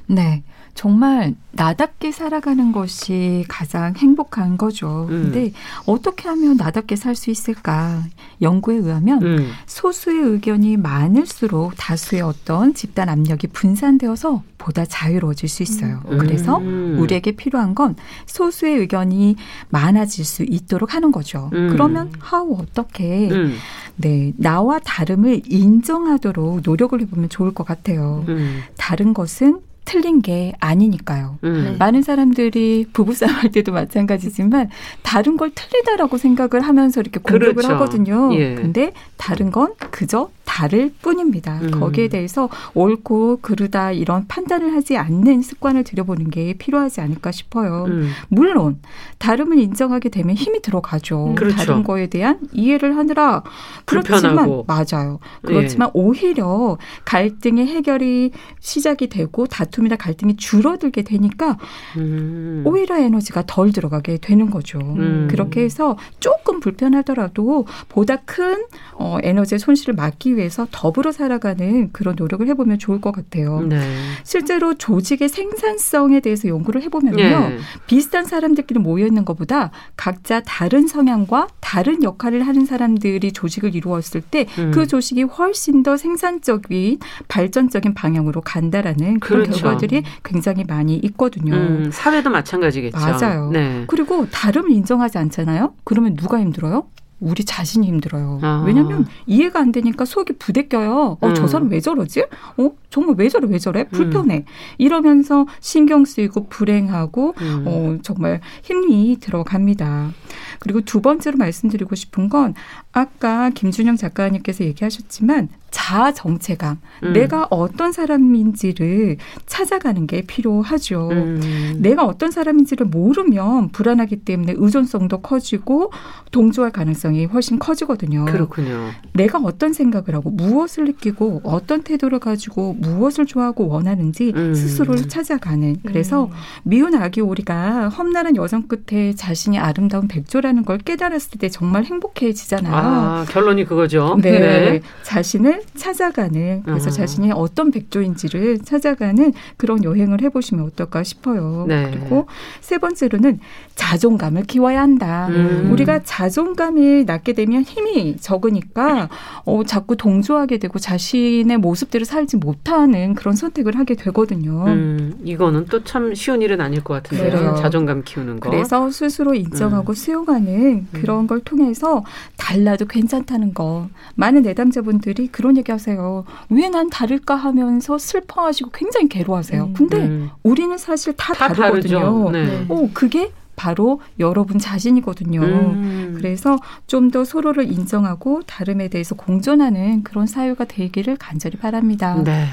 네. 0.07 0.43
정말 0.73 1.35
나답게 1.51 2.11
살아가는 2.11 2.71
것이 2.71 3.45
가장 3.47 3.93
행복한 3.95 4.57
거죠. 4.57 5.07
음. 5.09 5.31
근데 5.31 5.51
어떻게 5.85 6.27
하면 6.29 6.57
나답게 6.57 6.95
살 6.95 7.15
수 7.15 7.29
있을까? 7.29 8.03
연구에 8.41 8.77
의하면 8.77 9.21
음. 9.21 9.51
소수의 9.67 10.21
의견이 10.23 10.77
많을수록 10.77 11.73
다수의 11.77 12.21
어떤 12.21 12.73
집단 12.73 13.09
압력이 13.09 13.47
분산되어서 13.47 14.43
보다 14.57 14.85
자유로워질 14.85 15.49
수 15.49 15.61
있어요. 15.61 16.01
음. 16.07 16.17
그래서 16.17 16.57
우리에게 16.57 17.33
필요한 17.33 17.75
건 17.75 17.95
소수의 18.25 18.77
의견이 18.77 19.35
많아질 19.69 20.23
수 20.25 20.43
있도록 20.43 20.95
하는 20.95 21.11
거죠. 21.11 21.49
음. 21.53 21.69
그러면 21.71 22.11
하우 22.19 22.57
어떻게 22.59 23.29
음. 23.29 23.55
네 23.97 24.33
나와 24.37 24.79
다름을 24.79 25.41
인정하도록 25.45 26.61
노력을 26.63 26.99
해보면 27.01 27.29
좋을 27.29 27.53
것 27.53 27.65
같아요. 27.67 28.23
음. 28.29 28.61
다른 28.77 29.13
것은 29.13 29.59
틀린 29.85 30.21
게 30.21 30.53
아니니까요. 30.59 31.39
음. 31.43 31.63
네. 31.63 31.75
많은 31.77 32.01
사람들이 32.01 32.87
부부싸움 32.93 33.33
할 33.33 33.51
때도 33.51 33.71
마찬가지지만 33.71 34.69
다른 35.01 35.37
걸 35.37 35.51
틀리다라고 35.53 36.17
생각을 36.17 36.61
하면서 36.61 37.01
이렇게 37.01 37.19
공격을 37.19 37.55
그렇죠. 37.55 37.73
하거든요. 37.73 38.33
예. 38.35 38.55
근데 38.55 38.93
다른 39.17 39.51
건 39.51 39.73
그저 39.91 40.29
다를 40.51 40.91
뿐입니다. 41.01 41.59
음. 41.61 41.71
거기에 41.71 42.09
대해서 42.09 42.49
옳고 42.73 43.39
그르다 43.41 43.93
이런 43.93 44.27
판단을 44.27 44.73
하지 44.73 44.97
않는 44.97 45.43
습관을 45.43 45.85
들여보는 45.85 46.29
게 46.29 46.55
필요하지 46.55 46.99
않을까 46.99 47.31
싶어요. 47.31 47.85
음. 47.87 48.09
물론 48.27 48.77
다름을 49.17 49.57
인정하게 49.59 50.09
되면 50.09 50.35
힘이 50.35 50.61
들어가죠. 50.61 51.27
음. 51.27 51.35
그렇죠. 51.35 51.55
다른 51.55 51.83
거에 51.83 52.07
대한 52.07 52.39
이해를 52.51 52.97
하느라 52.97 53.43
그렇지만 53.85 54.63
맞아요. 54.67 55.19
그렇지만 55.41 55.87
예. 55.87 55.91
오히려 55.93 56.77
갈등의 57.05 57.67
해결이 57.67 58.31
시작이 58.59 59.07
되고 59.07 59.47
다툼이나 59.47 59.95
갈등이 59.95 60.35
줄어들게 60.35 61.03
되니까 61.03 61.57
음. 61.95 62.63
오히려 62.65 62.97
에너지가 62.97 63.43
덜 63.47 63.71
들어가게 63.71 64.17
되는 64.17 64.49
거죠. 64.49 64.79
음. 64.79 65.29
그렇게 65.31 65.61
해서 65.61 65.97
조금 66.19 66.59
불편하더라도 66.59 67.65
보다 67.87 68.17
큰 68.17 68.65
어, 68.95 69.17
에너지의 69.23 69.59
손실을 69.59 69.95
막기 69.95 70.35
위해 70.35 70.40
위해서 70.41 70.67
더불어 70.71 71.11
살아가는 71.11 71.91
그런 71.91 72.15
노력을 72.17 72.45
해보면 72.47 72.79
좋을 72.79 72.99
것 72.99 73.11
같아요. 73.11 73.61
네. 73.61 73.79
실제로 74.23 74.73
조직의 74.73 75.29
생산성에 75.29 76.19
대해서 76.19 76.47
연구를 76.47 76.81
해보면요. 76.83 77.17
네. 77.17 77.57
비슷한 77.87 78.25
사람들끼리 78.25 78.79
모여 78.79 79.05
있는 79.05 79.23
것보다 79.25 79.71
각자 79.95 80.41
다른 80.41 80.87
성향과 80.87 81.47
다른 81.59 82.03
역할을 82.03 82.45
하는 82.45 82.65
사람들이 82.65 83.31
조직을 83.31 83.75
이루었을 83.75 84.21
때그 84.21 84.61
음. 84.61 84.71
그 84.71 84.87
조직이 84.87 85.23
훨씬 85.23 85.83
더 85.83 85.95
생산적인 85.95 86.99
발전적인 87.27 87.93
방향으로 87.93 88.41
간다라는 88.41 89.19
그런 89.19 89.43
그렇죠. 89.43 89.61
결과들이 89.61 90.03
굉장히 90.23 90.63
많이 90.63 90.95
있거든요. 90.95 91.53
음, 91.53 91.89
사회도 91.91 92.29
마찬가지겠죠. 92.29 92.97
맞아요. 92.97 93.51
네. 93.51 93.83
그리고 93.87 94.27
다름을 94.29 94.71
인정하지 94.71 95.17
않잖아요. 95.17 95.73
그러면 95.83 96.15
누가 96.15 96.39
힘들어요? 96.39 96.85
우리 97.21 97.45
자신이 97.45 97.87
힘들어요. 97.87 98.39
아. 98.41 98.63
왜냐면 98.65 99.05
이해가 99.27 99.59
안 99.59 99.71
되니까 99.71 100.05
속이 100.05 100.33
부대껴요. 100.33 101.17
어, 101.21 101.27
음. 101.27 101.35
저 101.35 101.47
사람 101.47 101.69
왜 101.69 101.79
저러지? 101.79 102.25
어, 102.57 102.71
정말 102.89 103.15
왜 103.17 103.29
저래, 103.29 103.47
왜 103.47 103.59
저래? 103.59 103.87
불편해. 103.87 104.37
음. 104.37 104.45
이러면서 104.79 105.45
신경 105.59 106.03
쓰이고 106.03 106.47
불행하고, 106.49 107.35
음. 107.39 107.63
어, 107.67 107.97
정말 108.01 108.41
힘이 108.63 109.17
들어갑니다. 109.19 110.11
그리고 110.59 110.81
두 110.81 111.01
번째로 111.01 111.37
말씀드리고 111.37 111.93
싶은 111.95 112.27
건 112.27 112.55
아까 112.91 113.51
김준영 113.51 113.97
작가님께서 113.97 114.63
얘기하셨지만 114.65 115.49
자아 115.71 116.11
정체감, 116.13 116.79
음. 117.03 117.13
내가 117.13 117.47
어떤 117.49 117.91
사람인지를 117.91 119.17
찾아가는 119.45 120.05
게 120.05 120.21
필요하죠. 120.21 121.09
음. 121.09 121.77
내가 121.79 122.05
어떤 122.05 122.29
사람인지를 122.29 122.87
모르면 122.87 123.69
불안하기 123.69 124.17
때문에 124.17 124.53
의존성도 124.57 125.21
커지고 125.21 125.91
동조할 126.31 126.71
가능성이 126.71 127.25
훨씬 127.25 127.57
커지거든요. 127.57 128.25
그렇군요. 128.25 128.91
내가 129.13 129.39
어떤 129.39 129.73
생각을 129.73 130.13
하고 130.13 130.29
무엇을 130.29 130.85
느끼고 130.85 131.41
어떤 131.43 131.83
태도를 131.83 132.19
가지고 132.19 132.73
무엇을 132.73 133.25
좋아하고 133.25 133.67
원하는지 133.67 134.33
음. 134.35 134.53
스스로를 134.53 135.07
찾아가는. 135.07 135.77
그래서 135.85 136.25
음. 136.25 136.31
미운 136.63 136.95
아기 136.95 137.21
오리가 137.21 137.89
험난한 137.89 138.35
여정 138.35 138.63
끝에 138.67 139.13
자신이 139.13 139.57
아름다운 139.57 140.07
백조라는 140.07 140.65
걸 140.65 140.77
깨달았을 140.79 141.39
때 141.39 141.49
정말 141.49 141.85
행복해지잖아요. 141.85 142.73
아, 142.75 143.25
결론이 143.29 143.65
그거죠. 143.65 144.17
네. 144.21 144.31
네. 144.31 144.81
자신을 145.03 145.60
찾아가는 145.75 146.63
그래서 146.63 146.89
음. 146.89 146.91
자신이 146.91 147.31
어떤 147.31 147.71
백조인지를 147.71 148.59
찾아가는 148.59 149.33
그런 149.57 149.83
여행을 149.83 150.21
해보시면 150.21 150.65
어떨까 150.65 151.03
싶어요. 151.03 151.65
네. 151.67 151.89
그리고 151.91 152.27
세 152.61 152.77
번째로는 152.77 153.39
자존감을 153.75 154.43
키워야 154.43 154.81
한다. 154.81 155.27
음. 155.29 155.69
우리가 155.71 156.01
자존감이 156.03 157.03
낮게 157.05 157.33
되면 157.33 157.63
힘이 157.63 158.17
적으니까 158.17 159.09
어, 159.45 159.63
자꾸 159.65 159.95
동조하게 159.97 160.57
되고 160.57 160.79
자신의 160.79 161.57
모습대로 161.57 162.05
살지 162.05 162.37
못하는 162.37 163.13
그런 163.15 163.35
선택을 163.35 163.77
하게 163.77 163.95
되거든요. 163.95 164.65
음, 164.67 165.19
이거는 165.23 165.65
또 165.65 165.81
참 165.83 166.13
쉬운 166.13 166.41
일은 166.41 166.61
아닐 166.61 166.83
것 166.83 166.93
같은데요. 166.93 167.31
그래요. 167.31 167.55
자존감 167.59 168.03
키우는 168.05 168.39
거. 168.39 168.49
그래서 168.49 168.89
스스로 168.91 169.33
인정하고 169.33 169.91
음. 169.91 169.93
수용하는 169.93 170.87
그런 170.93 171.27
걸 171.27 171.39
통해서 171.41 172.03
달라도 172.37 172.85
괜찮다는 172.85 173.53
거. 173.53 173.89
많은 174.15 174.43
내담자분들이 174.43 175.27
그런 175.29 175.50
얘기 175.57 175.71
하세요. 175.71 176.23
왜 176.49 176.69
난 176.71 176.89
다를까 176.89 177.35
하면서 177.35 177.97
슬퍼하시고 177.97 178.69
굉장히 178.71 179.09
괴로워하세요. 179.09 179.63
음. 179.63 179.73
근데 179.73 179.97
음. 179.97 180.29
우리는 180.43 180.77
사실 180.77 181.13
다, 181.17 181.33
다 181.33 181.49
다르거든요. 181.49 182.29
네. 182.31 182.65
어, 182.69 182.89
그게 182.93 183.31
바로 183.57 183.99
여러분 184.19 184.57
자신이거든요. 184.57 185.41
음. 185.41 186.13
그래서 186.17 186.57
좀 186.87 187.11
더 187.11 187.25
서로를 187.25 187.69
인정하고 187.71 188.41
다름에 188.47 188.87
대해서 188.87 189.15
공존하는 189.15 190.03
그런 190.03 190.25
사유가 190.25 190.63
되기를 190.63 191.17
간절히 191.17 191.57
바랍니다. 191.57 192.15
네. 192.23 192.45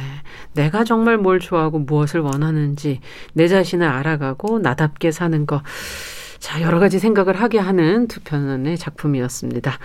내가 0.54 0.82
정말 0.82 1.16
뭘 1.16 1.38
좋아하고 1.38 1.78
무엇을 1.78 2.20
원하는지 2.20 3.00
내 3.34 3.46
자신을 3.46 3.86
알아가고 3.86 4.58
나답게 4.58 5.12
사는 5.12 5.46
것. 5.46 5.62
자, 6.40 6.62
여러 6.62 6.78
가지 6.78 6.98
생각을 6.98 7.40
하게 7.40 7.58
하는 7.58 8.06
두 8.06 8.20
편의 8.20 8.78
작품이었습니다. 8.78 9.78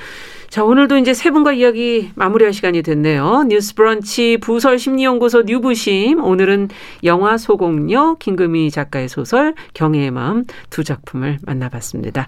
자, 0.50 0.64
오늘도 0.64 0.98
이제 1.00 1.14
세 1.14 1.32
분과 1.32 1.54
이야기 1.54 2.12
마무리할 2.16 2.54
시간이 2.54 2.84
됐네요. 2.84 3.46
뉴스 3.48 3.74
브런치 3.74 4.38
부설 4.40 4.78
심리연구소 4.78 5.42
뉴부심. 5.44 6.24
오늘은 6.24 6.70
영화 7.04 7.38
소공녀 7.38 8.18
김금희 8.20 8.70
작가의 8.70 9.10
소설 9.10 9.56
경애의 9.74 10.12
마음 10.12 10.46
두 10.70 10.84
작품을 10.84 11.40
만나봤습니다. 11.42 12.28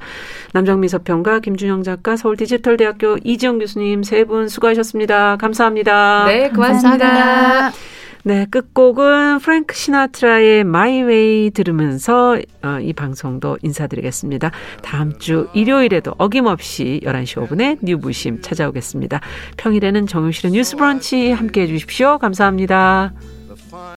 남정미 0.54 0.88
서평가 0.88 1.40
김준영 1.40 1.84
작가 1.84 2.18
서울 2.18 2.36
디지털대학교 2.36 3.18
이지영 3.24 3.60
교수님 3.60 4.04
세 4.04 4.26
분 4.26 4.50
수고하셨습니다. 4.50 5.38
감사합니다. 5.38 6.26
네, 6.26 6.50
고맙습니다. 6.50 7.06
감사합니다. 7.08 7.95
네, 8.28 8.48
끝곡은 8.50 9.38
프랭크 9.38 9.76
시나트라의 9.76 10.64
My 10.64 11.04
Way 11.04 11.52
들으면서 11.52 12.40
어, 12.64 12.80
이 12.82 12.92
방송도 12.92 13.60
인사드리겠습니다. 13.62 14.50
다음 14.82 15.20
주 15.20 15.48
일요일에도 15.54 16.16
어김없이 16.18 17.02
11시 17.04 17.48
5분에 17.48 17.78
뉴부심 17.84 18.42
찾아오겠습니다. 18.42 19.22
평일에는 19.58 20.08
정용실의 20.08 20.54
뉴스 20.54 20.76
브런치 20.76 21.34
함께 21.34 21.62
해 21.62 21.68
주십시오. 21.68 22.18
감사합니다. 22.18 23.14